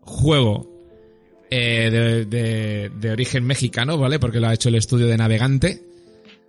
Juego 0.00 0.73
eh, 1.56 1.90
de, 1.90 2.24
de- 2.24 2.90
de 2.90 3.10
origen 3.10 3.44
mexicano, 3.44 3.96
¿vale? 3.98 4.18
Porque 4.18 4.40
lo 4.40 4.48
ha 4.48 4.54
hecho 4.54 4.68
el 4.70 4.74
estudio 4.74 5.06
de 5.06 5.16
Navegante. 5.16 5.82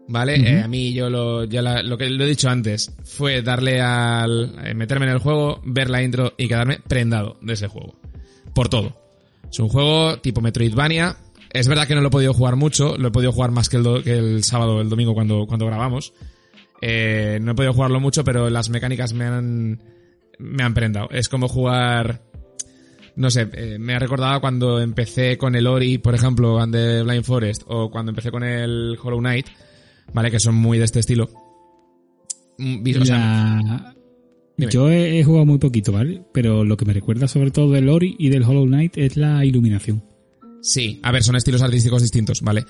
¿Vale? 0.07 0.35
Eh, 0.35 0.61
a 0.61 0.67
mí 0.67 0.93
yo 0.93 1.09
lo, 1.09 1.45
ya 1.45 1.63
la- 1.63 1.81
lo 1.81 1.97
que 1.97 2.07
lo 2.11 2.23
he 2.25 2.27
dicho 2.27 2.47
antes 2.49 2.91
fue 3.03 3.41
darle 3.41 3.81
al. 3.81 4.53
eh, 4.63 4.73
meterme 4.75 5.05
en 5.07 5.11
el 5.13 5.17
juego, 5.19 5.61
ver 5.65 5.89
la 5.89 6.03
intro 6.03 6.33
y 6.37 6.47
quedarme 6.47 6.79
prendado 6.87 7.37
de 7.41 7.53
ese 7.53 7.67
juego. 7.67 7.95
Por 8.53 8.69
todo. 8.69 8.95
Es 9.49 9.59
un 9.59 9.67
juego 9.69 10.17
tipo 10.19 10.41
Metroidvania. 10.41 11.17
Es 11.51 11.67
verdad 11.67 11.87
que 11.87 11.95
no 11.95 12.01
lo 12.01 12.09
he 12.09 12.11
podido 12.11 12.33
jugar 12.33 12.55
mucho, 12.55 12.95
lo 12.97 13.07
he 13.07 13.11
podido 13.11 13.31
jugar 13.31 13.49
más 13.51 13.67
que 13.69 13.77
el, 13.77 13.83
do- 13.83 14.03
que 14.03 14.13
el 14.17 14.43
sábado, 14.43 14.79
el 14.81 14.89
domingo 14.89 15.13
cuando, 15.15 15.47
cuando 15.47 15.65
grabamos. 15.65 16.13
Eh, 16.81 17.39
no 17.41 17.53
he 17.53 17.55
podido 17.55 17.73
jugarlo 17.73 17.99
mucho, 17.99 18.23
pero 18.23 18.49
las 18.51 18.69
mecánicas 18.69 19.13
me 19.13 19.25
han, 19.25 19.81
me 20.37 20.63
han 20.63 20.73
prendado. 20.75 21.09
Es 21.11 21.29
como 21.29 21.47
jugar, 21.47 22.21
no 23.15 23.29
sé, 23.29 23.49
eh, 23.53 23.77
me 23.79 23.95
ha 23.95 23.99
recordado 23.99 24.39
cuando 24.41 24.79
empecé 24.81 25.37
con 25.37 25.55
el 25.55 25.67
Ori, 25.67 25.97
por 25.97 26.15
ejemplo, 26.15 26.59
and 26.59 26.73
the 26.73 27.03
Blind 27.03 27.23
Forest, 27.23 27.63
o 27.67 27.89
cuando 27.89 28.11
empecé 28.11 28.31
con 28.31 28.43
el 28.43 28.97
Hollow 29.01 29.19
Knight, 29.19 29.47
¿vale? 30.13 30.31
Que 30.31 30.39
son 30.39 30.55
muy 30.55 30.77
de 30.77 30.85
este 30.85 30.99
estilo. 30.99 31.29
Mm, 32.57 32.83
o 33.01 33.05
sea, 33.05 33.59
La- 33.63 33.91
Dime. 34.57 34.71
Yo 34.71 34.89
he, 34.89 35.19
he 35.19 35.23
jugado 35.25 35.45
muy 35.45 35.57
poquito, 35.57 35.91
¿vale? 35.91 36.23
Pero 36.33 36.63
lo 36.63 36.77
que 36.77 36.85
me 36.85 36.93
recuerda 36.93 37.27
sobre 37.27 37.51
todo 37.51 37.71
del 37.71 37.89
Ori 37.89 38.15
y 38.17 38.29
del 38.29 38.43
Hollow 38.43 38.65
Knight 38.65 38.97
es 38.97 39.17
la 39.17 39.43
iluminación. 39.43 40.01
Sí, 40.61 40.99
a 41.03 41.11
ver, 41.11 41.23
son 41.23 41.35
estilos 41.35 41.61
artísticos 41.61 42.01
distintos, 42.01 42.41
¿vale? 42.41 42.63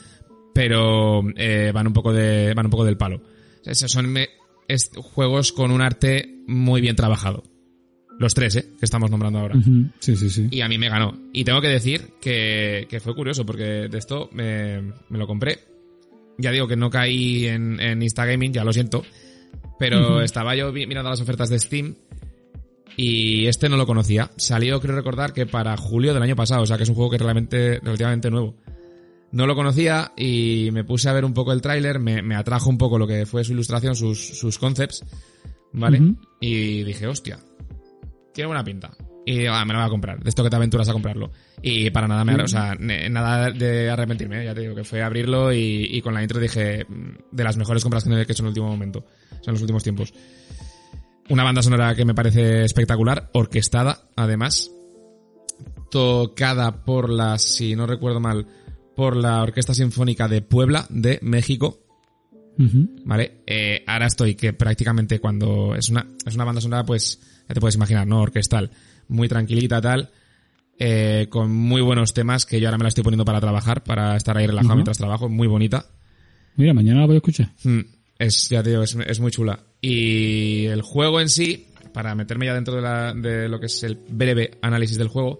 Pero 0.53 1.21
eh, 1.35 1.71
van 1.73 1.85
un 1.85 1.93
poco 1.93 2.11
de 2.11 2.53
van 2.55 2.65
un 2.65 2.71
poco 2.71 2.85
del 2.85 2.97
palo. 2.97 3.21
Esos 3.63 3.91
son 3.91 4.07
me- 4.09 4.29
es- 4.67 4.89
juegos 4.95 5.51
con 5.51 5.69
un 5.69 5.81
arte 5.81 6.39
muy 6.47 6.81
bien 6.81 6.95
trabajado. 6.95 7.43
Los 8.17 8.33
tres, 8.33 8.55
¿eh? 8.55 8.65
Que 8.79 8.85
estamos 8.85 9.11
nombrando 9.11 9.39
ahora. 9.39 9.55
Sí, 9.99 10.15
sí, 10.15 10.29
sí. 10.29 10.47
Y 10.49 10.61
a 10.61 10.69
mí 10.69 10.77
me 10.77 10.89
ganó. 10.89 11.17
Y 11.33 11.43
tengo 11.43 11.61
que 11.61 11.67
decir 11.67 12.13
que, 12.21 12.87
que 12.89 12.99
fue 12.99 13.13
curioso, 13.13 13.45
porque 13.45 13.87
de 13.89 13.97
esto 13.97 14.29
me, 14.31 14.81
me 15.09 15.17
lo 15.17 15.27
compré. 15.27 15.59
Ya 16.37 16.51
digo 16.51 16.67
que 16.67 16.75
no 16.75 16.89
caí 16.89 17.47
en, 17.47 17.79
en 17.79 18.01
Instagaming, 18.01 18.53
ya 18.53 18.63
lo 18.63 18.73
siento. 18.73 19.03
Pero 19.77 20.21
estaba 20.21 20.55
yo 20.55 20.71
mirando 20.71 21.09
las 21.09 21.21
ofertas 21.21 21.49
de 21.49 21.59
Steam 21.59 21.95
y 22.97 23.47
este 23.47 23.67
no 23.69 23.77
lo 23.77 23.85
conocía. 23.85 24.31
Salió, 24.37 24.79
creo 24.79 24.95
recordar, 24.95 25.33
que 25.33 25.45
para 25.45 25.75
julio 25.75 26.13
del 26.13 26.23
año 26.23 26.35
pasado, 26.35 26.63
o 26.63 26.65
sea 26.65 26.77
que 26.77 26.83
es 26.83 26.89
un 26.89 26.95
juego 26.95 27.09
que 27.09 27.17
es 27.17 27.21
realmente, 27.21 27.79
relativamente 27.79 28.31
nuevo. 28.31 28.55
No 29.31 29.47
lo 29.47 29.55
conocía 29.55 30.13
y 30.15 30.69
me 30.71 30.85
puse 30.85 31.09
a 31.09 31.13
ver 31.13 31.25
un 31.25 31.33
poco 31.33 31.51
el 31.51 31.61
tráiler, 31.61 31.99
me, 31.99 32.21
me 32.21 32.35
atrajo 32.35 32.69
un 32.69 32.77
poco 32.77 32.97
lo 32.97 33.05
que 33.05 33.25
fue 33.25 33.43
su 33.43 33.51
ilustración, 33.51 33.95
sus, 33.95 34.37
sus 34.37 34.57
concepts, 34.57 35.03
¿vale? 35.73 36.15
Y 36.39 36.83
dije, 36.83 37.05
hostia, 37.07 37.39
tiene 38.35 38.47
buena 38.47 38.63
pinta. 38.63 38.91
Y 39.25 39.39
digo, 39.39 39.53
ah, 39.53 39.65
me 39.65 39.73
lo 39.73 39.79
voy 39.79 39.87
a 39.87 39.89
comprar. 39.89 40.19
De 40.21 40.29
esto 40.29 40.43
que 40.43 40.51
te 40.51 40.55
aventuras 40.55 40.87
a 40.87 40.93
comprarlo. 40.93 41.31
Y 41.63 41.89
para 41.89 42.07
nada, 42.07 42.23
me, 42.23 42.35
o 42.35 42.47
sea, 42.47 42.75
ne- 42.75 43.09
nada 43.09 43.49
de 43.49 43.89
arrepentirme. 43.89 44.41
¿eh? 44.41 44.45
Ya 44.45 44.53
te 44.53 44.61
digo 44.61 44.75
que 44.75 44.83
fue 44.83 45.01
a 45.01 45.07
abrirlo 45.07 45.51
y, 45.51 45.87
y 45.89 46.01
con 46.01 46.13
la 46.13 46.21
intro 46.21 46.39
dije 46.39 46.85
mm, 46.87 47.35
de 47.35 47.43
las 47.43 47.57
mejores 47.57 47.81
compras 47.81 48.03
que 48.03 48.11
he 48.13 48.21
hecho 48.21 48.43
en 48.43 48.45
el 48.45 48.49
último 48.49 48.67
momento. 48.67 48.99
O 48.99 49.43
sea, 49.43 49.47
en 49.47 49.53
los 49.53 49.61
últimos 49.61 49.81
tiempos. 49.81 50.13
Una 51.29 51.43
banda 51.43 51.63
sonora 51.63 51.95
que 51.95 52.05
me 52.05 52.13
parece 52.13 52.65
espectacular, 52.65 53.31
orquestada, 53.33 54.09
además. 54.15 54.69
Tocada 55.89 56.83
por 56.83 57.09
la, 57.09 57.39
si 57.39 57.75
no 57.75 57.87
recuerdo 57.87 58.19
mal, 58.19 58.45
por 58.95 59.15
la 59.15 59.41
Orquesta 59.41 59.73
Sinfónica 59.73 60.27
de 60.27 60.41
Puebla, 60.41 60.85
de 60.89 61.19
México. 61.23 61.79
Ujú. 62.59 62.89
¿vale? 63.05 63.41
Eh, 63.47 63.83
ahora 63.87 64.05
estoy 64.05 64.35
que 64.35 64.53
prácticamente 64.53 65.19
cuando 65.19 65.75
es 65.75 65.89
una, 65.89 66.05
es 66.25 66.35
una 66.35 66.45
banda 66.45 66.61
sonora, 66.61 66.83
pues 66.85 67.19
ya 67.47 67.53
te 67.53 67.59
puedes 67.59 67.75
imaginar, 67.75 68.07
¿no? 68.07 68.21
Orquestal, 68.21 68.71
muy 69.07 69.27
tranquilita, 69.27 69.81
tal, 69.81 70.09
eh, 70.79 71.27
con 71.29 71.51
muy 71.51 71.81
buenos 71.81 72.13
temas 72.13 72.45
que 72.45 72.59
yo 72.59 72.67
ahora 72.67 72.77
me 72.77 72.83
la 72.83 72.89
estoy 72.89 73.03
poniendo 73.03 73.25
para 73.25 73.39
trabajar, 73.39 73.83
para 73.83 74.15
estar 74.17 74.37
ahí 74.37 74.45
relajado 74.47 74.75
mientras 74.75 74.97
trabajo, 74.97 75.29
muy 75.29 75.47
bonita. 75.47 75.85
Mira, 76.57 76.73
mañana 76.73 77.01
la 77.01 77.05
voy 77.05 77.15
a 77.15 77.17
escuchar. 77.17 77.51
Mm, 77.63 77.79
Es, 78.19 78.49
ya 78.49 78.63
te 78.63 78.69
digo, 78.69 78.81
es, 78.83 78.95
es 79.07 79.19
muy 79.19 79.31
chula. 79.31 79.59
Y 79.81 80.65
el 80.65 80.81
juego 80.81 81.19
en 81.21 81.29
sí, 81.29 81.67
para 81.93 82.15
meterme 82.15 82.45
ya 82.45 82.53
dentro 82.53 82.75
de, 82.75 82.81
la- 82.81 83.13
de 83.13 83.47
lo 83.49 83.59
que 83.59 83.65
es 83.67 83.83
el 83.83 83.95
breve 84.09 84.51
análisis 84.61 84.97
del 84.97 85.07
juego, 85.09 85.39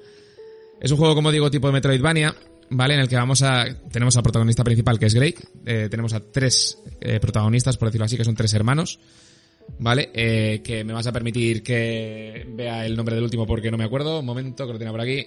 es 0.81 0.91
un 0.91 0.97
juego, 0.97 1.15
como 1.15 1.31
digo, 1.31 1.49
tipo 1.49 1.67
de 1.67 1.73
Metroidvania, 1.73 2.35
¿vale? 2.69 2.95
En 2.95 2.99
el 2.99 3.07
que 3.07 3.15
vamos 3.15 3.41
a... 3.43 3.65
Tenemos 3.91 4.15
al 4.17 4.23
protagonista 4.23 4.63
principal, 4.63 4.99
que 4.99 5.05
es 5.05 5.13
Drake. 5.13 5.37
eh, 5.65 5.87
tenemos 5.89 6.13
a 6.13 6.19
tres 6.19 6.77
eh, 7.01 7.19
protagonistas, 7.21 7.77
por 7.77 7.87
decirlo 7.87 8.05
así, 8.05 8.17
que 8.17 8.25
son 8.25 8.35
tres 8.35 8.53
hermanos. 8.53 8.99
¿Vale? 9.77 10.09
Eh, 10.13 10.61
que 10.63 10.83
me 10.83 10.93
vas 10.93 11.07
a 11.07 11.11
permitir 11.11 11.61
que 11.61 12.45
vea 12.49 12.85
el 12.85 12.95
nombre 12.95 13.15
del 13.15 13.23
último 13.23 13.45
porque 13.45 13.71
no 13.71 13.77
me 13.77 13.83
acuerdo. 13.83 14.19
Un 14.19 14.25
momento, 14.25 14.65
que 14.65 14.73
lo 14.73 14.79
tenía 14.79 14.91
por 14.91 15.01
aquí. 15.01 15.25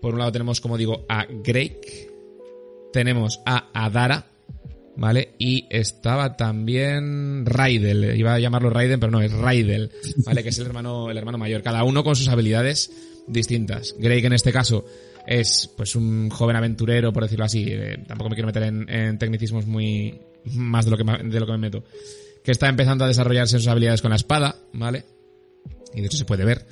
Por 0.00 0.14
un 0.14 0.20
lado 0.20 0.32
tenemos, 0.32 0.60
como 0.60 0.78
digo, 0.78 1.04
a 1.08 1.26
Drake. 1.26 2.10
Tenemos 2.92 3.40
a 3.44 3.70
Adara. 3.72 4.26
¿vale? 4.96 5.34
Y 5.38 5.66
estaba 5.70 6.36
también 6.36 7.44
Raidel, 7.46 8.16
iba 8.16 8.34
a 8.34 8.38
llamarlo 8.38 8.70
Raiden, 8.70 9.00
pero 9.00 9.12
no, 9.12 9.20
es 9.20 9.32
Raidel, 9.32 9.90
¿vale? 10.24 10.42
Que 10.42 10.50
es 10.50 10.58
el 10.58 10.66
hermano, 10.66 11.10
el 11.10 11.18
hermano 11.18 11.38
mayor, 11.38 11.62
cada 11.62 11.84
uno 11.84 12.04
con 12.04 12.16
sus 12.16 12.28
habilidades 12.28 12.90
distintas. 13.26 13.94
Greg 13.98 14.24
en 14.24 14.34
este 14.34 14.52
caso 14.52 14.84
es 15.26 15.70
pues 15.76 15.96
un 15.96 16.30
joven 16.30 16.56
aventurero, 16.56 17.12
por 17.12 17.22
decirlo 17.22 17.44
así, 17.44 17.66
eh, 17.68 17.98
tampoco 18.06 18.30
me 18.30 18.36
quiero 18.36 18.46
meter 18.46 18.64
en, 18.64 18.88
en 18.88 19.18
tecnicismos 19.18 19.66
muy 19.66 20.20
más 20.52 20.84
de 20.84 20.90
lo 20.90 20.96
que 20.98 21.04
de 21.04 21.40
lo 21.40 21.46
que 21.46 21.52
me 21.52 21.58
meto, 21.58 21.84
que 22.44 22.52
está 22.52 22.68
empezando 22.68 23.04
a 23.04 23.08
desarrollarse 23.08 23.58
sus 23.58 23.66
habilidades 23.66 24.02
con 24.02 24.10
la 24.10 24.16
espada, 24.16 24.54
¿vale? 24.72 25.04
Y 25.94 26.00
de 26.00 26.06
hecho 26.06 26.16
se 26.18 26.24
puede 26.24 26.44
ver. 26.44 26.66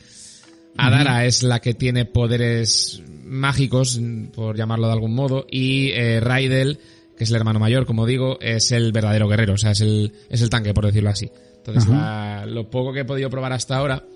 Adara 0.76 1.26
es 1.26 1.42
la 1.42 1.60
que 1.60 1.74
tiene 1.74 2.04
poderes 2.04 3.02
mágicos, 3.24 4.00
por 4.34 4.56
llamarlo 4.56 4.86
de 4.86 4.92
algún 4.92 5.14
modo, 5.14 5.46
y 5.50 5.90
eh, 5.90 6.20
Raidel, 6.20 6.78
que 7.16 7.24
es 7.24 7.30
el 7.30 7.36
hermano 7.36 7.58
mayor, 7.58 7.84
como 7.86 8.06
digo, 8.06 8.38
es 8.40 8.70
el 8.72 8.92
verdadero 8.92 9.28
guerrero, 9.28 9.54
o 9.54 9.58
sea, 9.58 9.72
es 9.72 9.80
el, 9.80 10.12
es 10.30 10.40
el 10.42 10.50
tanque, 10.50 10.72
por 10.74 10.86
decirlo 10.86 11.10
así. 11.10 11.30
Entonces, 11.56 11.88
la- 11.88 12.44
lo 12.46 12.68
poco 12.70 12.92
que 12.92 13.00
he 13.00 13.04
podido 13.04 13.30
probar 13.30 13.52
hasta 13.52 13.76
ahora 13.76 14.06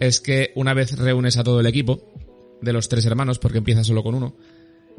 es 0.00 0.20
que 0.20 0.50
una 0.54 0.74
vez 0.74 0.96
reúnes 0.98 1.36
a 1.36 1.44
todo 1.44 1.60
el 1.60 1.66
equipo, 1.66 2.12
de 2.60 2.72
los 2.72 2.88
tres 2.88 3.04
hermanos, 3.06 3.38
porque 3.38 3.58
empieza 3.58 3.84
solo 3.84 4.02
con 4.02 4.14
uno, 4.14 4.36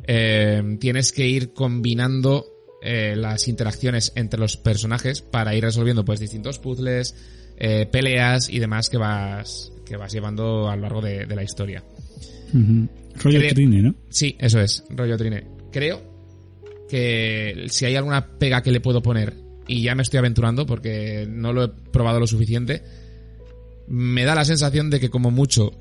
eh, 0.07 0.77
tienes 0.79 1.11
que 1.11 1.27
ir 1.27 1.53
combinando 1.53 2.45
eh, 2.81 3.15
las 3.15 3.47
interacciones 3.47 4.11
entre 4.15 4.39
los 4.39 4.57
personajes 4.57 5.21
para 5.21 5.55
ir 5.55 5.63
resolviendo 5.63 6.05
pues 6.05 6.19
distintos 6.19 6.59
puzzles, 6.59 7.15
eh, 7.57 7.85
peleas 7.91 8.49
y 8.49 8.59
demás 8.59 8.89
que 8.89 8.97
vas 8.97 9.71
que 9.85 9.97
vas 9.97 10.11
llevando 10.11 10.69
a 10.69 10.75
lo 10.75 10.81
largo 10.83 11.01
de, 11.01 11.25
de 11.25 11.35
la 11.35 11.43
historia. 11.43 11.83
Rollo 12.53 13.39
Creo- 13.39 13.53
Trine, 13.53 13.81
¿no? 13.81 13.95
Sí, 14.09 14.35
eso 14.39 14.59
es, 14.59 14.83
rollo 14.89 15.17
Trine. 15.17 15.45
Creo 15.71 16.01
que 16.89 17.65
si 17.69 17.85
hay 17.85 17.95
alguna 17.95 18.37
pega 18.37 18.61
que 18.61 18.71
le 18.71 18.79
puedo 18.81 19.01
poner, 19.01 19.33
y 19.67 19.81
ya 19.83 19.95
me 19.95 20.03
estoy 20.03 20.19
aventurando 20.19 20.65
porque 20.65 21.25
no 21.29 21.53
lo 21.53 21.63
he 21.63 21.67
probado 21.69 22.19
lo 22.19 22.27
suficiente, 22.27 22.83
me 23.87 24.23
da 24.25 24.35
la 24.35 24.45
sensación 24.45 24.89
de 24.89 24.99
que 24.99 25.09
como 25.09 25.31
mucho 25.31 25.71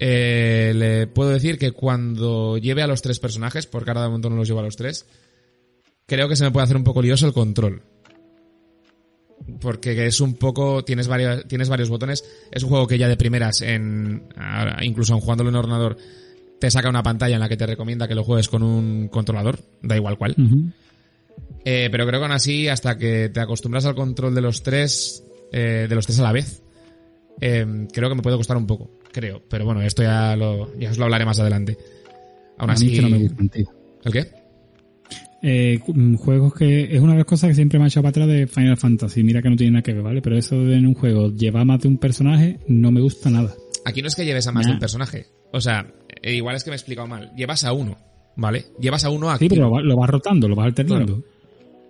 eh, 0.00 0.72
le 0.74 1.06
puedo 1.06 1.30
decir 1.30 1.58
que 1.58 1.72
cuando 1.72 2.58
lleve 2.58 2.82
a 2.82 2.86
los 2.86 3.02
tres 3.02 3.18
personajes, 3.20 3.66
porque 3.66 3.90
ahora 3.90 4.02
de 4.02 4.08
momento 4.08 4.30
no 4.30 4.36
los 4.36 4.48
llevo 4.48 4.60
a 4.60 4.64
los 4.64 4.76
tres, 4.76 5.06
creo 6.06 6.28
que 6.28 6.36
se 6.36 6.44
me 6.44 6.50
puede 6.50 6.64
hacer 6.64 6.76
un 6.76 6.84
poco 6.84 7.02
lioso 7.02 7.26
el 7.26 7.32
control. 7.32 7.82
Porque 9.60 10.06
es 10.06 10.20
un 10.20 10.34
poco, 10.34 10.84
tienes 10.84 11.08
varios, 11.08 11.46
tienes 11.46 11.68
varios 11.68 11.88
botones. 11.88 12.24
Es 12.50 12.62
un 12.62 12.70
juego 12.70 12.86
que 12.86 12.98
ya 12.98 13.08
de 13.08 13.16
primeras, 13.16 13.60
en, 13.60 14.28
incluso 14.82 15.12
aun 15.12 15.20
jugándolo 15.20 15.50
en 15.50 15.56
ordenador, 15.56 15.96
te 16.58 16.70
saca 16.70 16.88
una 16.88 17.02
pantalla 17.02 17.34
en 17.34 17.40
la 17.40 17.48
que 17.48 17.56
te 17.56 17.66
recomienda 17.66 18.08
que 18.08 18.14
lo 18.14 18.24
juegues 18.24 18.48
con 18.48 18.62
un 18.62 19.08
controlador, 19.08 19.58
da 19.82 19.96
igual 19.96 20.16
cuál. 20.16 20.34
Eh, 21.64 21.88
pero 21.90 22.06
creo 22.06 22.20
que 22.20 22.24
aún 22.24 22.32
así, 22.32 22.68
hasta 22.68 22.96
que 22.96 23.28
te 23.28 23.40
acostumbras 23.40 23.84
al 23.86 23.94
control 23.94 24.34
de 24.34 24.40
los 24.40 24.62
tres, 24.62 25.24
eh, 25.52 25.86
de 25.88 25.94
los 25.94 26.06
tres 26.06 26.20
a 26.20 26.22
la 26.22 26.32
vez, 26.32 26.62
eh, 27.40 27.86
creo 27.92 28.08
que 28.08 28.14
me 28.14 28.22
puede 28.22 28.36
costar 28.36 28.56
un 28.56 28.66
poco, 28.66 28.90
creo. 29.12 29.42
Pero 29.48 29.64
bueno, 29.64 29.82
esto 29.82 30.02
ya 30.02 30.36
lo, 30.36 30.74
ya 30.78 30.90
os 30.90 30.98
lo 30.98 31.04
hablaré 31.04 31.26
más 31.26 31.40
adelante. 31.40 31.76
Aún 32.56 32.70
así, 32.70 32.92
que 32.92 33.02
no 33.02 33.10
me. 33.10 33.16
¿el 33.18 34.12
qué? 34.12 34.43
Eh, 35.46 35.78
mm, 35.86 36.14
juegos 36.16 36.54
que 36.54 36.94
es 36.94 37.00
una 37.00 37.12
de 37.12 37.18
las 37.18 37.26
cosas 37.26 37.48
que 37.48 37.54
siempre 37.54 37.78
me 37.78 37.84
ha 37.84 37.88
echado 37.88 38.02
para 38.04 38.10
atrás 38.24 38.28
de 38.28 38.46
Final 38.46 38.76
Fantasy. 38.78 39.22
Mira 39.22 39.42
que 39.42 39.50
no 39.50 39.56
tiene 39.56 39.72
nada 39.72 39.82
que 39.82 39.92
ver, 39.92 40.02
¿vale? 40.02 40.22
Pero 40.22 40.38
eso 40.38 40.56
de 40.58 40.76
en 40.76 40.86
un 40.86 40.94
juego 40.94 41.30
llevar 41.30 41.66
más 41.66 41.80
de 41.80 41.88
un 41.88 41.98
personaje 41.98 42.58
no 42.66 42.90
me 42.90 43.00
gusta 43.02 43.28
nada. 43.28 43.54
Aquí 43.84 44.00
no 44.00 44.08
es 44.08 44.14
que 44.16 44.24
lleves 44.24 44.46
a 44.46 44.52
más 44.52 44.64
Nah. 44.64 44.70
de 44.70 44.74
un 44.76 44.80
personaje. 44.80 45.26
O 45.52 45.60
sea, 45.60 45.86
eh, 46.22 46.34
igual 46.34 46.56
es 46.56 46.64
que 46.64 46.70
me 46.70 46.74
he 46.76 46.78
explicado 46.78 47.06
mal. 47.06 47.30
Llevas 47.36 47.64
a 47.64 47.72
uno, 47.74 47.98
¿vale? 48.36 48.64
Llevas 48.80 49.04
a 49.04 49.10
uno 49.10 49.26
Sí, 49.26 49.32
activo. 49.44 49.54
pero 49.70 49.80
lo 49.82 49.96
vas 49.96 50.08
rotando, 50.10 50.48
lo 50.48 50.56
vas 50.56 50.66
alternando. 50.66 51.22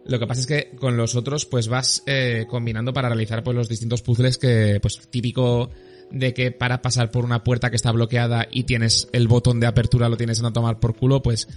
Lo 0.07 0.19
que 0.19 0.27
pasa 0.27 0.41
es 0.41 0.47
que 0.49 0.77
con 0.77 0.97
los 0.97 1.15
otros, 1.15 1.47
pues 1.47 1.69
vas 1.69 2.03
eh, 2.07 2.47
combinando 2.49 2.93
para 2.93 3.09
realizar 3.09 3.43
pues 3.45 3.57
los 3.57 3.69
distintos 3.69 4.03
puzzles 4.03 4.37
que, 4.37 4.79
pues, 4.83 4.99
típico 5.11 5.71
de 6.11 6.35
que 6.35 6.51
para 6.51 6.83
pasar 6.83 7.11
por 7.11 7.25
una 7.25 7.43
puerta 7.45 7.71
que 7.71 7.77
está 7.77 7.91
bloqueada 7.93 8.47
y 8.51 8.65
tienes 8.65 9.09
el 9.13 9.29
botón 9.29 9.61
de 9.61 9.67
apertura 9.69 10.09
lo 10.11 10.17
tienes 10.19 10.41
en 10.41 10.45
a 10.47 10.53
tomar 10.53 10.79
por 10.81 10.95
culo, 10.97 11.23
pues, 11.23 11.49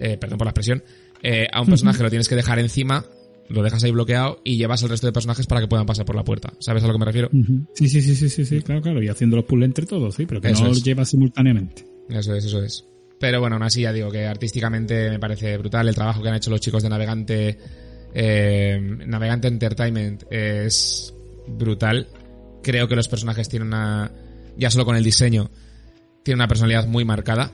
eh, 0.00 0.18
perdón 0.18 0.36
por 0.36 0.46
la 0.46 0.50
expresión, 0.50 0.82
eh, 1.24 1.48
a 1.52 1.60
un 1.60 1.66
personaje 1.66 2.02
lo 2.02 2.10
tienes 2.10 2.28
que 2.28 2.36
dejar 2.36 2.58
encima, 2.60 3.04
lo 3.48 3.62
dejas 3.62 3.82
ahí 3.84 3.90
bloqueado 3.90 4.40
y 4.44 4.56
llevas 4.56 4.82
al 4.84 4.90
resto 4.90 5.06
de 5.06 5.12
personajes 5.12 5.46
para 5.46 5.60
que 5.60 5.66
puedan 5.68 5.86
pasar 5.86 6.04
por 6.04 6.14
la 6.16 6.22
puerta. 6.24 6.52
¿Sabes 6.60 6.84
a 6.84 6.86
lo 6.86 6.92
que 6.92 6.98
me 7.00 7.04
refiero? 7.06 7.30
Sí, 7.74 7.88
sí, 7.88 8.00
sí, 8.00 8.14
sí, 8.14 8.28
sí, 8.28 8.44
sí, 8.44 8.62
claro, 8.62 8.80
claro. 8.82 9.02
Y 9.02 9.08
haciendo 9.08 9.36
los 9.36 9.44
puzzles 9.44 9.66
entre 9.66 9.86
todos, 9.86 10.14
sí, 10.14 10.26
pero 10.26 10.40
que 10.40 10.48
Eso 10.50 10.62
no 10.64 10.70
es. 10.70 10.76
los 10.76 10.84
lleva 10.84 11.04
simultáneamente. 11.04 11.84
Eso 12.08 12.34
es, 12.34 12.44
eso 12.44 12.62
es. 12.62 12.84
Pero 13.18 13.40
bueno, 13.40 13.56
aún 13.56 13.62
así 13.62 13.82
ya 13.82 13.92
digo 13.92 14.10
que 14.10 14.26
artísticamente 14.26 15.10
me 15.10 15.18
parece 15.18 15.56
brutal 15.58 15.88
el 15.88 15.94
trabajo 15.94 16.22
que 16.22 16.28
han 16.28 16.34
hecho 16.36 16.50
los 16.50 16.60
chicos 16.60 16.82
de 16.82 16.88
Navegante. 16.90 17.58
eh, 18.14 18.78
Navegante 19.06 19.48
Entertainment 19.48 20.24
es 20.30 21.14
brutal. 21.48 22.08
Creo 22.62 22.86
que 22.88 22.96
los 22.96 23.08
personajes 23.08 23.48
tienen 23.48 23.68
una. 23.68 24.10
Ya 24.56 24.70
solo 24.70 24.84
con 24.84 24.96
el 24.96 25.04
diseño, 25.04 25.50
tienen 26.22 26.38
una 26.40 26.48
personalidad 26.48 26.86
muy 26.86 27.04
marcada, 27.04 27.50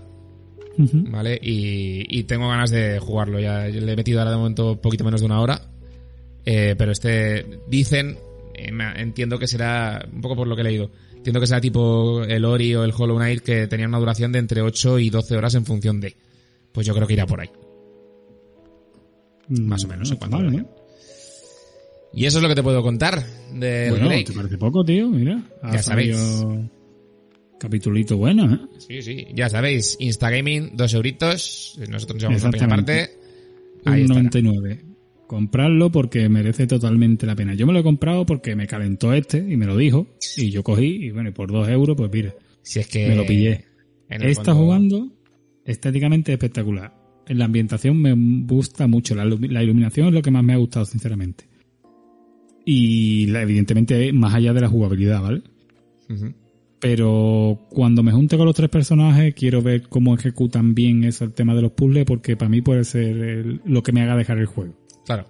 ¿vale? 0.76 1.38
Y, 1.42 2.18
y 2.18 2.24
tengo 2.24 2.48
ganas 2.48 2.70
de 2.70 2.98
jugarlo. 2.98 3.38
Ya 3.40 3.64
le 3.66 3.92
he 3.92 3.96
metido 3.96 4.18
ahora 4.20 4.32
de 4.32 4.36
momento 4.36 4.72
un 4.72 4.78
poquito 4.78 5.04
menos 5.04 5.20
de 5.20 5.26
una 5.26 5.40
hora. 5.40 5.60
Eh, 6.44 6.74
pero 6.76 6.92
este. 6.92 7.46
Dicen. 7.68 8.16
eh, 8.54 8.70
entiendo 8.96 9.38
que 9.38 9.46
será. 9.46 10.06
Un 10.12 10.20
poco 10.20 10.36
por 10.36 10.46
lo 10.46 10.54
que 10.54 10.62
he 10.62 10.64
leído. 10.64 10.90
Entiendo 11.16 11.40
que 11.40 11.46
será 11.46 11.60
tipo 11.60 12.22
el 12.24 12.44
Ori 12.44 12.74
o 12.74 12.84
el 12.84 12.92
Hollow 12.96 13.16
Knight 13.16 13.42
que 13.42 13.66
tenían 13.66 13.90
una 13.90 13.98
duración 13.98 14.32
de 14.32 14.38
entre 14.38 14.62
8 14.62 14.98
y 15.00 15.10
12 15.10 15.36
horas 15.36 15.54
en 15.54 15.66
función 15.66 16.00
de. 16.00 16.16
Pues 16.72 16.86
yo 16.86 16.94
creo 16.94 17.06
que 17.06 17.12
irá 17.14 17.26
por 17.26 17.40
ahí. 17.40 17.50
Más 19.48 19.84
o 19.84 19.88
menos, 19.88 20.08
No 20.08 20.14
en 20.14 20.18
cuanto. 20.18 20.70
Y 22.12 22.24
eso 22.24 22.38
es 22.38 22.42
lo 22.42 22.48
que 22.48 22.54
te 22.54 22.62
puedo 22.62 22.82
contar 22.82 23.22
del 23.52 23.90
Bueno. 23.90 24.08
¿te 24.24 24.32
parece 24.32 24.58
poco, 24.58 24.84
tío? 24.84 25.08
Mira. 25.08 25.42
Ya 25.72 25.82
sabéis. 25.82 26.16
salido 26.16 26.79
Capitulito 27.60 28.16
bueno, 28.16 28.52
¿eh? 28.52 28.58
Sí, 28.78 29.02
sí, 29.02 29.26
ya 29.34 29.48
sabéis, 29.50 29.96
Instagaming, 30.00 30.70
dos 30.76 30.94
euritos, 30.94 31.78
nosotros 31.88 32.14
nos 32.16 32.22
llevamos 32.22 32.42
la 32.42 32.50
primera 32.50 32.76
parte. 32.76 33.10
Ahí 33.84 34.00
Un 34.00 34.06
estará. 34.06 34.22
99. 34.22 34.84
Comprarlo 35.26 35.92
porque 35.92 36.28
merece 36.28 36.66
totalmente 36.66 37.26
la 37.26 37.36
pena. 37.36 37.54
Yo 37.54 37.66
me 37.66 37.72
lo 37.72 37.80
he 37.80 37.82
comprado 37.82 38.24
porque 38.26 38.56
me 38.56 38.66
calentó 38.66 39.12
este 39.12 39.38
y 39.38 39.56
me 39.56 39.66
lo 39.66 39.76
dijo. 39.76 40.08
Y 40.38 40.50
yo 40.50 40.62
cogí 40.64 40.86
y 41.06 41.10
bueno, 41.10 41.28
y 41.28 41.32
por 41.32 41.52
dos 41.52 41.68
euros, 41.68 41.96
pues 41.96 42.10
mira, 42.12 42.34
Si 42.62 42.80
es 42.80 42.88
que... 42.88 43.06
me 43.08 43.14
lo 43.14 43.24
pillé. 43.26 43.64
Está 44.08 44.42
fondo- 44.54 44.62
jugando 44.64 45.12
estéticamente 45.64 46.32
espectacular. 46.32 46.92
En 47.28 47.38
la 47.38 47.44
ambientación 47.44 48.00
me 48.00 48.12
gusta 48.46 48.86
mucho. 48.88 49.14
La, 49.14 49.24
ilu- 49.24 49.48
la 49.50 49.62
iluminación 49.62 50.08
es 50.08 50.14
lo 50.14 50.22
que 50.22 50.30
más 50.32 50.42
me 50.42 50.54
ha 50.54 50.56
gustado, 50.56 50.84
sinceramente. 50.86 51.44
Y 52.64 53.26
la- 53.26 53.42
evidentemente, 53.42 54.12
más 54.12 54.34
allá 54.34 54.52
de 54.52 54.60
la 54.62 54.68
jugabilidad, 54.68 55.22
¿vale? 55.22 55.42
Pero 56.80 57.66
cuando 57.70 58.02
me 58.02 58.10
junte 58.12 58.36
con 58.38 58.46
los 58.46 58.56
tres 58.56 58.70
personajes, 58.70 59.34
quiero 59.34 59.60
ver 59.60 59.82
cómo 59.88 60.14
ejecutan 60.14 60.74
bien 60.74 61.04
ese 61.04 61.28
tema 61.28 61.54
de 61.54 61.62
los 61.62 61.72
puzzles, 61.72 62.06
porque 62.06 62.36
para 62.36 62.48
mí 62.48 62.62
puede 62.62 62.84
ser 62.84 63.16
el- 63.18 63.60
lo 63.66 63.82
que 63.82 63.92
me 63.92 64.00
haga 64.02 64.16
dejar 64.16 64.38
el 64.38 64.46
juego. 64.46 64.74
Claro. 65.04 65.26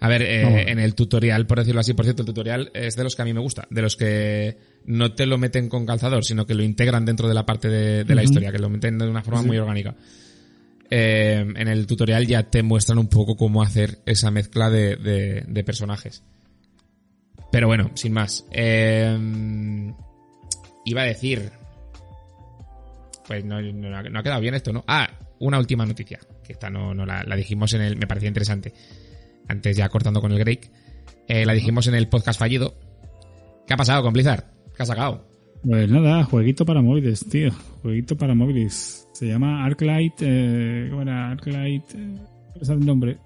A 0.00 0.08
ver, 0.08 0.22
eh, 0.22 0.70
en 0.70 0.78
el 0.78 0.94
tutorial, 0.94 1.46
por 1.46 1.58
decirlo 1.58 1.80
así, 1.80 1.94
por 1.94 2.04
cierto, 2.04 2.22
el 2.22 2.26
tutorial 2.26 2.70
es 2.74 2.96
de 2.96 3.04
los 3.04 3.16
que 3.16 3.22
a 3.22 3.24
mí 3.24 3.32
me 3.34 3.40
gusta, 3.40 3.66
de 3.70 3.82
los 3.82 3.96
que 3.96 4.56
no 4.86 5.12
te 5.12 5.24
lo 5.26 5.38
meten 5.38 5.68
con 5.68 5.86
calzador, 5.86 6.24
sino 6.24 6.46
que 6.46 6.54
lo 6.54 6.62
integran 6.62 7.04
dentro 7.06 7.26
de 7.28 7.34
la 7.34 7.46
parte 7.46 7.68
de, 7.68 8.04
de 8.04 8.14
la 8.14 8.22
historia, 8.22 8.50
que 8.52 8.58
lo 8.58 8.68
meten 8.68 8.98
de 8.98 9.08
una 9.08 9.22
forma 9.22 9.40
Sí. 9.42 9.46
muy 9.46 9.56
orgánica. 9.58 9.94
Eh, 10.90 11.40
en 11.56 11.68
el 11.68 11.86
tutorial 11.86 12.26
ya 12.26 12.42
te 12.50 12.62
muestran 12.62 12.98
un 12.98 13.08
poco 13.08 13.36
cómo 13.36 13.62
hacer 13.62 13.98
esa 14.06 14.30
mezcla 14.30 14.68
de, 14.70 14.96
de- 14.96 15.44
de 15.48 15.64
personajes. 15.64 16.22
Pero 17.50 17.66
bueno, 17.66 17.90
sin 17.94 18.12
más. 18.12 18.44
Eh, 18.52 19.92
iba 20.84 21.02
a 21.02 21.06
decir... 21.06 21.50
Pues 23.26 23.44
no, 23.44 23.60
no 23.60 23.96
ha- 23.96 24.02
no 24.02 24.18
ha 24.18 24.22
quedado 24.22 24.40
bien 24.40 24.54
esto, 24.54 24.72
¿no? 24.72 24.84
Ah, 24.86 25.08
una 25.38 25.58
última 25.58 25.86
noticia, 25.86 26.18
que 26.44 26.52
esta 26.52 26.68
no, 26.70 26.92
no 26.94 27.06
la, 27.06 27.22
la 27.24 27.36
dijimos 27.36 27.72
en 27.72 27.80
el... 27.82 27.96
Me 27.96 28.06
parecía 28.06 28.28
interesante. 28.28 28.72
Antes 29.48 29.76
ya 29.76 29.88
cortando 29.88 30.20
con 30.20 30.32
el 30.32 30.38
Drake. 30.38 30.70
Eh, 31.26 31.46
la 31.46 31.54
dijimos 31.54 31.86
en 31.86 31.94
el 31.94 32.08
podcast 32.08 32.38
fallido. 32.38 32.74
¿Qué 33.66 33.72
ha 33.74 33.76
pasado 33.78 34.02
con 34.02 34.12
Blizzard? 34.12 34.44
¿Qué 34.76 34.82
ha 34.82 34.86
sacado? 34.86 35.26
Pues 35.62 35.88
nada, 35.88 36.24
jueguito 36.24 36.66
para 36.66 36.82
móviles, 36.82 37.24
tío. 37.30 37.50
Jueguito 37.80 38.14
para 38.16 38.34
móviles. 38.34 39.08
Se 39.14 39.26
llama 39.26 39.64
Arclight, 39.64 40.14
eh, 40.20 40.88
¿cómo 40.90 41.02
era? 41.02 41.30
Arclight, 41.30 41.84
eh, 41.94 42.18
¿cuál 42.52 42.62
es 42.62 42.68
el 42.68 42.80
nombre? 42.80 43.16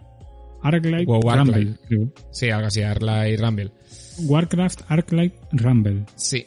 Arclight 0.62 1.06
Wow, 1.08 1.22
Rumble, 1.22 1.38
Arclight. 1.56 1.76
creo. 1.88 2.12
Sí, 2.30 2.50
algo 2.50 2.66
así, 2.68 2.80
y 2.80 3.36
Rumble. 3.36 3.72
Warcraft 4.20 4.82
Arclight 4.88 5.34
Rumble. 5.52 6.04
Sí. 6.14 6.46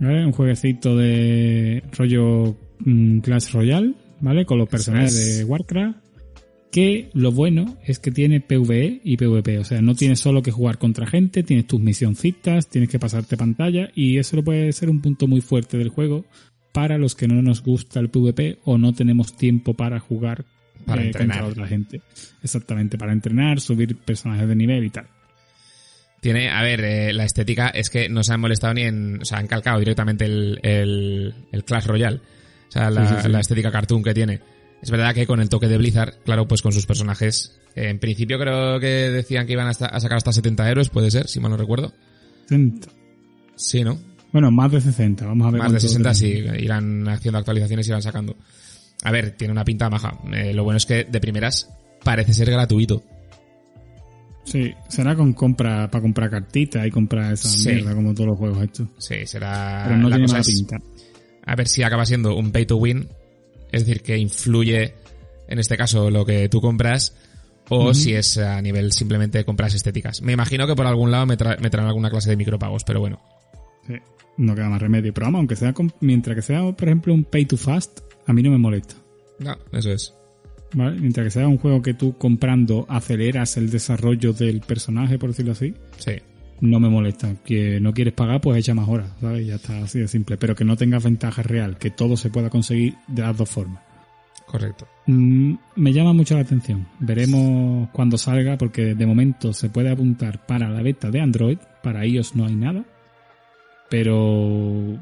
¿Vale? 0.00 0.24
Un 0.24 0.32
jueguecito 0.32 0.96
de 0.96 1.82
rollo 1.92 2.56
mm, 2.80 3.18
Clash 3.20 3.52
Royale, 3.52 3.94
¿vale? 4.20 4.44
Con 4.44 4.58
los 4.58 4.68
personajes 4.68 5.16
es. 5.16 5.38
de 5.38 5.44
Warcraft. 5.44 5.98
Que 6.70 7.08
lo 7.14 7.30
bueno 7.30 7.76
es 7.84 8.00
que 8.00 8.10
tiene 8.10 8.40
PvE 8.40 9.00
y 9.04 9.16
PvP. 9.16 9.58
O 9.58 9.64
sea, 9.64 9.80
no 9.80 9.94
tienes 9.94 10.18
solo 10.18 10.42
que 10.42 10.50
jugar 10.50 10.78
contra 10.78 11.06
gente, 11.06 11.44
tienes 11.44 11.68
tus 11.68 11.80
misioncitas, 11.80 12.68
tienes 12.68 12.90
que 12.90 12.98
pasarte 12.98 13.36
pantalla. 13.36 13.90
Y 13.94 14.18
eso 14.18 14.42
puede 14.42 14.72
ser 14.72 14.90
un 14.90 15.00
punto 15.00 15.28
muy 15.28 15.40
fuerte 15.40 15.78
del 15.78 15.90
juego 15.90 16.24
para 16.72 16.98
los 16.98 17.14
que 17.14 17.28
no 17.28 17.40
nos 17.42 17.62
gusta 17.62 18.00
el 18.00 18.08
PvP 18.10 18.58
o 18.64 18.76
no 18.76 18.92
tenemos 18.92 19.36
tiempo 19.36 19.74
para 19.74 20.00
jugar 20.00 20.44
Para 20.84 21.02
eh, 21.02 21.06
entrenar. 21.06 21.42
contra 21.42 21.52
otra 21.52 21.68
gente. 21.68 22.00
Exactamente, 22.42 22.98
para 22.98 23.12
entrenar, 23.12 23.60
subir 23.60 23.96
personajes 23.96 24.48
de 24.48 24.56
nivel 24.56 24.84
y 24.84 24.90
tal. 24.90 25.06
Tiene, 26.24 26.48
a 26.48 26.62
ver, 26.62 26.82
eh, 26.82 27.12
la 27.12 27.26
estética 27.26 27.68
es 27.68 27.90
que 27.90 28.08
no 28.08 28.24
se 28.24 28.32
han 28.32 28.40
molestado 28.40 28.72
ni 28.72 28.80
en. 28.80 29.20
O 29.20 29.24
sea, 29.26 29.36
han 29.36 29.46
calcado 29.46 29.78
directamente 29.78 30.24
el, 30.24 30.58
el, 30.62 31.34
el 31.52 31.64
Clash 31.64 31.84
Royale. 31.84 32.16
O 32.16 32.72
sea, 32.72 32.88
la, 32.88 33.06
Sí, 33.06 33.14
sí, 33.16 33.22
sí. 33.24 33.28
la 33.28 33.40
estética 33.40 33.70
cartoon 33.70 34.02
que 34.02 34.14
tiene. 34.14 34.40
Es 34.80 34.90
verdad 34.90 35.12
que 35.14 35.26
con 35.26 35.40
el 35.40 35.50
toque 35.50 35.68
de 35.68 35.76
Blizzard, 35.76 36.14
claro, 36.24 36.48
pues 36.48 36.62
con 36.62 36.72
sus 36.72 36.86
personajes. 36.86 37.60
eh, 37.76 37.90
en 37.90 37.98
principio 37.98 38.38
creo 38.38 38.80
que 38.80 38.86
decían 38.86 39.46
que 39.46 39.52
iban 39.52 39.66
a, 39.66 39.72
esta- 39.72 39.84
a 39.88 40.00
sacar 40.00 40.16
hasta 40.16 40.32
70 40.32 40.70
héroes, 40.70 40.88
puede 40.88 41.10
ser, 41.10 41.28
si 41.28 41.40
mal 41.40 41.50
no 41.50 41.58
recuerdo. 41.58 41.92
60. 42.48 42.88
Sí, 43.56 43.84
¿no? 43.84 43.98
Bueno, 44.32 44.50
más 44.50 44.72
de 44.72 44.80
60, 44.80 45.26
vamos 45.26 45.46
a 45.46 45.50
ver. 45.50 45.58
Más 45.60 45.72
de 45.72 45.78
cuánto 45.78 45.88
60 45.88 46.14
sí, 46.14 46.42
irán 46.58 47.06
haciendo 47.06 47.36
actualizaciones 47.38 47.86
y 47.86 47.90
irán 47.90 48.00
sacando. 48.02 48.34
A 49.02 49.12
ver, 49.12 49.32
tiene 49.32 49.52
una 49.52 49.64
pinta 49.66 49.90
maja. 49.90 50.18
Eh, 50.32 50.54
lo 50.54 50.64
bueno 50.64 50.78
es 50.78 50.86
que 50.86 51.04
de 51.04 51.20
primeras 51.20 51.68
parece 52.02 52.32
ser 52.32 52.50
gratuito. 52.50 53.02
Sí, 54.44 54.72
será 54.88 55.14
con 55.16 55.32
compra, 55.32 55.90
para 55.90 56.02
comprar 56.02 56.30
cartitas 56.30 56.86
y 56.86 56.90
comprar 56.90 57.32
esa 57.32 57.48
Sí. 57.48 57.70
mierda 57.70 57.94
como 57.94 58.12
todos 58.14 58.28
los 58.28 58.38
juegos 58.38 58.62
estos. 58.62 58.88
Sí, 58.98 59.26
será. 59.26 59.82
Pero 59.86 59.96
no 59.98 60.08
la 60.08 60.16
tiene 60.16 60.24
cosa 60.26 60.34
mala 60.34 60.40
es- 60.42 60.54
pinta. 60.54 60.76
a 61.46 61.56
ver 61.56 61.68
si 61.68 61.82
acaba 61.82 62.04
siendo 62.06 62.36
un 62.36 62.52
pay 62.52 62.66
to 62.66 62.76
win, 62.76 63.08
es 63.72 63.86
decir, 63.86 64.02
que 64.02 64.16
influye 64.18 64.94
en 65.48 65.58
este 65.58 65.76
caso 65.76 66.10
lo 66.10 66.24
que 66.24 66.48
tú 66.48 66.60
compras, 66.60 67.14
o 67.70 67.94
si 67.94 68.12
es 68.14 68.36
a 68.38 68.60
nivel 68.60 68.92
simplemente 68.92 69.38
de 69.38 69.44
compras 69.44 69.74
estéticas. 69.74 70.20
Me 70.20 70.32
imagino 70.32 70.66
que 70.66 70.74
por 70.74 70.86
algún 70.86 71.10
lado 71.10 71.24
metra- 71.26 71.56
meterán 71.60 71.86
alguna 71.86 72.10
clase 72.10 72.28
de 72.30 72.36
micropagos, 72.36 72.84
pero 72.84 73.00
bueno. 73.00 73.20
Sí, 73.86 73.94
no 74.36 74.54
queda 74.54 74.68
más 74.68 74.80
remedio. 74.82 75.12
Pero 75.14 75.26
vamos, 75.26 75.38
aunque 75.40 75.56
sea, 75.56 75.72
con- 75.72 75.92
mientras 76.00 76.36
que 76.36 76.42
sea, 76.42 76.60
por 76.72 76.88
ejemplo, 76.88 77.14
un 77.14 77.24
pay 77.24 77.46
to 77.46 77.56
fast, 77.56 78.00
a 78.26 78.32
mí 78.34 78.42
no 78.42 78.50
me 78.50 78.58
molesta. 78.58 78.94
No, 79.38 79.56
eso 79.72 79.90
es. 79.92 80.14
¿Vale? 80.74 81.00
Mientras 81.00 81.24
que 81.26 81.30
sea 81.30 81.48
un 81.48 81.58
juego 81.58 81.82
que 81.82 81.94
tú 81.94 82.16
comprando 82.18 82.84
aceleras 82.88 83.56
el 83.56 83.70
desarrollo 83.70 84.32
del 84.32 84.60
personaje, 84.60 85.18
por 85.18 85.30
decirlo 85.30 85.52
así, 85.52 85.72
Sí. 85.98 86.12
no 86.60 86.80
me 86.80 86.88
molesta. 86.88 87.34
Que 87.44 87.78
no 87.80 87.92
quieres 87.94 88.12
pagar, 88.14 88.40
pues 88.40 88.58
echa 88.58 88.74
más 88.74 88.88
horas, 88.88 89.10
¿sabes? 89.20 89.46
Ya 89.46 89.54
está 89.56 89.78
así 89.84 90.00
de 90.00 90.08
simple. 90.08 90.36
Pero 90.36 90.54
que 90.54 90.64
no 90.64 90.76
tengas 90.76 91.04
ventaja 91.04 91.42
real, 91.42 91.78
que 91.78 91.90
todo 91.90 92.16
se 92.16 92.30
pueda 92.30 92.50
conseguir 92.50 92.94
de 93.06 93.22
las 93.22 93.36
dos 93.36 93.48
formas. 93.48 93.82
Correcto. 94.46 94.86
Mm, 95.06 95.54
me 95.76 95.92
llama 95.92 96.12
mucho 96.12 96.34
la 96.34 96.42
atención. 96.42 96.86
Veremos 97.00 97.88
cuando 97.92 98.18
salga, 98.18 98.56
porque 98.58 98.94
de 98.94 99.06
momento 99.06 99.52
se 99.52 99.68
puede 99.68 99.90
apuntar 99.90 100.44
para 100.46 100.68
la 100.68 100.82
beta 100.82 101.10
de 101.10 101.20
Android. 101.20 101.58
Para 101.82 102.04
iOS 102.06 102.34
no 102.36 102.46
hay 102.46 102.54
nada. 102.54 102.84
Pero 103.90 104.98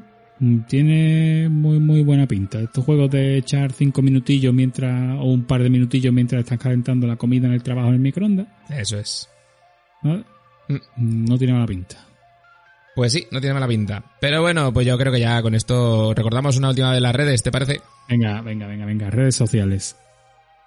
tiene 0.67 1.49
muy 1.49 1.79
muy 1.79 2.03
buena 2.03 2.27
pinta. 2.27 2.59
Estos 2.59 2.83
juegos 2.83 3.09
de 3.11 3.37
echar 3.37 3.71
cinco 3.71 4.01
minutillos 4.01 4.53
mientras, 4.53 5.17
o 5.19 5.25
un 5.25 5.43
par 5.43 5.63
de 5.63 5.69
minutillos 5.69 6.13
mientras 6.13 6.39
estás 6.43 6.59
calentando 6.59 7.07
la 7.07 7.15
comida 7.15 7.47
en 7.47 7.53
el 7.53 7.63
trabajo 7.63 7.89
en 7.89 7.95
el 7.95 7.99
microondas, 7.99 8.47
Eso 8.69 8.97
es. 8.97 9.29
¿vale? 10.01 10.23
Mm, 10.67 11.25
no 11.25 11.37
tiene 11.37 11.53
mala 11.53 11.65
pinta. 11.65 11.97
Pues 12.95 13.11
sí, 13.11 13.25
no 13.31 13.39
tiene 13.39 13.55
mala 13.55 13.67
pinta. 13.67 14.03
Pero 14.19 14.41
bueno, 14.41 14.71
pues 14.71 14.85
yo 14.85 14.97
creo 14.97 15.11
que 15.11 15.19
ya 15.19 15.41
con 15.41 15.55
esto 15.55 16.13
recordamos 16.13 16.57
una 16.57 16.69
última 16.69 16.93
de 16.93 17.01
las 17.01 17.15
redes, 17.15 17.41
¿te 17.41 17.51
parece? 17.51 17.81
Venga, 18.07 18.41
venga, 18.41 18.67
venga, 18.67 18.85
venga. 18.85 19.09
Redes 19.09 19.35
sociales. 19.35 19.95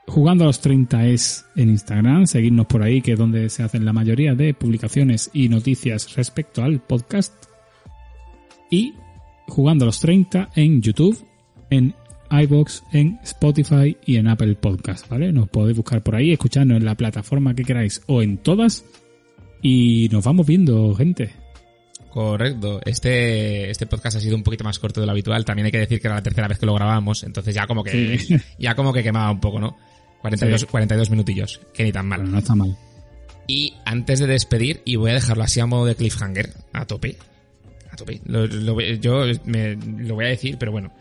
Jugando 0.09 0.45
a 0.45 0.49
los 0.49 0.61
30 0.61 1.07
es 1.07 1.47
en 1.57 1.71
Instagram. 1.71 2.27
Seguidnos 2.27 2.67
por 2.67 2.83
ahí, 2.83 3.01
que 3.01 3.13
es 3.13 3.19
donde 3.19 3.49
se 3.49 3.63
hacen 3.63 3.85
la 3.85 3.93
mayoría 3.93 4.35
de 4.35 4.55
publicaciones 4.55 5.31
y 5.33 5.49
noticias 5.49 6.15
respecto 6.17 6.63
al 6.63 6.81
podcast. 6.81 7.33
Y 8.71 8.95
jugando 9.49 9.85
a 9.85 9.87
los 9.87 10.01
30 10.01 10.51
en 10.55 10.83
YouTube, 10.83 11.25
en 11.71 11.95
iBox, 12.31 12.83
en 12.93 13.19
Spotify 13.23 13.97
y 14.05 14.17
en 14.17 14.29
Apple 14.29 14.55
Podcast, 14.57 15.09
¿vale? 15.09 15.33
Nos 15.33 15.49
podéis 15.49 15.77
buscar 15.77 16.03
por 16.03 16.17
ahí, 16.17 16.33
escucharnos 16.33 16.79
en 16.79 16.85
la 16.85 16.95
plataforma 16.97 17.55
que 17.55 17.65
queráis 17.65 18.03
o 18.07 18.23
en 18.23 18.39
todas. 18.39 18.85
Y 19.63 20.09
nos 20.13 20.25
vamos 20.25 20.47
viendo, 20.47 20.95
gente. 20.95 21.31
Correcto. 22.11 22.81
Este, 22.85 23.71
este 23.71 23.87
podcast 23.87 24.17
ha 24.17 24.21
sido 24.21 24.37
un 24.37 24.43
poquito 24.43 24.65
más 24.65 24.79
corto 24.79 25.01
de 25.01 25.07
lo 25.07 25.13
habitual. 25.13 25.45
También 25.45 25.67
hay 25.67 25.73
que 25.73 25.79
decir 25.79 26.01
que 26.01 26.09
era 26.09 26.17
la 26.17 26.23
tercera 26.23 26.49
vez 26.49 26.59
que 26.59 26.67
lo 26.67 26.75
grabamos, 26.75 27.23
entonces 27.25 27.55
ya 27.55 27.67
como 27.67 27.85
que, 27.85 28.19
Sí. 28.19 28.37
ya 28.59 28.75
como 28.75 28.93
que 28.93 29.03
quemaba 29.03 29.31
un 29.31 29.41
poco, 29.41 29.61
¿no? 29.61 29.77
42, 30.23 30.63
Sí. 30.63 30.67
42 30.67 31.11
minutillos, 31.11 31.61
que 31.75 31.85
ni 31.85 31.93
tan 31.93 32.07
mal. 32.07 32.31
No 32.31 32.39
está 32.39 32.55
mal. 32.55 32.77
Y 33.47 33.75
antes 33.85 34.19
de 34.19 34.27
despedir, 34.27 34.81
y 34.85 34.97
voy 34.97 35.11
a 35.11 35.15
dejarlo 35.15 35.45
así 35.45 35.61
a 35.61 35.67
modo 35.67 35.87
de 35.87 35.95
cliffhanger, 35.95 36.53
a 36.73 36.87
tope. 36.87 37.17
A 37.97 38.05
tope. 38.05 38.21
Lo- 38.27 38.47
yo 38.81 39.25
me- 39.45 39.77
lo 39.77 40.15
voy 40.15 40.25
a 40.27 40.29
decir, 40.29 40.57
pero 40.59 40.73
bueno. 40.73 40.93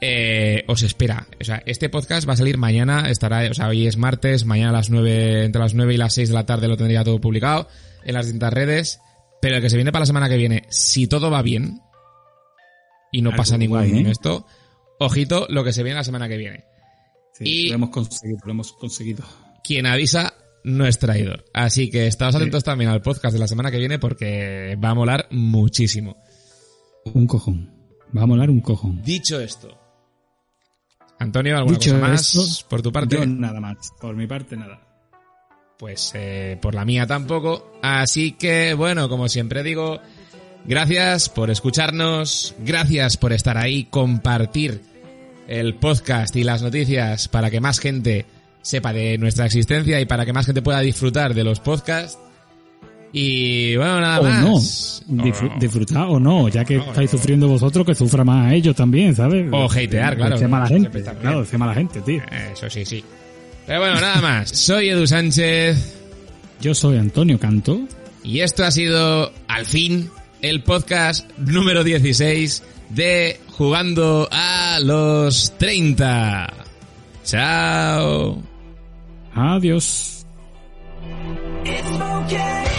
Eh, 0.00 0.62
os 0.68 0.82
espera. 0.82 1.26
O 1.40 1.44
sea, 1.44 1.60
este 1.66 1.88
podcast 1.88 2.28
va 2.28 2.34
a 2.34 2.36
salir 2.36 2.56
mañana, 2.56 3.10
estará, 3.10 3.50
o 3.50 3.54
sea, 3.54 3.66
hoy 3.66 3.88
es 3.88 3.96
martes, 3.96 4.44
mañana 4.44 4.70
a 4.70 4.74
las 4.74 4.90
9, 4.90 5.44
entre 5.44 5.60
las 5.60 5.74
9 5.74 5.94
y 5.94 5.96
las 5.96 6.14
6 6.14 6.28
de 6.28 6.34
la 6.36 6.46
tarde 6.46 6.68
lo 6.68 6.76
tendría 6.76 7.02
todo 7.02 7.20
publicado 7.20 7.66
en 8.04 8.14
las 8.14 8.26
distintas 8.26 8.52
redes. 8.52 9.00
Pero 9.42 9.56
el 9.56 9.62
que 9.62 9.70
se 9.70 9.76
viene 9.76 9.90
para 9.90 10.02
la 10.02 10.06
semana 10.06 10.28
que 10.28 10.36
viene, 10.36 10.62
si 10.68 11.08
todo 11.08 11.30
va 11.30 11.42
bien, 11.42 11.80
y 13.10 13.22
no 13.22 13.30
Algo 13.30 13.38
pasa 13.38 13.58
ningún 13.58 13.78
guay, 13.78 14.06
¿eh? 14.06 14.10
esto, 14.10 14.46
ojito 15.00 15.46
lo 15.48 15.64
que 15.64 15.72
se 15.72 15.82
viene 15.82 15.96
la 15.96 16.04
semana 16.04 16.28
que 16.28 16.36
viene. 16.36 16.64
Sí, 17.32 17.44
Y- 17.46 17.68
Lo 17.68 17.76
hemos 17.76 17.90
conseguido, 17.90 18.38
lo 18.44 18.50
hemos 18.52 18.72
conseguido. 18.72 19.24
quien 19.64 19.86
avisa 19.86 20.34
no 20.64 20.86
es 20.86 20.98
traidor. 20.98 21.44
Así 21.54 21.88
que 21.90 22.06
estaos 22.06 22.34
atentos 22.34 22.62
también 22.64 22.90
al 22.90 23.00
podcast 23.02 23.32
de 23.32 23.38
la 23.40 23.48
semana 23.48 23.70
que 23.70 23.78
viene 23.78 23.98
porque 23.98 24.76
va 24.82 24.90
a 24.90 24.94
molar 24.94 25.26
muchísimo. 25.30 26.16
Un 27.14 27.26
cojón. 27.26 27.70
Va 28.16 28.22
a 28.22 28.26
molar 28.26 28.50
un 28.50 28.60
cojón. 28.60 29.02
Dicho 29.02 29.40
esto, 29.40 29.78
Antonio, 31.18 31.56
¿alguna 31.56 31.78
Dicho 31.78 31.92
cosa 31.92 32.08
más 32.08 32.34
esto, 32.34 32.68
por 32.68 32.82
tu 32.82 32.92
parte? 32.92 33.16
Yo 33.16 33.26
nada 33.26 33.60
más. 33.60 33.92
Por 34.00 34.14
mi 34.14 34.26
parte, 34.26 34.56
nada. 34.56 34.80
Pues 35.78 36.12
eh, 36.14 36.58
por 36.60 36.74
la 36.74 36.84
mía 36.84 37.06
tampoco. 37.06 37.72
Así 37.82 38.32
que, 38.32 38.74
bueno, 38.74 39.08
como 39.08 39.28
siempre 39.28 39.62
digo, 39.62 40.00
gracias 40.64 41.28
por 41.28 41.50
escucharnos, 41.50 42.54
gracias 42.60 43.16
por 43.16 43.32
estar 43.32 43.56
ahí, 43.56 43.84
compartir 43.84 44.82
el 45.48 45.74
podcast 45.74 46.34
y 46.36 46.44
las 46.44 46.62
noticias 46.62 47.28
para 47.28 47.50
que 47.50 47.60
más 47.60 47.80
gente 47.80 48.26
sepa 48.62 48.92
de 48.92 49.18
nuestra 49.18 49.46
existencia 49.46 50.00
y 50.00 50.04
para 50.06 50.26
que 50.26 50.32
más 50.32 50.46
gente 50.46 50.62
pueda 50.62 50.80
disfrutar 50.80 51.34
de 51.34 51.44
los 51.44 51.60
podcasts. 51.60 52.18
Y 53.12 53.74
bueno, 53.76 54.00
nada 54.00 54.20
o 54.20 54.22
más. 54.24 55.02
no. 55.08 55.24
Disfr- 55.24 55.56
O- 55.56 55.58
Disfrutar 55.58 56.06
o 56.08 56.20
no. 56.20 56.48
Ya 56.48 56.64
que 56.64 56.76
No, 56.76 56.84
estáis 56.84 57.12
no. 57.12 57.18
sufriendo 57.18 57.48
vosotros, 57.48 57.86
que 57.86 57.94
sufra 57.94 58.24
más 58.24 58.50
a 58.50 58.54
ellos 58.54 58.76
también, 58.76 59.14
¿sabes? 59.16 59.46
O 59.50 59.64
hatear, 59.64 60.16
claro. 60.16 60.34
Decía 60.34 60.48
mala 60.48 60.66
gente. 60.66 61.02
Claro, 61.20 61.40
decía 61.40 61.58
mala 61.58 61.74
gente, 61.74 62.00
tío. 62.02 62.22
Eso 62.52 62.68
sí, 62.68 62.84
sí. 62.84 63.02
Pero 63.66 63.80
bueno, 63.80 64.00
nada 64.00 64.20
más. 64.20 64.50
Soy 64.50 64.90
Edu 64.90 65.06
Sánchez. 65.06 65.94
Yo 66.60 66.74
soy 66.74 66.98
Antonio 66.98 67.38
Canto. 67.38 67.80
Y 68.24 68.40
esto 68.40 68.64
ha 68.64 68.70
sido, 68.70 69.32
al 69.46 69.64
fin, 69.64 70.10
el 70.42 70.62
podcast 70.62 71.28
número 71.38 71.84
16 71.84 72.62
de 72.90 73.40
Jugando 73.50 74.28
a 74.30 74.78
los 74.82 75.52
30. 75.58 76.52
Chao. 77.24 78.42
Adiós. 79.34 80.26
It's. 81.64 82.77